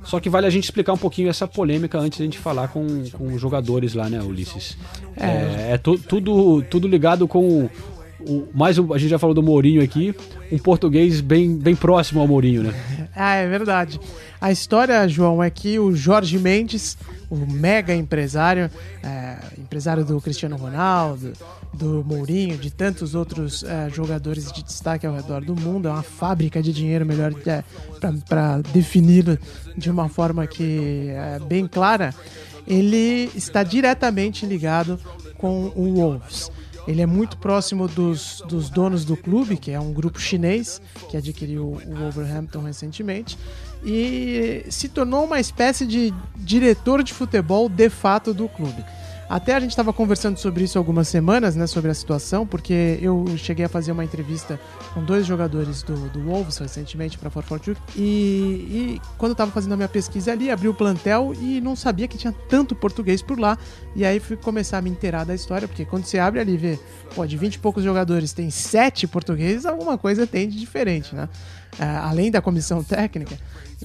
Só 0.04 0.20
que 0.20 0.30
vale 0.30 0.46
a 0.46 0.50
gente 0.50 0.66
explicar 0.66 0.94
um 0.94 0.98
pouquinho 0.98 1.30
essa 1.30 1.48
polêmica 1.48 1.98
antes 1.98 2.18
de 2.18 2.24
a 2.24 2.26
gente 2.26 2.38
falar 2.38 2.68
com, 2.68 2.86
com 3.12 3.34
os 3.34 3.42
jogadores 3.42 3.94
lá, 3.94 4.10
né, 4.10 4.22
Ulisses? 4.22 4.78
É, 5.16 5.26
é, 5.26 5.72
é 5.74 5.78
tu, 5.78 5.98
tudo, 5.98 6.62
tudo 6.64 6.88
ligado 6.88 7.28
com 7.28 7.70
o, 8.20 8.48
mais 8.54 8.78
um, 8.78 8.94
a 8.94 8.98
gente 8.98 9.10
já 9.10 9.20
falou 9.20 9.34
do 9.34 9.44
Mourinho 9.44 9.84
aqui, 9.84 10.16
um 10.52 10.58
português 10.58 11.22
bem, 11.22 11.56
bem 11.56 11.76
próximo 11.76 12.22
ao 12.22 12.28
Mourinho, 12.28 12.64
né? 12.64 12.74
Ah, 13.16 13.36
é 13.36 13.48
verdade. 13.48 14.00
A 14.42 14.52
história, 14.52 15.08
João, 15.08 15.44
é 15.44 15.48
que 15.48 15.78
o 15.78 15.96
Jorge 15.96 16.40
Mendes, 16.40 16.98
o 17.30 17.36
mega 17.36 17.94
empresário, 17.94 18.72
é, 19.04 19.38
empresário 19.60 20.04
do 20.04 20.20
Cristiano 20.20 20.56
Ronaldo, 20.56 21.34
do 21.74 22.04
Mourinho, 22.04 22.58
de 22.58 22.70
tantos 22.72 23.16
outros 23.16 23.64
é, 23.64 23.90
jogadores 23.90 24.52
de 24.52 24.64
destaque 24.64 25.06
ao 25.08 25.16
redor 25.16 25.44
do 25.44 25.56
mundo. 25.56 25.88
É 25.88 25.92
uma 25.92 26.04
fábrica 26.04 26.62
de 26.62 26.72
dinheiro, 26.72 27.06
melhor 27.06 27.34
é, 27.46 27.64
para 28.28 28.62
defini-lo 28.74 29.38
de 29.76 29.90
uma 29.90 30.08
forma 30.08 30.46
que 30.46 31.08
é 31.10 31.40
bem 31.40 31.68
clara. 31.68 32.14
Ele 32.68 33.30
está 33.36 33.64
diretamente 33.64 34.46
ligado 34.46 35.00
com 35.38 35.72
o 35.76 35.94
Wolves. 35.94 36.52
Ele 36.88 37.02
é 37.02 37.06
muito 37.06 37.38
próximo 37.38 37.88
dos, 37.88 38.44
dos 38.48 38.70
donos 38.70 39.06
do 39.06 39.16
clube, 39.16 39.58
que 39.58 39.72
é 39.72 39.80
um 39.80 39.94
grupo 39.94 40.20
chinês 40.20 40.82
que 41.10 41.16
adquiriu 41.16 41.78
o 41.86 41.96
Wolverhampton 41.96 42.62
recentemente, 42.62 43.38
e 43.86 44.66
se 44.70 44.90
tornou 44.90 45.26
uma 45.26 45.40
espécie 45.40 45.86
de 45.86 46.14
diretor 46.36 47.02
de 47.02 47.14
futebol 47.14 47.70
de 47.70 47.90
fato 47.90 48.34
do 48.34 48.50
clube. 48.50 48.84
Até 49.30 49.56
a 49.56 49.60
gente 49.60 49.72
estava 49.72 49.92
conversando 49.94 50.38
sobre 50.38 50.64
isso 50.64 50.78
algumas 50.78 51.08
semanas, 51.08 51.56
né, 51.56 51.66
sobre 51.66 51.90
a 51.90 51.94
situação, 51.94 52.46
porque 52.46 53.00
eu 53.02 53.26
cheguei 53.38 53.66
a 53.66 53.70
fazer 53.70 53.92
uma 53.92 54.04
entrevista 54.04 54.60
com 54.94 55.04
dois 55.04 55.26
jogadores 55.26 55.82
do, 55.82 56.10
do 56.10 56.22
Wolves 56.24 56.58
recentemente 56.58 57.18
para 57.18 57.30
Forfortune 57.30 57.78
e, 57.96 58.02
e 58.02 59.02
quando 59.18 59.32
eu 59.32 59.34
estava 59.34 59.52
fazendo 59.52 59.74
a 59.74 59.78
minha 59.78 59.90
pesquisa 59.90 60.32
ali, 60.32 60.52
abri 60.52 60.68
o 60.68 60.74
plantel 60.74 61.34
e 61.40 61.62
não 61.62 61.76
sabia 61.76 62.08
que 62.08 62.18
tinha 62.18 62.34
tanto 62.50 62.76
português 62.76 63.22
por 63.22 63.40
lá. 63.40 63.58
E 63.96 64.06
aí 64.06 64.20
fui 64.20 64.36
começar 64.36 64.78
a 64.78 64.82
me 64.82 64.90
inteirar 64.90 65.26
da 65.26 65.34
história, 65.34 65.68
porque 65.68 65.86
quando 65.86 66.06
você 66.06 66.20
abre 66.20 66.40
ali 66.40 66.54
e 66.54 66.58
vê, 66.58 66.80
pô, 67.16 67.26
de 67.26 67.38
20 67.38 67.56
e 67.56 67.60
poucos 67.60 67.84
jogadores 67.84 68.34
tem 68.34 68.50
sete 68.50 69.08
portugueses, 69.08 69.66
alguma 69.66 69.98
coisa 69.98 70.28
tem 70.28 70.48
de 70.48 70.60
diferente, 70.60 71.16
né? 71.16 71.30
Uh, 71.74 72.00
além 72.04 72.30
da 72.30 72.42
comissão 72.42 72.84
técnica. 72.84 73.36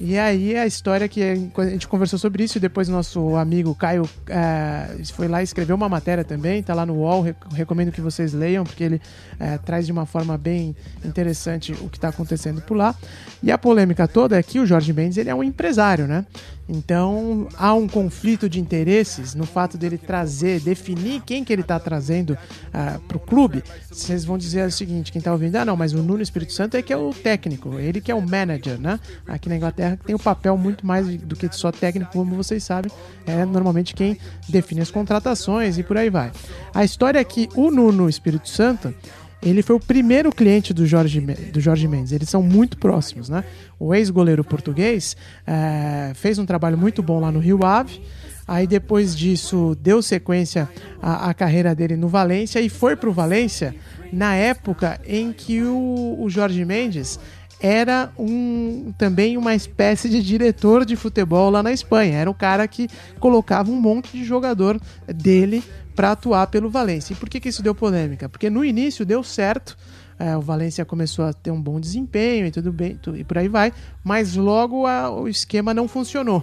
E 0.01 0.17
aí 0.17 0.55
a 0.55 0.65
história 0.65 1.09
que 1.09 1.21
a 1.21 1.65
gente 1.65 1.85
conversou 1.87 2.17
sobre 2.17 2.43
isso 2.43 2.57
e 2.57 2.61
depois 2.61 2.87
nosso 2.87 3.35
amigo 3.35 3.75
Caio 3.75 4.09
é, 4.29 5.03
foi 5.13 5.27
lá 5.27 5.41
e 5.41 5.43
escreveu 5.43 5.75
uma 5.75 5.89
matéria 5.89 6.23
também, 6.23 6.63
tá 6.63 6.73
lá 6.73 6.85
no 6.85 6.93
UOL, 6.95 7.25
recomendo 7.51 7.91
que 7.91 7.99
vocês 7.99 8.31
leiam, 8.31 8.63
porque 8.63 8.83
ele 8.83 9.01
é, 9.37 9.57
traz 9.57 9.85
de 9.85 9.91
uma 9.91 10.05
forma 10.05 10.37
bem 10.37 10.73
interessante 11.03 11.73
o 11.73 11.89
que 11.89 11.97
está 11.97 12.07
acontecendo 12.09 12.61
por 12.61 12.77
lá. 12.77 12.95
E 13.43 13.51
a 13.51 13.57
polêmica 13.57 14.07
toda 14.07 14.39
é 14.39 14.43
que 14.43 14.59
o 14.59 14.65
Jorge 14.65 14.93
Mendes 14.93 15.17
ele 15.17 15.29
é 15.29 15.35
um 15.35 15.43
empresário, 15.43 16.07
né? 16.07 16.25
Então 16.69 17.47
há 17.57 17.73
um 17.73 17.87
conflito 17.87 18.47
de 18.47 18.59
interesses 18.59 19.33
no 19.33 19.43
fato 19.43 19.75
dele 19.75 19.97
trazer, 19.97 20.59
definir 20.59 21.21
quem 21.21 21.43
que 21.43 21.51
ele 21.51 21.63
está 21.63 21.79
trazendo 21.79 22.33
uh, 22.33 22.37
ah, 22.71 22.99
para 23.07 23.17
o 23.17 23.19
clube. 23.19 23.63
Vocês 23.91 24.23
vão 24.23 24.37
dizer 24.37 24.67
o 24.67 24.71
seguinte: 24.71 25.11
quem 25.11 25.17
está 25.17 25.31
ouvindo, 25.31 25.55
ah, 25.55 25.65
não, 25.65 25.75
mas 25.75 25.93
o 25.93 26.03
Nuno 26.03 26.21
Espírito 26.21 26.53
Santo 26.53 26.77
é 26.77 26.83
que 26.83 26.93
é 26.93 26.97
o 26.97 27.11
técnico, 27.11 27.79
ele 27.79 27.99
que 27.99 28.11
é 28.11 28.15
o 28.15 28.21
manager, 28.21 28.79
né? 28.79 28.99
Aqui 29.27 29.49
na 29.49 29.55
Inglaterra 29.55 29.97
tem 30.05 30.13
o 30.13 30.19
um 30.19 30.21
papel 30.21 30.55
muito 30.55 30.85
mais 30.85 31.07
do 31.07 31.35
que 31.35 31.49
só 31.51 31.71
técnico, 31.71 32.11
como 32.11 32.35
vocês 32.35 32.63
sabem, 32.63 32.91
é 33.25 33.43
normalmente 33.45 33.95
quem 33.95 34.15
define 34.47 34.81
as 34.81 34.91
contratações 34.91 35.79
e 35.79 35.83
por 35.83 35.97
aí 35.97 36.11
vai. 36.11 36.31
A 36.71 36.83
história 36.83 37.17
é 37.17 37.23
que 37.23 37.49
o 37.55 37.71
Nuno 37.71 38.07
Espírito 38.07 38.47
Santo 38.47 38.93
ele 39.41 39.61
foi 39.61 39.75
o 39.75 39.79
primeiro 39.79 40.31
cliente 40.31 40.73
do 40.73 40.85
Jorge, 40.85 41.21
do 41.21 41.61
Jorge 41.61 41.87
Mendes. 41.87 42.11
Eles 42.11 42.29
são 42.29 42.43
muito 42.43 42.77
próximos, 42.77 43.29
né? 43.29 43.43
O 43.79 43.95
ex-goleiro 43.95 44.43
português 44.43 45.15
é, 45.47 46.11
fez 46.13 46.37
um 46.37 46.45
trabalho 46.45 46.77
muito 46.77 47.01
bom 47.01 47.19
lá 47.19 47.31
no 47.31 47.39
Rio 47.39 47.65
Ave. 47.65 48.01
Aí 48.45 48.65
depois 48.65 49.15
disso 49.15 49.77
deu 49.79 50.01
sequência 50.01 50.67
à, 51.01 51.29
à 51.29 51.33
carreira 51.33 51.73
dele 51.73 51.95
no 51.95 52.07
Valência 52.07 52.59
e 52.59 52.67
foi 52.67 52.95
para 52.95 53.09
o 53.09 53.13
Valência 53.13 53.75
na 54.11 54.35
época 54.35 54.99
em 55.05 55.31
que 55.31 55.61
o, 55.61 56.17
o 56.19 56.29
Jorge 56.29 56.65
Mendes 56.65 57.19
era 57.61 58.11
um, 58.17 58.93
também 58.97 59.37
uma 59.37 59.53
espécie 59.53 60.09
de 60.09 60.23
diretor 60.23 60.85
de 60.85 60.95
futebol 60.95 61.49
lá 61.49 61.61
na 61.61 61.71
Espanha. 61.71 62.17
Era 62.17 62.29
o 62.29 62.33
cara 62.33 62.67
que 62.67 62.87
colocava 63.19 63.69
um 63.69 63.79
monte 63.79 64.17
de 64.17 64.23
jogador 64.23 64.79
dele 65.07 65.63
para 65.99 66.11
atuar 66.11 66.47
pelo 66.47 66.69
Valência. 66.69 67.11
E 67.11 67.15
por 67.17 67.27
que, 67.27 67.41
que 67.41 67.49
isso 67.49 67.61
deu 67.61 67.75
polêmica? 67.75 68.29
Porque 68.29 68.49
no 68.49 68.63
início 68.63 69.05
deu 69.05 69.21
certo, 69.21 69.77
é, 70.17 70.37
o 70.37 70.39
Valência 70.39 70.85
começou 70.85 71.25
a 71.25 71.33
ter 71.33 71.51
um 71.51 71.61
bom 71.61 71.77
desempenho 71.77 72.45
e 72.47 72.51
tudo 72.51 72.71
bem, 72.71 72.97
e 73.15 73.23
por 73.25 73.37
aí 73.37 73.49
vai, 73.49 73.73
mas 74.01 74.37
logo 74.37 74.87
a, 74.87 75.11
o 75.11 75.27
esquema 75.27 75.73
não 75.73 75.89
funcionou. 75.89 76.41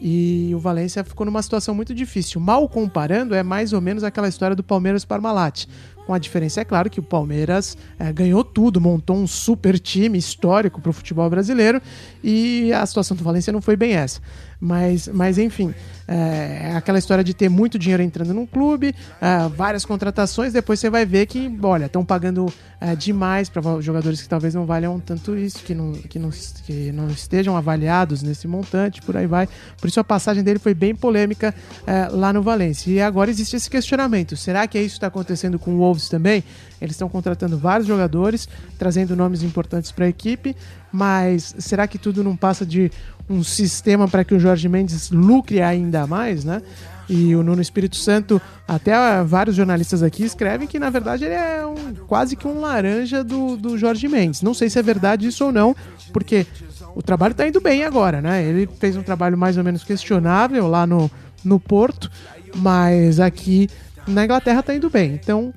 E 0.00 0.52
o 0.54 0.58
Valência 0.58 1.04
ficou 1.04 1.26
numa 1.26 1.42
situação 1.42 1.74
muito 1.74 1.94
difícil. 1.94 2.40
Mal 2.40 2.66
comparando, 2.66 3.34
é 3.34 3.42
mais 3.42 3.74
ou 3.74 3.80
menos 3.80 4.02
aquela 4.02 4.26
história 4.26 4.56
do 4.56 4.62
Palmeiras 4.62 5.04
Parmalat. 5.04 5.66
Com 6.06 6.12
a 6.12 6.18
diferença, 6.18 6.60
é 6.60 6.64
claro, 6.64 6.90
que 6.90 7.00
o 7.00 7.02
Palmeiras 7.02 7.76
é, 7.98 8.12
ganhou 8.12 8.42
tudo, 8.42 8.80
montou 8.80 9.16
um 9.16 9.26
super 9.26 9.78
time 9.78 10.18
histórico 10.18 10.80
para 10.80 10.90
o 10.90 10.92
futebol 10.92 11.28
brasileiro 11.28 11.80
e 12.22 12.72
a 12.72 12.84
situação 12.84 13.16
do 13.16 13.24
Valência 13.24 13.52
não 13.52 13.62
foi 13.62 13.76
bem 13.76 13.94
essa. 13.94 14.20
Mas, 14.64 15.08
mas 15.08 15.36
enfim, 15.36 15.74
é, 16.08 16.70
é 16.70 16.76
aquela 16.76 16.98
história 16.98 17.22
de 17.22 17.34
ter 17.34 17.50
muito 17.50 17.78
dinheiro 17.78 18.02
entrando 18.02 18.32
num 18.32 18.46
clube, 18.46 18.94
é, 19.20 19.46
várias 19.54 19.84
contratações, 19.84 20.54
depois 20.54 20.80
você 20.80 20.88
vai 20.88 21.04
ver 21.04 21.26
que, 21.26 21.54
olha, 21.62 21.84
estão 21.84 22.02
pagando 22.02 22.50
é, 22.80 22.96
demais 22.96 23.50
para 23.50 23.62
jogadores 23.82 24.22
que 24.22 24.28
talvez 24.28 24.54
não 24.54 24.64
valham 24.64 24.98
tanto 24.98 25.36
isso, 25.36 25.58
que 25.58 25.74
não, 25.74 25.92
que, 25.92 26.18
não, 26.18 26.30
que 26.64 26.92
não 26.92 27.08
estejam 27.08 27.54
avaliados 27.58 28.22
nesse 28.22 28.48
montante, 28.48 29.02
por 29.02 29.18
aí 29.18 29.26
vai. 29.26 29.46
Por 29.78 29.86
isso 29.86 30.00
a 30.00 30.04
passagem 30.04 30.42
dele 30.42 30.58
foi 30.58 30.72
bem 30.72 30.94
polêmica 30.94 31.54
é, 31.86 32.08
lá 32.10 32.32
no 32.32 32.40
Valência. 32.40 32.90
E 32.90 33.02
agora 33.02 33.30
existe 33.30 33.56
esse 33.56 33.68
questionamento: 33.68 34.34
será 34.34 34.66
que 34.66 34.78
isso 34.78 34.94
está 34.94 35.08
acontecendo 35.08 35.58
com 35.58 35.72
o 35.72 35.78
Wolves 35.78 36.08
também? 36.08 36.42
Eles 36.80 36.94
estão 36.94 37.08
contratando 37.08 37.56
vários 37.58 37.86
jogadores, 37.86 38.48
trazendo 38.78 39.16
nomes 39.16 39.42
importantes 39.42 39.90
para 39.90 40.04
a 40.04 40.08
equipe, 40.08 40.54
mas 40.92 41.54
será 41.58 41.88
que 41.88 41.98
tudo 41.98 42.22
não 42.22 42.36
passa 42.36 42.64
de 42.66 42.90
um 43.28 43.42
sistema 43.42 44.06
para 44.06 44.24
que 44.24 44.34
o 44.34 44.40
Jorge 44.40 44.68
Mendes 44.68 45.10
lucre 45.10 45.60
ainda 45.60 46.06
mais, 46.06 46.44
né? 46.44 46.60
E 47.08 47.34
o 47.36 47.42
Nuno 47.42 47.60
Espírito 47.60 47.96
Santo, 47.96 48.40
até 48.66 48.94
vários 49.24 49.56
jornalistas 49.56 50.02
aqui 50.02 50.24
escrevem 50.24 50.66
que 50.66 50.78
na 50.78 50.88
verdade 50.88 51.24
ele 51.24 51.34
é 51.34 51.64
um, 51.66 51.94
quase 52.06 52.34
que 52.34 52.48
um 52.48 52.60
laranja 52.60 53.22
do, 53.22 53.56
do 53.56 53.76
Jorge 53.76 54.08
Mendes. 54.08 54.40
Não 54.40 54.54
sei 54.54 54.70
se 54.70 54.78
é 54.78 54.82
verdade 54.82 55.26
isso 55.26 55.44
ou 55.44 55.52
não, 55.52 55.76
porque 56.12 56.46
o 56.94 57.02
trabalho 57.02 57.32
está 57.32 57.46
indo 57.46 57.60
bem 57.60 57.84
agora, 57.84 58.22
né? 58.22 58.42
Ele 58.42 58.66
fez 58.78 58.96
um 58.96 59.02
trabalho 59.02 59.36
mais 59.36 59.58
ou 59.58 59.64
menos 59.64 59.84
questionável 59.84 60.66
lá 60.66 60.86
no, 60.86 61.10
no 61.44 61.60
Porto, 61.60 62.10
mas 62.56 63.20
aqui 63.20 63.68
na 64.06 64.24
Inglaterra 64.24 64.60
está 64.60 64.74
indo 64.74 64.88
bem. 64.88 65.12
Então 65.12 65.52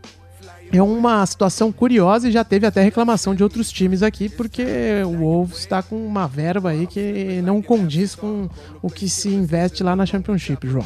é 0.71 0.81
uma 0.81 1.25
situação 1.25 1.71
curiosa 1.71 2.27
e 2.27 2.31
já 2.31 2.43
teve 2.43 2.65
até 2.65 2.81
reclamação 2.81 3.33
de 3.33 3.43
outros 3.43 3.71
times 3.71 4.03
aqui, 4.03 4.29
porque 4.29 4.63
o 5.05 5.17
Wolves 5.17 5.59
está 5.59 5.81
com 5.81 5.95
uma 6.05 6.27
verba 6.27 6.69
aí 6.69 6.85
que 6.87 7.41
não 7.43 7.61
condiz 7.61 8.15
com 8.15 8.49
o 8.81 8.89
que 8.89 9.09
se 9.09 9.29
investe 9.29 9.83
lá 9.83 9.95
na 9.95 10.05
Championship, 10.05 10.67
João. 10.67 10.85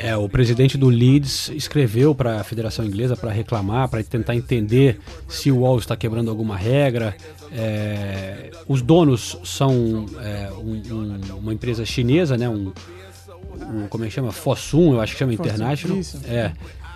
É, 0.00 0.16
o 0.16 0.28
presidente 0.28 0.78
do 0.78 0.88
Leeds 0.88 1.48
escreveu 1.48 2.14
para 2.14 2.40
a 2.40 2.44
Federação 2.44 2.84
Inglesa 2.84 3.16
para 3.16 3.32
reclamar, 3.32 3.88
para 3.88 4.02
tentar 4.04 4.36
entender 4.36 5.00
se 5.26 5.50
o 5.50 5.58
Wolves 5.58 5.82
está 5.82 5.96
quebrando 5.96 6.30
alguma 6.30 6.56
regra. 6.56 7.16
É, 7.50 8.52
os 8.68 8.80
donos 8.80 9.36
são 9.42 10.06
é, 10.20 10.52
um, 10.52 10.94
um, 10.94 11.38
uma 11.38 11.52
empresa 11.52 11.84
chinesa, 11.84 12.36
né? 12.36 12.48
Um, 12.48 12.72
um, 13.60 13.88
como 13.88 14.04
é 14.04 14.06
que 14.06 14.14
chama? 14.14 14.30
Fosun, 14.30 14.92
eu 14.92 15.00
acho 15.00 15.14
que 15.14 15.18
chama 15.18 15.32
Fosun, 15.32 15.48
International. 15.48 15.98
Isso. 15.98 16.20
É. 16.28 16.52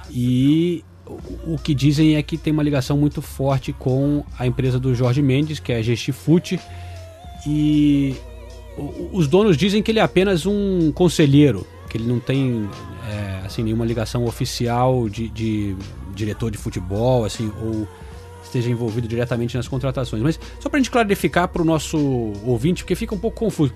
E 0.08 0.84
o 1.46 1.58
que 1.58 1.74
dizem 1.74 2.16
é 2.16 2.22
que 2.22 2.36
tem 2.36 2.52
uma 2.52 2.62
ligação 2.62 2.96
muito 2.96 3.20
forte 3.22 3.72
com 3.72 4.24
a 4.38 4.46
empresa 4.46 4.78
do 4.78 4.94
Jorge 4.94 5.22
Mendes, 5.22 5.58
que 5.58 5.72
é 5.72 5.76
a 5.76 5.82
Gestifute, 5.82 6.58
e 7.46 8.14
os 9.12 9.26
donos 9.28 9.56
dizem 9.56 9.82
que 9.82 9.90
ele 9.90 9.98
é 9.98 10.02
apenas 10.02 10.46
um 10.46 10.92
conselheiro, 10.92 11.66
que 11.88 11.96
ele 11.98 12.06
não 12.06 12.18
tem 12.18 12.68
é, 13.08 13.46
assim 13.46 13.62
nenhuma 13.62 13.84
ligação 13.84 14.24
oficial 14.24 15.08
de, 15.08 15.28
de, 15.28 15.76
diretor 16.14 16.50
de 16.50 16.58
futebol, 16.58 17.24
assim, 17.24 17.52
ou 17.62 17.86
esteja 18.42 18.70
envolvido 18.70 19.08
diretamente 19.08 19.56
nas 19.56 19.68
contratações. 19.68 20.22
Mas 20.22 20.38
só 20.60 20.68
para 20.68 20.78
a 20.78 20.82
gente 20.82 20.90
clarificar 20.90 21.48
para 21.48 21.62
o 21.62 21.64
nosso 21.64 21.98
ouvinte, 22.44 22.82
porque 22.82 22.94
fica 22.94 23.14
um 23.14 23.18
pouco 23.18 23.38
confuso. 23.38 23.74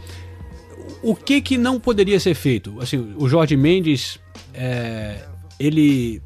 O 1.02 1.14
que 1.14 1.40
que 1.40 1.58
não 1.58 1.78
poderia 1.78 2.18
ser 2.18 2.34
feito? 2.34 2.80
Assim, 2.80 3.14
o 3.18 3.28
Jorge 3.28 3.56
Mendes, 3.56 4.18
é, 4.54 5.24
ele 5.58 6.22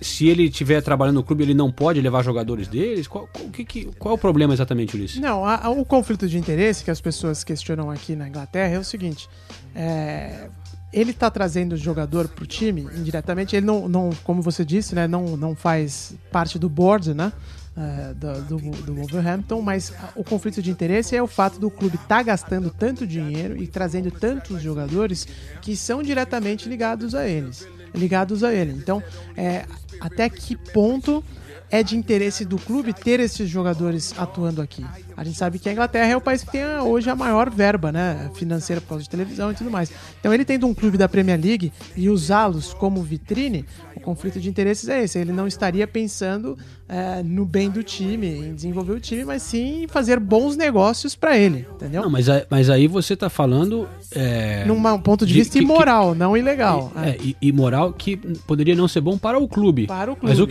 se 0.00 0.28
ele 0.28 0.44
estiver 0.44 0.80
trabalhando 0.82 1.16
no 1.16 1.22
clube, 1.22 1.42
ele 1.42 1.54
não 1.54 1.70
pode 1.70 2.00
levar 2.00 2.22
jogadores 2.22 2.66
deles? 2.66 3.06
Qual, 3.06 3.28
qual, 3.30 3.48
que, 3.50 3.64
que, 3.64 3.84
qual 3.98 4.12
é 4.12 4.14
o 4.14 4.18
problema 4.18 4.54
exatamente, 4.54 4.96
Ulisses? 4.96 5.20
Não, 5.20 5.44
a, 5.44 5.66
a, 5.66 5.70
o 5.70 5.84
conflito 5.84 6.26
de 6.26 6.38
interesse 6.38 6.82
que 6.82 6.90
as 6.90 7.00
pessoas 7.00 7.44
questionam 7.44 7.90
aqui 7.90 8.16
na 8.16 8.26
Inglaterra 8.26 8.74
é 8.74 8.78
o 8.78 8.84
seguinte: 8.84 9.28
é, 9.74 10.48
ele 10.92 11.10
está 11.10 11.30
trazendo 11.30 11.74
o 11.74 11.76
jogador 11.76 12.28
para 12.28 12.44
o 12.44 12.46
time 12.46 12.88
indiretamente. 12.96 13.54
Ele 13.54 13.66
não, 13.66 13.88
não, 13.88 14.10
como 14.24 14.40
você 14.40 14.64
disse, 14.64 14.94
né, 14.94 15.06
não, 15.06 15.36
não 15.36 15.54
faz 15.54 16.14
parte 16.32 16.58
do 16.58 16.68
board, 16.68 17.12
né? 17.12 17.32
Uh, 17.76 18.14
do, 18.14 18.42
do, 18.42 18.70
do, 18.82 18.94
Wolverhampton, 18.94 19.62
mas 19.62 19.94
o 20.16 20.24
conflito 20.24 20.60
de 20.60 20.72
interesse 20.72 21.14
é 21.14 21.22
o 21.22 21.26
fato 21.28 21.60
do 21.60 21.70
clube 21.70 21.94
estar 21.94 22.16
tá 22.16 22.22
gastando 22.22 22.68
tanto 22.68 23.06
dinheiro 23.06 23.56
e 23.56 23.66
trazendo 23.66 24.10
tantos 24.10 24.60
jogadores 24.60 25.26
que 25.62 25.76
são 25.76 26.02
diretamente 26.02 26.68
ligados 26.68 27.14
a 27.14 27.28
eles 27.28 27.66
ligados 27.94 28.42
a 28.44 28.52
ele. 28.52 28.72
Então, 28.72 29.02
é, 29.36 29.64
até 30.00 30.28
que 30.28 30.56
ponto 30.56 31.22
é 31.70 31.82
de 31.82 31.96
interesse 31.96 32.44
do 32.44 32.58
clube 32.58 32.92
ter 32.92 33.20
esses 33.20 33.48
jogadores 33.48 34.12
atuando 34.18 34.60
aqui. 34.60 34.84
A 35.16 35.22
gente 35.22 35.38
sabe 35.38 35.58
que 35.58 35.68
a 35.68 35.72
Inglaterra 35.72 36.10
é 36.10 36.16
o 36.16 36.20
país 36.20 36.42
que 36.42 36.50
tem 36.50 36.64
hoje 36.64 37.08
a 37.08 37.14
maior 37.14 37.48
verba 37.48 37.92
né, 37.92 38.28
financeira 38.34 38.80
por 38.80 38.88
causa 38.88 39.04
de 39.04 39.10
televisão 39.10 39.52
e 39.52 39.54
tudo 39.54 39.70
mais. 39.70 39.92
Então 40.18 40.34
ele 40.34 40.44
tendo 40.44 40.66
um 40.66 40.74
clube 40.74 40.98
da 40.98 41.08
Premier 41.08 41.40
League 41.40 41.72
e 41.96 42.10
usá-los 42.10 42.74
como 42.74 43.02
vitrine, 43.02 43.64
o 43.94 44.00
conflito 44.00 44.40
de 44.40 44.48
interesses 44.48 44.88
é 44.88 45.04
esse. 45.04 45.18
Ele 45.18 45.32
não 45.32 45.46
estaria 45.46 45.86
pensando 45.86 46.58
é, 46.90 47.22
no 47.22 47.46
bem 47.46 47.70
do 47.70 47.84
time, 47.84 48.26
em 48.26 48.52
desenvolver 48.52 48.94
o 48.94 49.00
time, 49.00 49.24
mas 49.24 49.42
sim 49.42 49.86
fazer 49.88 50.18
bons 50.18 50.56
negócios 50.56 51.14
para 51.14 51.38
ele, 51.38 51.64
entendeu? 51.76 52.02
Não, 52.02 52.10
mas, 52.10 52.26
mas 52.50 52.68
aí 52.68 52.88
você 52.88 53.14
está 53.14 53.30
falando... 53.30 53.88
É, 54.10 54.64
Num 54.64 54.98
ponto 54.98 55.24
de, 55.24 55.32
de 55.32 55.38
vista 55.38 55.56
que, 55.56 55.64
imoral, 55.64 56.12
que, 56.12 56.18
não 56.18 56.36
ilegal. 56.36 56.90
É, 56.96 57.10
é, 57.10 57.34
imoral 57.40 57.92
que 57.92 58.16
poderia 58.44 58.74
não 58.74 58.88
ser 58.88 59.00
bom 59.00 59.16
para 59.16 59.38
o 59.38 59.46
clube. 59.46 59.86
Para 59.86 60.10
o 60.10 60.16
clube, 60.16 60.26
mas 60.26 60.40
o 60.40 60.46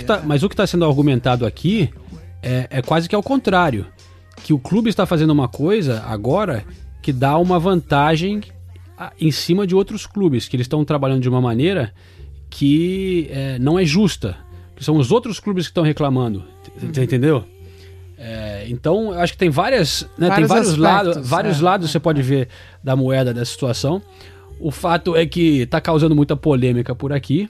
que 0.48 0.54
está 0.54 0.64
é. 0.64 0.66
tá 0.66 0.68
sendo 0.68 0.86
argumentado 0.86 1.46
aqui 1.46 1.90
é, 2.42 2.68
é 2.70 2.82
quase 2.82 3.10
que 3.10 3.16
ao 3.16 3.24
contrário. 3.24 3.86
Que 4.42 4.54
o 4.54 4.60
clube 4.60 4.90
está 4.90 5.06
fazendo 5.06 5.32
uma 5.32 5.50
coisa 5.50 6.02
agora 6.08 6.64
que 7.02 7.12
dá 7.12 7.38
uma 7.38 7.60
vantagem 7.60 8.42
em 9.20 9.32
cima 9.32 9.68
de 9.68 9.76
outros 9.76 10.08
clubes, 10.08 10.48
que 10.48 10.56
eles 10.56 10.64
estão 10.64 10.86
trabalhando 10.86 11.22
de 11.22 11.28
uma 11.28 11.42
maneira 11.42 11.94
que 12.50 13.28
é, 13.30 13.60
não 13.60 13.78
é 13.78 13.84
justa 13.84 14.38
que 14.38 14.49
são 14.80 14.96
os 14.98 15.12
outros 15.12 15.40
clubes 15.40 15.66
que 15.66 15.72
estão 15.72 15.84
reclamando. 15.84 16.44
Você 16.78 17.04
entendeu? 17.04 17.44
É, 18.18 18.66
então, 18.68 19.14
eu 19.14 19.20
acho 19.20 19.34
que 19.34 19.40
tem 19.40 19.50
várias, 19.50 20.02
né, 20.18 20.30
tem 20.36 20.46
vários 20.46 20.70
aspectos, 20.70 20.78
lados, 20.78 21.30
vários 21.30 21.60
é, 21.60 21.64
lados 21.64 21.92
você 21.92 22.00
pode 22.00 22.22
ver 22.22 22.50
da 22.84 22.96
moeda 22.96 23.34
da 23.34 23.46
situação. 23.46 24.02
O 24.60 24.72
fato 24.72 25.16
é 25.16 25.26
que 25.26 25.62
está 25.62 25.80
causando 25.80 26.16
muita 26.16 26.36
polêmica 26.36 26.94
por 26.94 27.14
aqui. 27.14 27.50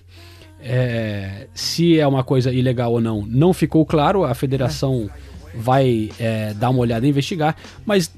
É, 0.62 1.48
se 1.54 2.00
é 2.00 2.06
uma 2.06 2.24
coisa 2.24 2.52
ilegal 2.52 2.92
ou 2.92 3.02
não, 3.02 3.26
não 3.26 3.52
ficou 3.52 3.84
claro. 3.84 4.24
A 4.24 4.36
federação 4.36 5.10
vai 5.56 6.12
é, 6.20 6.54
dar 6.54 6.70
uma 6.70 6.80
olhada 6.80 7.06
e 7.08 7.10
investigar. 7.10 7.56
Mas 7.84 8.14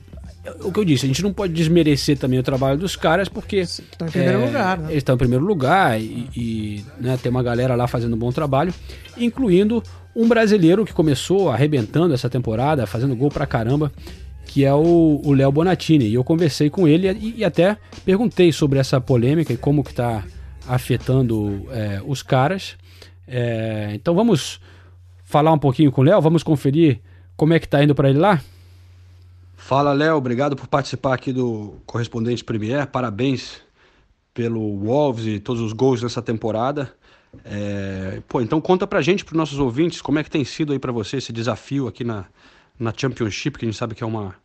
o 0.63 0.71
que 0.71 0.79
eu 0.79 0.85
disse, 0.85 1.05
a 1.05 1.07
gente 1.07 1.21
não 1.21 1.31
pode 1.31 1.53
desmerecer 1.53 2.17
também 2.17 2.39
o 2.39 2.43
trabalho 2.43 2.77
dos 2.77 2.95
caras, 2.95 3.29
porque. 3.29 3.57
Estão 3.57 4.07
em 4.07 4.11
primeiro 4.11 4.41
é, 4.41 4.45
lugar, 4.45 4.77
né? 4.77 4.85
Eles 4.85 4.97
estão 4.97 5.15
em 5.15 5.17
primeiro 5.17 5.45
lugar 5.45 6.01
e, 6.01 6.27
e 6.35 6.85
né, 6.99 7.17
tem 7.21 7.29
uma 7.29 7.43
galera 7.43 7.75
lá 7.75 7.87
fazendo 7.87 8.15
um 8.15 8.19
bom 8.19 8.31
trabalho, 8.31 8.73
incluindo 9.17 9.83
um 10.15 10.27
brasileiro 10.27 10.83
que 10.83 10.93
começou 10.93 11.49
arrebentando 11.49 12.13
essa 12.13 12.29
temporada, 12.29 12.87
fazendo 12.87 13.15
gol 13.15 13.29
pra 13.29 13.45
caramba, 13.45 13.91
que 14.45 14.65
é 14.65 14.73
o 14.73 15.31
Léo 15.31 15.51
Bonatini. 15.51 16.07
E 16.07 16.15
eu 16.15 16.23
conversei 16.23 16.69
com 16.69 16.87
ele 16.87 17.09
e, 17.11 17.35
e, 17.37 17.45
até 17.45 17.77
perguntei 18.03 18.51
sobre 18.51 18.79
essa 18.79 18.99
polêmica 18.99 19.53
e 19.53 19.57
como 19.57 19.83
que 19.83 19.93
tá 19.93 20.23
afetando 20.67 21.67
é, 21.71 22.01
os 22.05 22.23
caras. 22.23 22.75
É, 23.27 23.91
então 23.93 24.15
vamos 24.15 24.59
falar 25.23 25.53
um 25.53 25.59
pouquinho 25.59 25.91
com 25.91 26.01
o 26.01 26.03
Léo, 26.03 26.19
vamos 26.19 26.43
conferir 26.43 26.99
como 27.37 27.53
é 27.53 27.59
que 27.59 27.67
tá 27.67 27.83
indo 27.83 27.95
para 27.95 28.09
ele 28.09 28.19
lá? 28.19 28.41
Fala, 29.61 29.93
Léo. 29.93 30.17
Obrigado 30.17 30.55
por 30.55 30.67
participar 30.67 31.13
aqui 31.13 31.31
do 31.31 31.75
Correspondente 31.85 32.43
Premier. 32.43 32.87
Parabéns 32.87 33.61
pelo 34.33 34.77
Wolves 34.79 35.25
e 35.25 35.39
todos 35.39 35.61
os 35.61 35.71
gols 35.71 36.01
nessa 36.01 36.21
temporada. 36.21 36.91
É... 37.45 38.21
Pô, 38.27 38.41
então 38.41 38.59
conta 38.59 38.85
pra 38.85 39.01
gente, 39.01 39.23
pros 39.23 39.37
nossos 39.37 39.59
ouvintes, 39.59 40.01
como 40.01 40.19
é 40.19 40.23
que 40.23 40.31
tem 40.31 40.43
sido 40.43 40.73
aí 40.73 40.79
para 40.79 40.91
você 40.91 41.17
esse 41.17 41.31
desafio 41.31 41.87
aqui 41.87 42.03
na, 42.03 42.25
na 42.77 42.91
Championship, 42.95 43.57
que 43.57 43.63
a 43.63 43.69
gente 43.69 43.77
sabe 43.77 43.95
que 43.95 44.03
é 44.03 44.07
uma, 44.07 44.35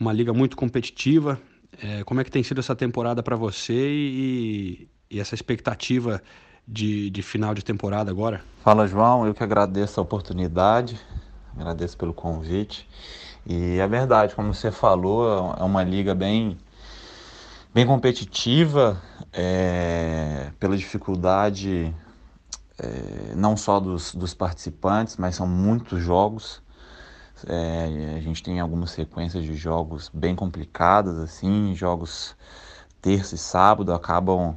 uma 0.00 0.12
liga 0.12 0.32
muito 0.32 0.56
competitiva. 0.56 1.38
É... 1.82 2.04
Como 2.04 2.20
é 2.20 2.24
que 2.24 2.30
tem 2.30 2.42
sido 2.42 2.60
essa 2.60 2.76
temporada 2.76 3.22
para 3.22 3.36
você 3.36 3.74
e, 3.74 4.88
e, 5.10 5.20
essa 5.20 5.34
expectativa 5.34 6.22
de, 6.66 7.10
de 7.10 7.22
final 7.22 7.54
de 7.54 7.62
temporada 7.62 8.10
agora? 8.10 8.40
Fala, 8.62 8.86
João. 8.86 9.26
Eu 9.26 9.34
que 9.34 9.42
agradeço 9.42 10.00
a 10.00 10.02
oportunidade, 10.02 10.98
agradeço 11.54 11.98
pelo 11.98 12.14
convite. 12.14 12.88
E 13.46 13.78
é 13.78 13.86
verdade, 13.86 14.34
como 14.34 14.54
você 14.54 14.70
falou, 14.70 15.54
é 15.58 15.62
uma 15.62 15.82
liga 15.82 16.14
bem, 16.14 16.56
bem 17.74 17.86
competitiva, 17.86 19.00
é, 19.32 20.50
pela 20.58 20.76
dificuldade 20.76 21.94
é, 22.78 23.34
não 23.34 23.56
só 23.56 23.78
dos, 23.78 24.14
dos 24.14 24.34
participantes, 24.34 25.16
mas 25.16 25.36
são 25.36 25.46
muitos 25.46 26.02
jogos. 26.02 26.62
É, 27.46 28.14
a 28.16 28.20
gente 28.20 28.42
tem 28.42 28.60
algumas 28.60 28.90
sequências 28.90 29.44
de 29.44 29.54
jogos 29.54 30.10
bem 30.12 30.34
complicadas, 30.34 31.18
assim, 31.18 31.74
jogos 31.74 32.34
terça 33.02 33.34
e 33.34 33.38
sábado 33.38 33.92
acabam 33.92 34.56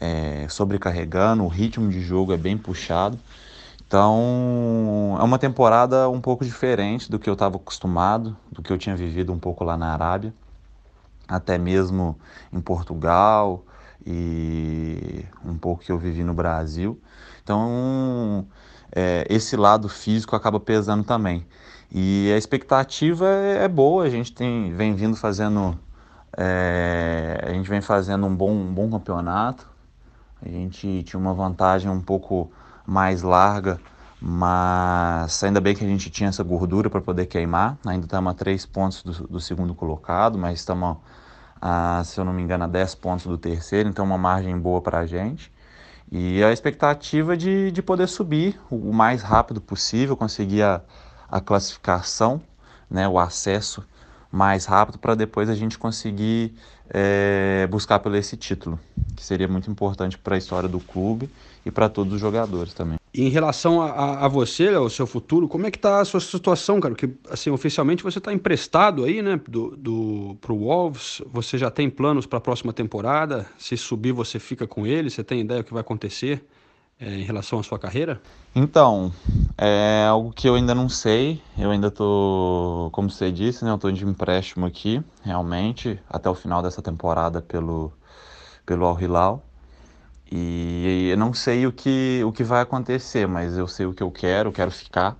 é, 0.00 0.46
sobrecarregando, 0.48 1.42
o 1.44 1.48
ritmo 1.48 1.90
de 1.90 2.00
jogo 2.00 2.32
é 2.32 2.36
bem 2.36 2.56
puxado. 2.56 3.18
Então, 3.90 5.16
é 5.18 5.24
uma 5.24 5.36
temporada 5.36 6.08
um 6.08 6.20
pouco 6.20 6.44
diferente 6.44 7.10
do 7.10 7.18
que 7.18 7.28
eu 7.28 7.32
estava 7.32 7.56
acostumado, 7.56 8.36
do 8.48 8.62
que 8.62 8.72
eu 8.72 8.78
tinha 8.78 8.94
vivido 8.94 9.32
um 9.32 9.38
pouco 9.40 9.64
lá 9.64 9.76
na 9.76 9.92
Arábia, 9.92 10.32
até 11.26 11.58
mesmo 11.58 12.16
em 12.52 12.60
Portugal 12.60 13.64
e 14.06 15.24
um 15.44 15.58
pouco 15.58 15.82
que 15.82 15.90
eu 15.90 15.98
vivi 15.98 16.22
no 16.22 16.32
Brasil. 16.32 17.00
Então, 17.42 18.46
é, 18.92 19.26
esse 19.28 19.56
lado 19.56 19.88
físico 19.88 20.36
acaba 20.36 20.60
pesando 20.60 21.02
também. 21.02 21.44
E 21.90 22.30
a 22.32 22.38
expectativa 22.38 23.26
é, 23.26 23.64
é 23.64 23.68
boa, 23.68 24.04
a 24.04 24.08
gente 24.08 24.32
tem, 24.32 24.72
vem 24.72 24.94
vindo 24.94 25.16
fazendo, 25.16 25.76
é, 26.36 27.40
a 27.42 27.52
gente 27.52 27.68
vem 27.68 27.80
fazendo 27.80 28.24
um 28.24 28.36
bom, 28.36 28.52
um 28.52 28.72
bom 28.72 28.88
campeonato. 28.88 29.68
A 30.40 30.48
gente 30.48 31.02
tinha 31.02 31.18
uma 31.18 31.34
vantagem 31.34 31.90
um 31.90 32.00
pouco 32.00 32.52
mais 32.90 33.22
larga, 33.22 33.80
mas 34.20 35.44
ainda 35.44 35.60
bem 35.60 35.76
que 35.76 35.84
a 35.84 35.86
gente 35.86 36.10
tinha 36.10 36.28
essa 36.28 36.42
gordura 36.42 36.90
para 36.90 37.00
poder 37.00 37.26
queimar. 37.26 37.78
Ainda 37.86 38.04
estamos 38.04 38.32
a 38.32 38.34
três 38.34 38.66
pontos 38.66 39.04
do, 39.04 39.28
do, 39.28 39.40
segundo 39.40 39.76
colocado, 39.76 40.36
mas 40.36 40.58
estamos 40.58 40.96
a, 41.62 42.02
se 42.04 42.18
eu 42.18 42.24
não 42.24 42.32
me 42.32 42.42
engano, 42.42 42.64
a 42.64 42.66
10 42.66 42.96
pontos 42.96 43.26
do 43.26 43.38
terceiro, 43.38 43.88
então 43.88 44.04
uma 44.04 44.18
margem 44.18 44.58
boa 44.58 44.80
para 44.80 44.98
a 44.98 45.06
gente. 45.06 45.52
E 46.10 46.42
a 46.42 46.52
expectativa 46.52 47.36
de, 47.36 47.70
de 47.70 47.80
poder 47.80 48.08
subir 48.08 48.60
o 48.68 48.92
mais 48.92 49.22
rápido 49.22 49.60
possível, 49.60 50.16
conseguir 50.16 50.64
a, 50.64 50.80
a 51.30 51.40
classificação, 51.40 52.42
né, 52.90 53.06
o 53.06 53.20
acesso 53.20 53.84
mais 54.30 54.64
rápido 54.64 54.98
para 54.98 55.14
depois 55.14 55.48
a 55.48 55.54
gente 55.54 55.78
conseguir 55.78 56.54
é, 56.88 57.66
buscar 57.70 57.98
pelo 57.98 58.16
esse 58.16 58.36
título, 58.36 58.78
que 59.16 59.24
seria 59.24 59.48
muito 59.48 59.70
importante 59.70 60.18
para 60.18 60.34
a 60.34 60.38
história 60.38 60.68
do 60.68 60.80
clube 60.80 61.28
e 61.64 61.70
para 61.70 61.88
todos 61.88 62.14
os 62.14 62.20
jogadores 62.20 62.72
também. 62.72 62.98
Em 63.12 63.28
relação 63.28 63.82
a, 63.82 64.24
a, 64.24 64.28
você, 64.28 64.68
ao 64.68 64.88
seu 64.88 65.06
futuro, 65.06 65.48
como 65.48 65.66
é 65.66 65.70
que 65.70 65.78
tá 65.78 66.00
a 66.00 66.04
sua 66.04 66.20
situação, 66.20 66.80
cara? 66.80 66.94
Porque, 66.94 67.12
assim, 67.28 67.50
oficialmente 67.50 68.04
você 68.04 68.18
está 68.18 68.32
emprestado 68.32 69.04
aí, 69.04 69.20
né, 69.20 69.40
do, 69.48 69.76
do, 69.76 70.36
pro 70.40 70.56
Wolves, 70.56 71.20
você 71.26 71.58
já 71.58 71.70
tem 71.70 71.90
planos 71.90 72.24
para 72.24 72.38
a 72.38 72.40
próxima 72.40 72.72
temporada? 72.72 73.46
Se 73.58 73.76
subir, 73.76 74.12
você 74.12 74.38
fica 74.38 74.64
com 74.66 74.86
ele? 74.86 75.10
Você 75.10 75.24
tem 75.24 75.40
ideia 75.40 75.60
do 75.60 75.66
que 75.66 75.72
vai 75.72 75.80
acontecer 75.80 76.44
é, 77.00 77.14
em 77.14 77.22
relação 77.22 77.58
à 77.58 77.62
sua 77.62 77.78
carreira? 77.78 78.20
Então, 78.54 79.12
é 79.56 80.06
algo 80.08 80.32
que 80.32 80.48
eu 80.48 80.54
ainda 80.54 80.74
não 80.74 80.88
sei, 80.88 81.40
eu 81.56 81.70
ainda 81.70 81.90
tô, 81.90 82.90
como 82.92 83.08
você 83.08 83.32
disse, 83.32 83.64
né, 83.64 83.70
eu 83.70 83.78
tô 83.78 83.90
de 83.90 84.04
empréstimo 84.04 84.66
aqui, 84.66 85.02
realmente, 85.22 85.98
até 86.08 86.28
o 86.28 86.34
final 86.34 86.62
dessa 86.62 86.82
temporada 86.82 87.40
pelo, 87.40 87.92
pelo 88.66 88.84
Al 88.84 89.00
Hilal. 89.00 89.42
E 90.30 91.08
eu 91.10 91.16
não 91.16 91.32
sei 91.32 91.66
o 91.66 91.72
que, 91.72 92.22
o 92.24 92.30
que 92.30 92.44
vai 92.44 92.60
acontecer, 92.60 93.26
mas 93.26 93.56
eu 93.56 93.66
sei 93.66 93.86
o 93.86 93.92
que 93.92 94.02
eu 94.02 94.10
quero, 94.10 94.52
quero 94.52 94.70
ficar. 94.70 95.16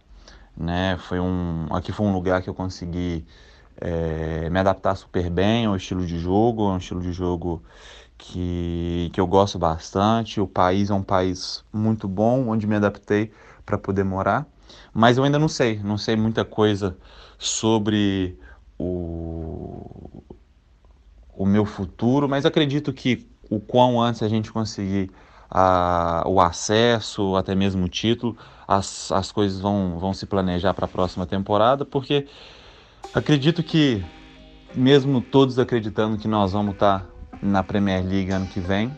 Né? 0.57 0.99
Foi 0.99 1.19
um, 1.19 1.67
aqui 1.71 1.91
foi 1.91 2.07
um 2.07 2.13
lugar 2.13 2.43
que 2.43 2.51
eu 2.51 2.55
consegui 2.55 3.25
é, 3.81 4.49
me 4.51 4.61
adaptar 4.61 4.95
super 4.95 5.31
bem 5.31 5.67
ao 5.67 5.75
estilo 5.75 6.07
de 6.07 6.19
jogo, 6.19 6.69
é 6.69 6.75
um 6.75 6.77
estilo 6.77 7.01
de 7.01 7.13
jogo 7.13 7.63
que, 8.21 9.11
que 9.13 9.21
eu 9.21 9.27
gosto 9.27 9.59
bastante. 9.59 10.41
O 10.41 10.47
país 10.47 10.91
é 10.91 10.95
um 10.95 11.03
país 11.03 11.65
muito 11.73 12.07
bom, 12.07 12.49
onde 12.49 12.67
me 12.67 12.77
adaptei 12.77 13.33
para 13.65 13.79
poder 13.79 14.05
morar. 14.05 14.47
Mas 14.93 15.17
eu 15.17 15.25
ainda 15.25 15.39
não 15.39 15.49
sei, 15.49 15.81
não 15.83 15.97
sei 15.97 16.17
muita 16.17 16.45
coisa 16.45 16.97
sobre 17.39 18.39
o, 18.79 20.23
o 21.35 21.47
meu 21.47 21.65
futuro, 21.65 22.29
mas 22.29 22.45
acredito 22.45 22.93
que 22.93 23.27
o 23.49 23.59
quão 23.59 24.01
antes 24.01 24.23
a 24.23 24.29
gente 24.29 24.53
conseguir 24.53 25.11
a, 25.51 26.23
o 26.27 26.41
acesso, 26.41 27.35
até 27.37 27.55
mesmo 27.55 27.87
o 27.87 27.89
título, 27.89 28.37
as, 28.69 29.11
as 29.11 29.33
coisas 29.33 29.59
vão, 29.59 29.99
vão 29.99 30.13
se 30.13 30.27
planejar 30.27 30.75
para 30.75 30.85
a 30.85 30.89
próxima 30.89 31.27
temporada, 31.27 31.85
porque 31.85 32.29
acredito 33.15 33.63
que, 33.63 34.05
mesmo 34.75 35.21
todos 35.21 35.59
acreditando 35.59 36.19
que 36.19 36.29
nós 36.29 36.53
vamos 36.53 36.75
estar 36.75 37.01
tá 37.01 37.10
na 37.43 37.63
Premier 37.63 38.05
League 38.05 38.31
ano 38.31 38.47
que 38.47 38.61
vem, 38.61 38.93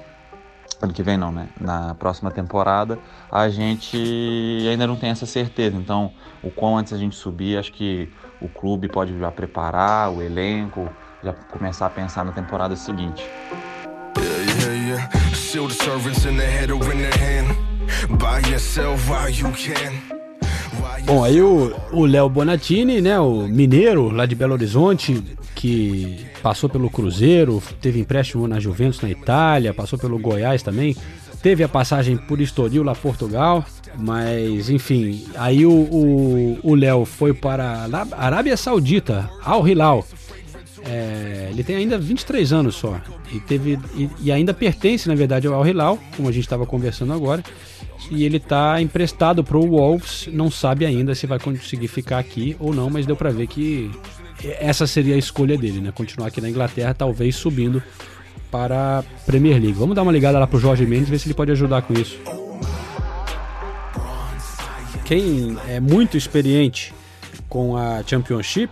ano 0.80 0.92
que 0.92 1.02
vem 1.02 1.16
não, 1.16 1.30
né? 1.30 1.48
Na 1.60 1.94
próxima 1.94 2.30
temporada, 2.30 2.98
a 3.30 3.48
gente 3.48 3.96
ainda 4.68 4.86
não 4.86 4.96
tem 4.96 5.10
essa 5.10 5.26
certeza. 5.26 5.76
Então, 5.76 6.12
o 6.42 6.50
quão 6.50 6.76
antes 6.76 6.92
a 6.92 6.98
gente 6.98 7.14
subir, 7.14 7.56
acho 7.56 7.72
que 7.72 8.08
o 8.40 8.48
clube 8.48 8.88
pode 8.88 9.16
já 9.18 9.30
preparar 9.30 10.10
o 10.10 10.20
elenco, 10.20 10.88
já 11.22 11.32
começar 11.32 11.86
a 11.86 11.90
pensar 11.90 12.24
na 12.24 12.32
temporada 12.32 12.74
seguinte. 12.74 13.24
Bom, 21.04 21.24
aí 21.24 21.40
o 21.40 22.06
Léo 22.06 22.28
Bonatini, 22.28 23.00
né, 23.00 23.18
o 23.18 23.48
mineiro 23.48 24.10
lá 24.10 24.24
de 24.24 24.34
Belo 24.34 24.52
Horizonte, 24.52 25.22
que 25.62 26.26
passou 26.42 26.68
pelo 26.68 26.90
Cruzeiro, 26.90 27.62
teve 27.80 28.00
empréstimo 28.00 28.48
na 28.48 28.58
Juventus 28.58 29.00
na 29.00 29.08
Itália, 29.08 29.72
passou 29.72 29.96
pelo 29.96 30.18
Goiás 30.18 30.60
também, 30.60 30.96
teve 31.40 31.62
a 31.62 31.68
passagem 31.68 32.16
por 32.16 32.40
Estoril 32.40 32.82
lá 32.82 32.96
Portugal, 32.96 33.64
mas 33.96 34.68
enfim, 34.68 35.24
aí 35.36 35.64
o 35.64 36.74
Léo 36.74 37.04
foi 37.04 37.32
para 37.32 37.86
a 37.92 38.26
Arábia 38.26 38.56
Saudita, 38.56 39.30
Al 39.40 39.68
Hilal, 39.68 40.04
é, 40.84 41.50
ele 41.52 41.62
tem 41.62 41.76
ainda 41.76 41.96
23 41.96 42.52
anos 42.52 42.74
só. 42.74 43.00
E, 43.32 43.38
teve, 43.38 43.78
e, 43.94 44.10
e 44.20 44.32
ainda 44.32 44.52
pertence, 44.52 45.08
na 45.08 45.14
verdade, 45.14 45.46
ao 45.46 45.64
Hilal, 45.64 45.96
como 46.16 46.28
a 46.28 46.32
gente 46.32 46.42
estava 46.42 46.66
conversando 46.66 47.12
agora. 47.12 47.40
E 48.10 48.24
ele 48.24 48.38
está 48.38 48.82
emprestado 48.82 49.44
para 49.44 49.56
o 49.56 49.68
Wolves. 49.68 50.28
Não 50.32 50.50
sabe 50.50 50.84
ainda 50.84 51.14
se 51.14 51.24
vai 51.24 51.38
conseguir 51.38 51.86
ficar 51.86 52.18
aqui 52.18 52.56
ou 52.58 52.74
não, 52.74 52.90
mas 52.90 53.06
deu 53.06 53.14
para 53.14 53.30
ver 53.30 53.46
que 53.46 53.92
essa 54.58 54.86
seria 54.86 55.14
a 55.14 55.18
escolha 55.18 55.56
dele, 55.56 55.80
né? 55.80 55.92
Continuar 55.92 56.28
aqui 56.28 56.40
na 56.40 56.48
Inglaterra, 56.48 56.94
talvez 56.94 57.36
subindo 57.36 57.82
para 58.50 58.98
a 58.98 59.02
Premier 59.24 59.60
League. 59.60 59.78
Vamos 59.78 59.94
dar 59.96 60.02
uma 60.02 60.12
ligada 60.12 60.38
lá 60.38 60.46
pro 60.46 60.58
Jorge 60.58 60.84
Mendes, 60.86 61.08
ver 61.08 61.18
se 61.18 61.26
ele 61.26 61.34
pode 61.34 61.50
ajudar 61.50 61.82
com 61.82 61.94
isso. 61.94 62.18
Quem 65.04 65.56
é 65.68 65.80
muito 65.80 66.16
experiente 66.16 66.94
com 67.48 67.76
a 67.76 68.02
Championship 68.06 68.70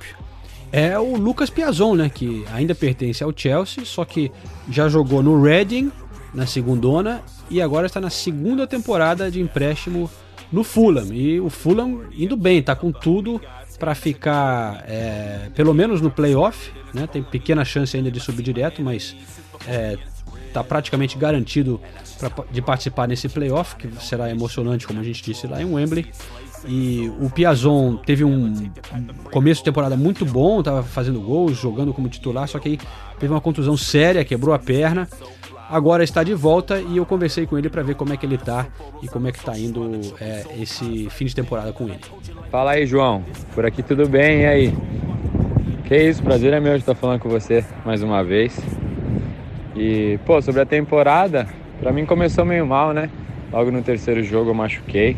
é 0.73 0.99
o 0.99 1.17
Lucas 1.17 1.51
Piazon, 1.51 1.95
né, 1.95 2.09
que 2.09 2.45
ainda 2.53 2.75
pertence 2.75 3.23
ao 3.23 3.33
Chelsea, 3.35 3.85
só 3.85 4.05
que 4.05 4.31
já 4.71 4.89
jogou 4.89 5.23
no 5.23 5.43
Reading 5.43 5.91
na 6.33 6.47
segundona 6.47 7.23
e 7.51 7.61
agora 7.61 7.87
está 7.87 8.01
na 8.01 8.11
segunda 8.11 8.67
temporada 8.67 9.31
de 9.31 9.41
empréstimo 9.41 10.09
no 10.53 10.63
Fulham. 10.63 11.13
E 11.13 11.41
o 11.41 11.51
Fulham 11.51 12.05
indo 12.13 12.37
bem, 12.37 12.63
tá 12.63 12.75
com 12.77 12.93
tudo 12.93 13.41
para 13.81 13.95
ficar 13.95 14.85
é, 14.87 15.49
pelo 15.55 15.73
menos 15.73 16.03
no 16.03 16.11
playoff, 16.11 16.71
né? 16.93 17.07
Tem 17.07 17.23
pequena 17.23 17.65
chance 17.65 17.97
ainda 17.97 18.11
de 18.11 18.21
subir 18.21 18.43
direto, 18.43 18.83
mas 18.83 19.17
é, 19.67 19.97
tá 20.53 20.63
praticamente 20.63 21.17
garantido 21.17 21.81
pra, 22.19 22.31
de 22.53 22.61
participar 22.61 23.09
nesse 23.09 23.27
playoff, 23.29 23.77
que 23.77 23.89
será 24.05 24.31
emocionante, 24.31 24.87
como 24.87 25.01
a 25.01 25.03
gente 25.03 25.23
disse 25.23 25.47
lá 25.47 25.63
em 25.63 25.65
Wembley. 25.65 26.07
E 26.69 27.11
o 27.19 27.31
Piazon 27.31 27.97
teve 27.97 28.23
um 28.23 28.71
começo 29.33 29.61
de 29.61 29.65
temporada 29.65 29.97
muito 29.97 30.27
bom, 30.27 30.61
estava 30.61 30.83
fazendo 30.83 31.19
gols, 31.19 31.57
jogando 31.57 31.95
como 31.95 32.07
titular, 32.07 32.47
só 32.47 32.59
que 32.59 32.69
aí 32.69 32.79
teve 33.19 33.33
uma 33.33 33.41
contusão 33.41 33.79
séria, 33.79 34.25
quebrou 34.27 34.55
a 34.55 34.59
perna. 34.59 35.09
Agora 35.71 36.05
está 36.05 36.23
de 36.23 36.35
volta 36.35 36.81
e 36.81 36.97
eu 36.97 37.07
conversei 37.07 37.47
com 37.47 37.57
ele 37.57 37.71
para 37.71 37.81
ver 37.83 37.95
como 37.95 38.13
é 38.13 38.17
que 38.17 38.27
ele 38.27 38.37
tá 38.37 38.67
e 39.01 39.09
como 39.09 39.29
é 39.29 39.33
que 39.33 39.43
tá 39.43 39.57
indo 39.57 40.01
é, 40.21 40.45
esse 40.59 41.09
fim 41.11 41.25
de 41.25 41.35
temporada 41.35 41.73
com 41.73 41.85
ele. 41.85 42.01
Fala 42.51 42.73
aí, 42.73 42.85
João. 42.85 43.25
Por 43.55 43.67
aqui 43.67 43.83
tudo 43.83 44.09
bem? 44.09 44.43
E 44.43 44.47
aí? 44.47 44.75
Que 45.85 45.97
isso, 45.97 46.23
prazer 46.23 46.53
é 46.53 46.61
meu 46.61 46.75
de 46.75 46.81
estar 46.81 46.95
falando 46.95 47.21
com 47.21 47.29
você 47.29 47.65
mais 47.85 48.03
uma 48.03 48.23
vez. 48.23 48.59
E, 49.77 50.19
pô, 50.25 50.41
sobre 50.41 50.61
a 50.61 50.67
temporada, 50.67 51.47
para 51.81 51.93
mim 51.93 52.07
começou 52.07 52.45
meio 52.45 52.67
mal, 52.67 52.93
né? 52.93 53.11
Logo 53.53 53.71
no 53.71 53.83
terceiro 53.83 54.23
jogo 54.23 54.51
eu 54.51 54.55
machuquei 54.55 55.17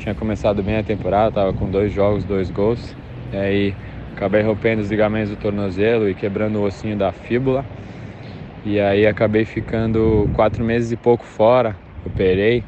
tinha 0.00 0.14
começado 0.14 0.62
bem 0.62 0.78
a 0.78 0.82
temporada, 0.82 1.30
tava 1.30 1.52
com 1.52 1.70
dois 1.70 1.92
jogos, 1.92 2.24
dois 2.24 2.50
gols. 2.50 2.96
E 3.32 3.36
aí 3.36 3.74
acabei 4.16 4.42
rompendo 4.42 4.80
os 4.80 4.90
ligamentos 4.90 5.30
do 5.30 5.36
tornozelo 5.36 6.08
e 6.08 6.14
quebrando 6.14 6.58
o 6.58 6.62
ossinho 6.62 6.96
da 6.96 7.12
fíbula. 7.12 7.64
E 8.64 8.80
aí 8.80 9.06
acabei 9.06 9.44
ficando 9.44 10.28
quatro 10.34 10.64
meses 10.64 10.90
e 10.90 10.96
pouco 10.96 11.24
fora, 11.24 11.76
operei. 12.04 12.64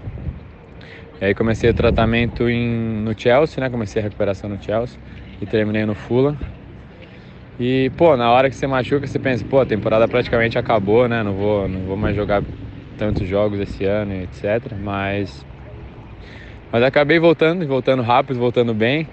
E 1.23 1.27
aí 1.27 1.35
comecei 1.37 1.71
o 1.71 1.75
tratamento 1.75 2.49
em, 2.49 2.69
no 3.05 3.17
Chelsea, 3.17 3.63
né? 3.63 3.71
Comecei 3.71 4.03
a 4.03 4.03
recuperação 4.03 4.51
no 4.51 4.61
Chelsea 4.61 4.99
e 5.41 5.47
terminei 5.47 5.87
no 5.87 5.95
Fulham. 5.95 6.37
E, 7.61 7.93
pô, 7.97 8.17
na 8.17 8.29
hora 8.33 8.51
que 8.51 8.57
você 8.57 8.67
machuca, 8.67 9.07
você 9.07 9.21
pensa, 9.21 9.45
pô, 9.45 9.61
a 9.61 9.65
temporada 9.65 10.09
praticamente 10.09 10.59
acabou, 10.59 11.07
né? 11.07 11.23
Não 11.23 11.33
vou, 11.35 11.69
não 11.69 11.83
vou 11.83 11.97
mais 11.97 12.17
jogar 12.17 12.43
tantos 12.99 13.29
jogos 13.29 13.61
esse 13.61 13.85
ano, 13.85 14.13
etc. 14.15 14.77
Mas 14.83 15.47
mas 16.73 16.83
acabei 16.83 17.21
voltando, 17.21 17.65
voltando 17.69 18.03
rápido, 18.03 18.41
voltando 18.41 18.75
bem. 18.75 19.07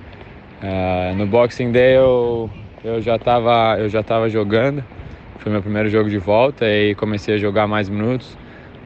Uh, 0.64 1.16
no 1.16 1.28
Boxing 1.28 1.72
Day 1.72 1.96
eu, 1.96 2.50
eu 2.84 3.00
já 3.02 3.18
estava 3.18 3.78
eu 3.78 3.88
já 3.88 4.02
tava 4.02 4.28
jogando. 4.30 4.84
Foi 5.38 5.52
meu 5.52 5.62
primeiro 5.62 5.90
jogo 5.90 6.10
de 6.10 6.18
volta 6.18 6.66
e 6.68 6.96
comecei 6.96 7.36
a 7.36 7.38
jogar 7.38 7.68
mais 7.68 7.88
minutos. 7.88 8.36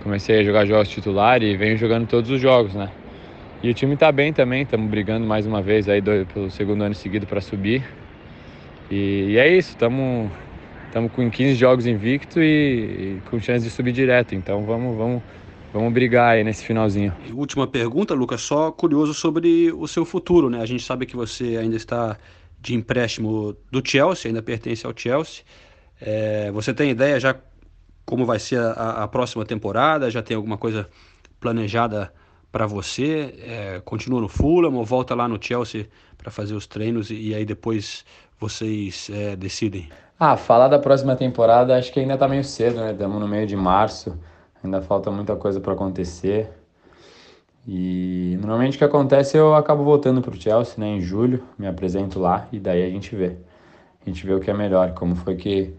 Comecei 0.03 0.41
a 0.41 0.43
jogar 0.43 0.65
jogos 0.65 0.89
titular 0.89 1.41
e 1.41 1.55
venho 1.55 1.78
jogando 1.78 2.05
todos 2.05 2.30
os 2.30 2.41
jogos, 2.41 2.76
né? 2.76 2.89
E 3.64 3.70
o 3.70 3.74
time 3.74 3.93
está 3.93 4.11
bem 4.11 4.34
também, 4.34 4.64
estamos 4.64 4.89
brigando 4.89 5.26
mais 5.26 5.47
uma 5.47 5.61
vez 5.61 5.88
aí 5.88 6.01
do, 6.01 6.26
pelo 6.34 6.51
segundo 6.51 6.84
ano 6.84 6.93
seguido 6.93 7.26
para 7.26 7.39
subir. 7.39 7.84
E, 8.91 9.30
e, 9.30 9.38
é 9.38 9.47
isso, 9.47 9.72
estamos 9.72 10.30
com 11.16 11.32
15 11.32 11.55
jogos 11.55 11.88
invicto 11.88 12.41
e, 12.41 12.43
e 13.18 13.22
com 13.30 13.39
chance 13.39 13.64
de 13.66 13.72
subir 13.72 13.93
direto. 13.93 14.36
Então 14.36 14.66
vamos, 14.66 14.97
vamos, 14.97 15.24
Vamos 15.74 15.91
brigar 15.91 16.36
aí 16.36 16.43
nesse 16.43 16.64
finalzinho. 16.64 17.11
Última 17.34 17.66
pergunta, 17.66 18.14
Lucas, 18.14 18.41
só 18.41 18.72
curioso 18.72 19.11
sobre 19.11 19.72
o 19.72 19.88
seu 19.88 20.05
futuro, 20.05 20.47
né? 20.47 20.61
A 20.61 20.68
gente 20.68 20.84
sabe 20.84 21.07
que 21.07 21.16
você 21.16 21.57
ainda 21.57 21.76
está 21.76 22.16
de 22.61 22.76
empréstimo 22.76 23.57
do 23.72 23.82
Chelsea, 23.84 24.30
ainda 24.30 24.43
pertence 24.43 24.86
ao 24.86 24.93
Chelsea. 24.95 25.43
É, 25.99 26.51
você 26.51 26.76
tem 26.76 26.91
ideia 26.91 27.20
já 27.20 27.36
como 28.05 28.24
vai 28.24 28.38
ser 28.38 28.59
a, 28.59 29.03
a, 29.03 29.07
próxima 29.07 29.43
temporada? 29.45 30.11
Já 30.11 30.22
tem 30.22 30.38
alguma 30.38 30.55
coisa 30.55 30.88
planejada 31.39 32.14
para 32.54 32.68
você? 32.68 33.34
É, 33.39 33.82
continua 33.84 34.22
no 34.22 34.30
Fulham 34.30 34.76
ou 34.76 34.86
volta 34.86 35.16
lá 35.16 35.28
no 35.28 35.43
Chelsea 35.43 35.88
para 36.16 36.30
fazer 36.30 36.54
os 36.54 36.68
treinos 36.68 37.10
e, 37.10 37.30
e, 37.30 37.36
aí 37.36 37.43
depois 37.43 38.06
vocês 38.39 39.10
é, 39.12 39.36
decidem? 39.36 39.89
Ah, 40.20 40.38
falar 40.38 40.68
da 40.68 40.78
próxima 40.78 41.16
temporada 41.16 41.76
acho 41.76 41.91
que 41.91 41.99
ainda 41.99 42.16
tá 42.16 42.28
meio 42.28 42.43
cedo, 42.43 42.80
né? 42.80 42.91
Estamos 42.91 43.20
no 43.20 43.28
meio 43.28 43.47
de 43.47 43.56
março, 43.56 44.16
ainda 44.64 44.82
falta 44.84 45.10
muita 45.10 45.36
coisa 45.36 45.60
para 45.60 45.74
acontecer. 45.74 46.47
E 47.68 48.38
normalmente 48.39 48.76
o 48.76 48.78
que 48.78 48.84
acontece 48.84 49.36
eu 49.36 49.56
acabo 49.56 49.84
voltando 49.84 50.22
pro 50.22 50.39
Chelsea, 50.39 50.76
né, 50.78 50.88
em 50.88 51.01
julho, 51.01 51.43
me 51.58 51.66
apresento 51.66 52.20
lá 52.20 52.47
e 52.51 52.60
daí 52.60 52.84
a 52.84 52.89
gente 52.89 53.16
vê. 53.16 53.36
A 54.06 54.10
gente 54.10 54.24
vê 54.28 54.34
o 54.34 54.39
que 54.39 54.51
é 54.51 54.54
melhor, 54.54 54.93
como 54.93 55.16
foi 55.16 55.36
que 55.36 55.74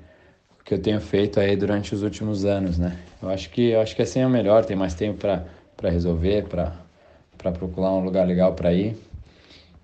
que 0.64 0.72
eu 0.72 0.80
tenho 0.80 0.98
feito 0.98 1.38
aí 1.38 1.54
durante 1.54 1.94
os 1.94 2.02
últimos 2.02 2.46
anos, 2.46 2.78
né? 2.78 2.98
Eu 3.22 3.28
acho 3.28 3.50
que 3.50 3.70
eu 3.70 3.80
acho 3.80 3.94
que 3.94 4.00
assim 4.00 4.20
é 4.20 4.26
o 4.26 4.30
melhor, 4.30 4.64
tem 4.64 4.74
mais 4.74 4.94
tempo 4.94 5.18
para 5.18 5.44
para 5.84 5.90
resolver, 5.90 6.46
para 6.46 7.52
procurar 7.52 7.92
um 7.92 8.02
lugar 8.02 8.26
legal 8.26 8.54
para 8.54 8.72
ir. 8.72 8.96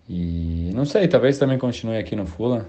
E 0.09 0.70
não 0.74 0.86
sei, 0.86 1.07
talvez 1.07 1.38
também 1.38 1.59
continue 1.59 1.98
aqui 1.98 2.16
no 2.16 2.24
Fulham. 2.24 2.64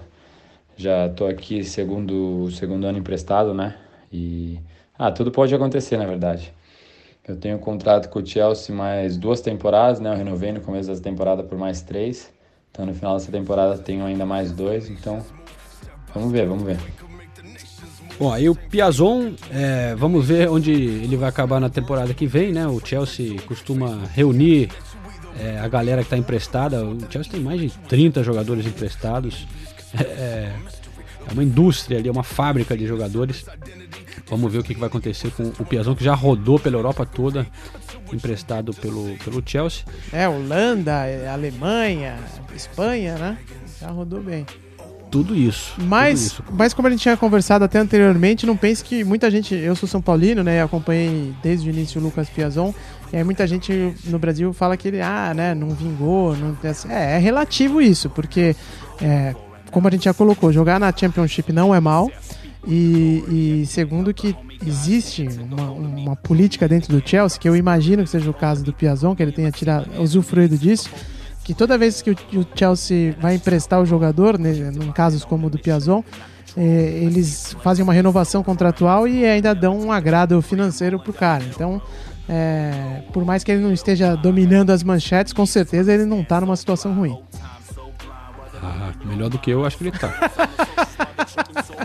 Já 0.76 1.08
tô 1.08 1.24
aqui 1.24 1.64
segundo 1.64 2.50
segundo 2.50 2.86
ano 2.86 2.98
emprestado, 2.98 3.54
né? 3.54 3.74
E 4.12 4.60
ah, 4.98 5.10
tudo 5.10 5.32
pode 5.32 5.54
acontecer, 5.54 5.96
na 5.96 6.04
verdade. 6.04 6.52
Eu 7.26 7.34
tenho 7.34 7.56
um 7.56 7.58
contrato 7.58 8.10
com 8.10 8.18
o 8.18 8.26
Chelsea 8.26 8.74
mais 8.74 9.16
duas 9.16 9.40
temporadas, 9.40 9.98
né? 9.98 10.12
Eu 10.12 10.16
renovei 10.16 10.52
no 10.52 10.60
começo 10.60 10.90
dessa 10.90 11.02
temporada 11.02 11.42
por 11.42 11.56
mais 11.56 11.80
três. 11.80 12.30
Então 12.70 12.84
no 12.84 12.92
final 12.92 13.16
dessa 13.16 13.32
temporada 13.32 13.78
tenho 13.78 14.04
ainda 14.04 14.26
mais 14.26 14.52
dois. 14.52 14.90
Então 14.90 15.24
vamos 16.12 16.30
ver, 16.30 16.46
vamos 16.46 16.64
ver. 16.64 17.01
Bom, 18.22 18.32
aí 18.32 18.48
o 18.48 18.54
Piazon, 18.54 19.32
é, 19.50 19.96
vamos 19.96 20.24
ver 20.24 20.48
onde 20.48 20.70
ele 20.70 21.16
vai 21.16 21.28
acabar 21.28 21.58
na 21.58 21.68
temporada 21.68 22.14
que 22.14 22.24
vem, 22.24 22.52
né? 22.52 22.64
O 22.68 22.78
Chelsea 22.78 23.34
costuma 23.46 23.98
reunir 24.14 24.70
é, 25.40 25.58
a 25.58 25.66
galera 25.66 26.02
que 26.02 26.06
está 26.06 26.16
emprestada. 26.16 26.84
O 26.84 26.96
Chelsea 27.10 27.32
tem 27.32 27.40
mais 27.40 27.60
de 27.60 27.70
30 27.88 28.22
jogadores 28.22 28.64
emprestados. 28.64 29.44
É, 29.98 30.52
é 31.28 31.32
uma 31.32 31.42
indústria 31.42 31.98
ali, 31.98 32.08
é 32.08 32.12
uma 32.12 32.22
fábrica 32.22 32.76
de 32.76 32.86
jogadores. 32.86 33.44
Vamos 34.28 34.52
ver 34.52 34.60
o 34.60 34.62
que 34.62 34.72
vai 34.74 34.86
acontecer 34.86 35.32
com 35.32 35.48
o 35.58 35.66
Piazon, 35.66 35.96
que 35.96 36.04
já 36.04 36.14
rodou 36.14 36.60
pela 36.60 36.76
Europa 36.76 37.04
toda, 37.04 37.44
emprestado 38.12 38.72
pelo, 38.72 39.16
pelo 39.18 39.42
Chelsea. 39.44 39.84
É, 40.12 40.28
Holanda, 40.28 41.02
Alemanha, 41.32 42.20
Espanha, 42.54 43.16
né? 43.18 43.38
Já 43.80 43.90
rodou 43.90 44.22
bem. 44.22 44.46
Tudo 45.12 45.36
isso. 45.36 45.74
Mas, 45.78 46.32
tudo 46.32 46.46
isso. 46.46 46.54
mas 46.56 46.72
como 46.72 46.88
a 46.88 46.90
gente 46.90 47.00
tinha 47.00 47.16
conversado 47.18 47.62
até 47.64 47.78
anteriormente, 47.78 48.46
não 48.46 48.56
pense 48.56 48.82
que 48.82 49.04
muita 49.04 49.30
gente. 49.30 49.54
Eu 49.54 49.76
sou 49.76 49.86
São 49.86 50.00
Paulino, 50.00 50.42
né? 50.42 50.62
Acompanhei 50.62 51.34
desde 51.42 51.68
o 51.68 51.70
início 51.70 52.00
o 52.00 52.04
Lucas 52.04 52.30
Piazon. 52.30 52.74
E 53.12 53.18
aí 53.18 53.22
muita 53.22 53.46
gente 53.46 53.94
no 54.06 54.18
Brasil 54.18 54.54
fala 54.54 54.74
que 54.74 54.88
ele, 54.88 55.02
ah, 55.02 55.34
né, 55.36 55.54
não 55.54 55.68
vingou. 55.68 56.34
Não, 56.34 56.56
é, 56.88 57.16
é 57.16 57.18
relativo 57.18 57.82
isso, 57.82 58.08
porque, 58.08 58.56
é, 59.02 59.34
como 59.70 59.86
a 59.86 59.90
gente 59.90 60.06
já 60.06 60.14
colocou, 60.14 60.50
jogar 60.50 60.80
na 60.80 60.90
Championship 60.96 61.52
não 61.52 61.74
é 61.74 61.78
mal. 61.78 62.10
E, 62.66 63.60
e 63.62 63.66
segundo 63.66 64.14
que 64.14 64.34
existe 64.66 65.28
uma, 65.50 65.70
uma, 65.72 66.16
política 66.16 66.66
dentro 66.66 66.98
do 66.98 67.06
Chelsea, 67.06 67.38
que 67.38 67.48
eu 67.48 67.54
imagino 67.54 68.02
que 68.02 68.08
seja 68.08 68.30
o 68.30 68.34
caso 68.34 68.64
do 68.64 68.72
Piazon, 68.72 69.14
que 69.14 69.22
ele 69.22 69.32
tenha 69.32 69.50
tirado, 69.50 69.90
usufruído 70.00 70.56
disso, 70.56 70.88
que 71.44 71.54
toda 71.54 71.76
vez 71.76 72.00
que 72.00 72.10
o, 72.10 72.16
Chelsea 72.54 73.16
vai 73.20 73.34
emprestar 73.34 73.80
o 73.80 73.86
jogador, 73.86 74.38
né, 74.38 74.52
em 74.52 74.92
casos 74.92 75.24
como 75.24 75.48
o 75.48 75.50
do 75.50 75.58
Piazon, 75.58 76.02
é, 76.56 76.62
eles 77.02 77.56
fazem 77.62 77.82
uma 77.82 77.92
renovação 77.92 78.42
contratual 78.42 79.08
e 79.08 79.24
ainda 79.24 79.54
dão 79.54 79.78
um 79.78 79.92
agrado 79.92 80.40
financeiro 80.42 80.98
pro 80.98 81.12
cara. 81.12 81.42
Então, 81.44 81.80
é, 82.28 83.02
por 83.12 83.24
mais 83.24 83.42
que 83.42 83.50
ele 83.50 83.62
não 83.62 83.72
esteja 83.72 84.14
dominando 84.14 84.70
as 84.70 84.82
manchetes, 84.82 85.32
com 85.32 85.46
certeza 85.46 85.92
ele 85.92 86.04
não 86.04 86.22
tá 86.22 86.40
numa 86.40 86.56
situação 86.56 86.94
ruim. 86.94 87.18
Ah, 88.62 88.92
melhor 89.04 89.28
do 89.28 89.38
que 89.38 89.50
eu, 89.50 89.64
acho 89.64 89.76
que 89.76 89.84
ele 89.84 89.98
tá. 89.98 90.12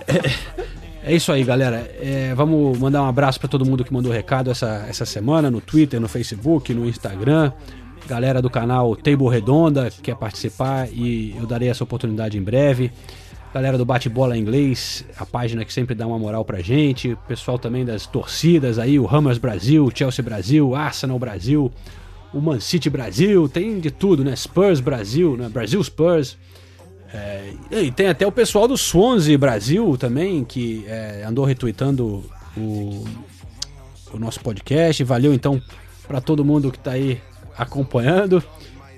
é, 0.08 1.12
é, 1.12 1.16
isso 1.16 1.32
aí, 1.32 1.43
galera. 1.43 1.89
É, 1.99 2.34
vamos 2.36 2.78
mandar 2.78 3.01
um 3.01 3.08
abraço 3.08 3.39
para 3.39 3.49
todo 3.49 3.66
mundo 3.66 3.84
que 3.84 3.91
mandou 3.91 4.12
recado 4.12 4.51
essa, 4.51 4.86
essa 4.88 5.05
semana 5.05 5.49
no 5.49 5.60
Twitter, 5.60 5.99
no 5.99 6.08
Facebook, 6.08 6.72
no 6.74 6.86
Instagram 6.86 7.51
galera 8.08 8.41
do 8.41 8.49
canal 8.49 8.95
Table 8.95 9.28
Redonda 9.28 9.91
quer 10.01 10.16
participar 10.16 10.88
e 10.91 11.36
eu 11.38 11.45
darei 11.45 11.70
essa 11.70 11.84
oportunidade 11.84 12.38
em 12.38 12.41
breve. 12.41 12.91
Galera 13.53 13.78
do 13.78 13.86
Bate-Bola 13.86 14.38
Inglês, 14.38 15.05
a 15.18 15.26
página 15.26 15.66
que 15.66 15.74
sempre 15.74 15.93
dá 15.93 16.08
uma 16.08 16.18
moral 16.18 16.45
pra 16.45 16.60
gente. 16.62 17.18
Pessoal 17.28 17.60
também 17.60 17.84
das 17.84 18.05
torcidas 18.05 18.80
aí, 18.80 18.99
o 18.99 19.08
Hammers 19.08 19.38
Brasil, 19.38 19.89
Chelsea 19.93 20.24
Brasil, 20.24 20.74
Arsenal 20.74 21.20
Brasil, 21.20 21.72
o 22.34 22.39
Man 22.39 22.60
City 22.60 22.89
Brasil, 22.89 23.47
tem 23.49 23.80
de 23.80 23.91
tudo, 23.91 24.24
né? 24.24 24.36
Spurs 24.36 24.80
Brasil, 24.80 25.36
né? 25.36 25.49
Brasil 25.49 25.84
Spurs. 25.84 26.38
É, 27.14 27.53
e 27.72 27.91
tem 27.91 28.08
até 28.08 28.28
o 28.28 28.32
pessoal 28.32 28.68
do 28.68 28.78
Swansea 28.78 29.38
Brasil 29.38 29.97
também, 29.97 30.43
que 30.43 30.86
é, 30.88 31.24
andou 31.28 31.45
retweetando 31.45 32.24
o, 32.55 33.05
o 34.14 34.20
nosso 34.20 34.39
podcast. 34.39 35.03
Valeu 35.03 35.34
então 35.34 35.62
para 36.08 36.22
todo 36.22 36.43
mundo 36.45 36.72
que 36.72 36.80
tá 36.80 36.91
aí 36.91 37.20
acompanhando. 37.58 38.43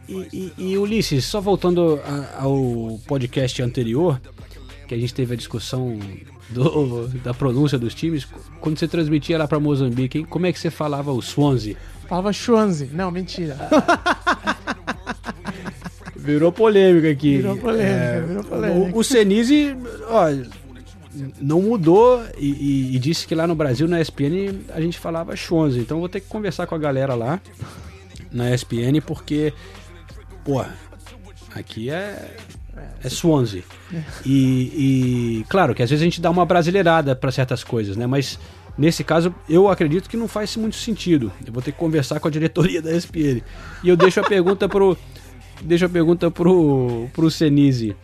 E, 0.08 0.54
e, 0.58 0.72
e 0.72 0.78
Ulisses, 0.78 1.26
só 1.26 1.40
voltando 1.40 2.00
a, 2.04 2.44
ao 2.44 3.00
podcast 3.08 3.62
anterior, 3.62 4.20
que 4.88 4.96
a 4.96 4.98
gente 4.98 5.14
teve 5.14 5.36
a 5.36 5.38
discussão 5.38 6.00
do, 6.50 7.08
da 7.20 7.34
pronúncia 7.34 7.78
dos 7.78 7.94
times, 7.94 8.28
quando 8.60 8.80
você 8.80 8.88
transmitia 8.88 9.38
lá 9.38 9.48
para 9.48 9.60
Moçambique, 9.60 10.24
como 10.26 10.48
é 10.48 10.52
que 10.52 10.60
você 10.60 10.72
falava 10.72 11.12
o 11.12 11.22
Swansea? 11.22 11.78
Falava 12.08 12.34
Swansea. 12.34 12.90
Não, 12.92 13.12
mentira. 13.12 13.56
Virou 16.16 16.52
polêmica 16.52 17.10
aqui. 17.10 17.38
Virou 17.38 17.58
polêmica, 17.58 17.96
é, 17.96 18.22
virou 18.22 18.44
polêmica. 18.44 18.96
O, 18.96 19.00
o 19.00 19.04
Senise, 19.04 19.76
ó, 20.08 20.26
não 21.40 21.62
mudou 21.62 22.22
e, 22.38 22.48
e, 22.48 22.96
e, 22.96 23.00
disse 23.00 23.26
que 23.26 23.34
lá 23.34 23.48
no 23.48 23.56
Brasil, 23.56 23.88
na 23.88 24.02
ESPN, 24.02 24.60
a 24.70 24.82
gente 24.82 25.00
falava 25.00 25.36
Swansea. 25.36 25.82
Então 25.82 26.00
vou 26.00 26.10
ter 26.10 26.20
que 26.20 26.28
conversar 26.28 26.68
com 26.68 26.76
a 26.76 26.78
galera 26.78 27.16
lá 27.16 27.40
na 28.32 28.54
ESPN 28.54 29.02
porque, 29.06 29.54
pô, 30.44 30.64
aqui 31.56 31.90
é 31.90 32.36
é 33.04 33.10
Swansea. 33.10 33.64
E, 34.26 35.42
e, 35.42 35.46
claro 35.50 35.74
que 35.74 35.84
às 35.84 35.90
vezes 35.90 36.02
a 36.02 36.06
gente 36.06 36.22
dá 36.22 36.30
uma 36.30 36.46
brasileirada 36.46 37.16
para 37.16 37.32
certas 37.32 37.64
coisas, 37.64 37.96
né? 37.96 38.06
Mas 38.06 38.40
nesse 38.78 39.04
caso 39.04 39.34
eu 39.48 39.70
acredito 39.70 40.10
que 40.10 40.18
não 40.18 40.28
faz 40.28 40.56
muito 40.56 40.76
sentido. 40.76 41.32
Eu 41.46 41.54
vou 41.54 41.62
ter 41.62 41.72
que 41.72 41.78
conversar 41.78 42.20
com 42.20 42.28
a 42.28 42.32
diretoria 42.32 42.82
da 42.82 42.92
ESPN. 42.92 43.42
E 43.84 43.90
eu 43.90 43.98
deixo 43.98 44.20
a 44.20 44.24
pergunta 44.24 44.68
pro 44.68 44.98
deixo 45.62 45.86
a 45.86 45.90
pergunta 45.90 46.30
pro 46.30 47.08
pro 47.14 47.30
Senise. 47.30 47.96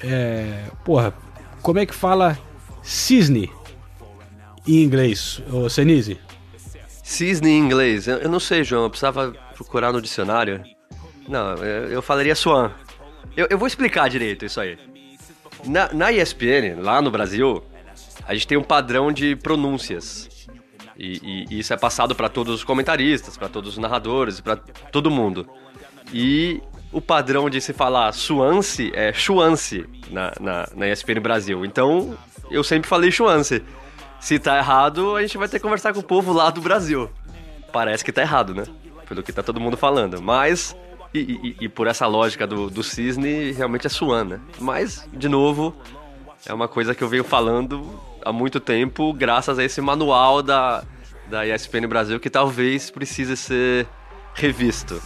É, 0.00 0.64
porra, 0.84 1.14
como 1.62 1.78
é 1.78 1.86
que 1.86 1.94
fala 1.94 2.38
cisne 2.82 3.50
em 4.66 4.82
inglês, 4.82 5.42
Senise? 5.70 6.18
Cisne 7.08 7.48
em 7.48 7.58
inglês. 7.58 8.06
Eu, 8.06 8.18
eu 8.18 8.28
não 8.28 8.38
sei, 8.38 8.62
João. 8.62 8.82
Eu 8.82 8.90
precisava 8.90 9.34
procurar 9.54 9.90
no 9.92 10.02
dicionário. 10.02 10.62
Não, 11.26 11.54
eu, 11.54 11.88
eu 11.88 12.02
falaria 12.02 12.34
Swan. 12.34 12.70
Eu, 13.34 13.46
eu, 13.48 13.56
vou 13.56 13.66
explicar 13.66 14.10
direito 14.10 14.44
isso 14.44 14.60
aí. 14.60 14.78
Na, 15.64 15.90
na 15.94 16.12
ESPN, 16.12 16.78
lá 16.78 17.00
no 17.00 17.10
Brasil, 17.10 17.64
a 18.26 18.34
gente 18.34 18.46
tem 18.46 18.58
um 18.58 18.62
padrão 18.62 19.10
de 19.10 19.34
pronúncias. 19.36 20.28
E, 20.98 21.46
e, 21.48 21.54
e 21.54 21.58
isso 21.60 21.72
é 21.72 21.78
passado 21.78 22.14
para 22.14 22.28
todos 22.28 22.56
os 22.56 22.62
comentaristas, 22.62 23.38
para 23.38 23.48
todos 23.48 23.72
os 23.72 23.78
narradores, 23.78 24.42
para 24.42 24.56
todo 24.56 25.10
mundo. 25.10 25.48
E 26.12 26.60
o 26.92 27.00
padrão 27.00 27.48
de 27.48 27.58
se 27.58 27.72
falar 27.72 28.12
Suance 28.12 28.92
é 28.94 29.14
Chuance 29.14 29.86
na, 30.10 30.34
na, 30.38 30.68
na 30.76 30.88
ESPN 30.88 31.20
Brasil. 31.22 31.64
Então, 31.64 32.18
eu 32.50 32.62
sempre 32.62 32.86
falei 32.86 33.10
Chuance. 33.10 33.62
Se 34.20 34.38
tá 34.38 34.58
errado, 34.58 35.16
a 35.16 35.22
gente 35.22 35.38
vai 35.38 35.48
ter 35.48 35.58
que 35.58 35.62
conversar 35.62 35.92
com 35.92 36.00
o 36.00 36.02
povo 36.02 36.32
lá 36.32 36.50
do 36.50 36.60
Brasil. 36.60 37.10
Parece 37.72 38.04
que 38.04 38.12
tá 38.12 38.22
errado, 38.22 38.54
né? 38.54 38.64
Pelo 39.08 39.22
que 39.22 39.32
tá 39.32 39.42
todo 39.42 39.60
mundo 39.60 39.76
falando. 39.76 40.20
Mas, 40.20 40.76
e, 41.14 41.18
e, 41.20 41.64
e 41.64 41.68
por 41.68 41.86
essa 41.86 42.06
lógica 42.06 42.46
do, 42.46 42.68
do 42.68 42.82
cisne, 42.82 43.52
realmente 43.52 43.86
é 43.86 43.90
Suan, 43.90 44.24
né? 44.24 44.40
Mas, 44.58 45.08
de 45.12 45.28
novo, 45.28 45.74
é 46.46 46.52
uma 46.52 46.68
coisa 46.68 46.94
que 46.94 47.02
eu 47.02 47.08
venho 47.08 47.24
falando 47.24 48.00
há 48.24 48.32
muito 48.32 48.60
tempo, 48.60 49.12
graças 49.12 49.58
a 49.58 49.64
esse 49.64 49.80
manual 49.80 50.42
da, 50.42 50.84
da 51.28 51.46
ESPN 51.46 51.86
Brasil, 51.88 52.18
que 52.18 52.28
talvez 52.28 52.90
precise 52.90 53.36
ser 53.36 53.86
revisto. 54.34 55.00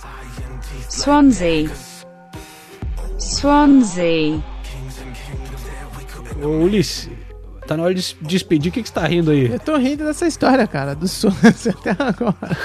Swansea. 0.88 1.70
Swansea. 3.18 4.42
Ô, 6.42 6.48
Ulisses, 6.64 7.10
Tá 7.72 7.76
na 7.78 7.84
hora 7.84 7.94
de 7.94 8.16
despedir. 8.20 8.70
O 8.70 8.72
que, 8.72 8.82
que 8.82 8.88
você 8.88 8.94
tá 8.94 9.06
rindo 9.06 9.30
aí? 9.30 9.50
Eu 9.50 9.58
tô 9.58 9.74
rindo 9.78 10.04
dessa 10.04 10.26
história, 10.26 10.66
cara, 10.66 10.94
do 10.94 11.08
Swansea 11.08 11.72
até 11.80 11.90
agora. 11.98 12.56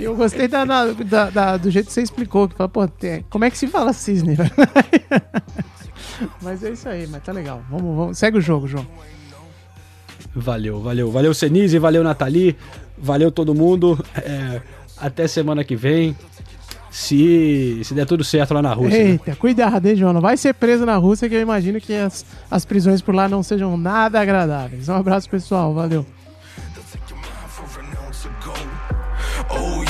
eu 0.00 0.14
gostei 0.14 0.46
da, 0.46 0.64
da, 0.64 1.30
da, 1.30 1.56
do 1.56 1.68
jeito 1.72 1.86
que 1.86 1.92
você 1.92 2.02
explicou. 2.02 2.48
Que 2.48 2.54
fala, 2.54 2.68
pô, 2.68 2.86
tem, 2.86 3.24
como 3.28 3.44
é 3.44 3.50
que 3.50 3.58
se 3.58 3.66
fala 3.66 3.92
cisne? 3.92 4.36
mas 6.40 6.62
é 6.62 6.70
isso 6.70 6.88
aí, 6.88 7.08
mas 7.08 7.20
tá 7.20 7.32
legal. 7.32 7.64
Vamos, 7.68 7.96
vamos. 7.96 8.18
Segue 8.18 8.38
o 8.38 8.40
jogo, 8.40 8.68
João. 8.68 8.86
Valeu, 10.32 10.80
valeu. 10.80 11.10
Valeu, 11.10 11.34
Senise, 11.34 11.76
valeu, 11.80 12.04
Nathalie. 12.04 12.56
Valeu 12.96 13.32
todo 13.32 13.56
mundo. 13.56 13.98
É, 14.14 14.62
até 14.96 15.26
semana 15.26 15.64
que 15.64 15.74
vem. 15.74 16.16
Se, 16.90 17.80
se 17.84 17.94
der 17.94 18.06
tudo 18.06 18.24
certo 18.24 18.54
lá 18.54 18.62
na 18.62 18.72
Rússia. 18.72 19.04
né? 19.04 19.10
Eita, 19.10 19.36
cuidado, 19.36 19.86
hein, 19.86 19.96
João? 19.96 20.12
Não 20.12 20.20
vai 20.20 20.36
ser 20.36 20.54
preso 20.54 20.86
na 20.86 20.96
Rússia, 20.96 21.28
que 21.28 21.34
eu 21.34 21.40
imagino 21.40 21.80
que 21.80 21.94
as, 21.94 22.24
as 22.50 22.64
prisões 22.64 23.00
por 23.02 23.14
lá 23.14 23.28
não 23.28 23.42
sejam 23.42 23.76
nada 23.76 24.20
agradáveis. 24.20 24.88
Um 24.88 24.94
abraço, 24.94 25.28
pessoal. 25.28 25.74
Valeu. 25.74 26.06
Oh, 29.48 29.84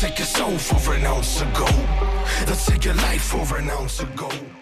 take 0.00 0.18
your 0.18 0.26
soul 0.26 0.56
for 0.56 0.94
an 0.94 1.04
ounce 1.04 1.42
of 1.42 1.52
gold. 1.52 1.74
They'll 2.46 2.56
take 2.56 2.84
your 2.86 2.94
life 2.94 3.22
for 3.22 3.58
an 3.58 3.68
ounce 3.68 4.00
of 4.00 4.16
gold. 4.16 4.59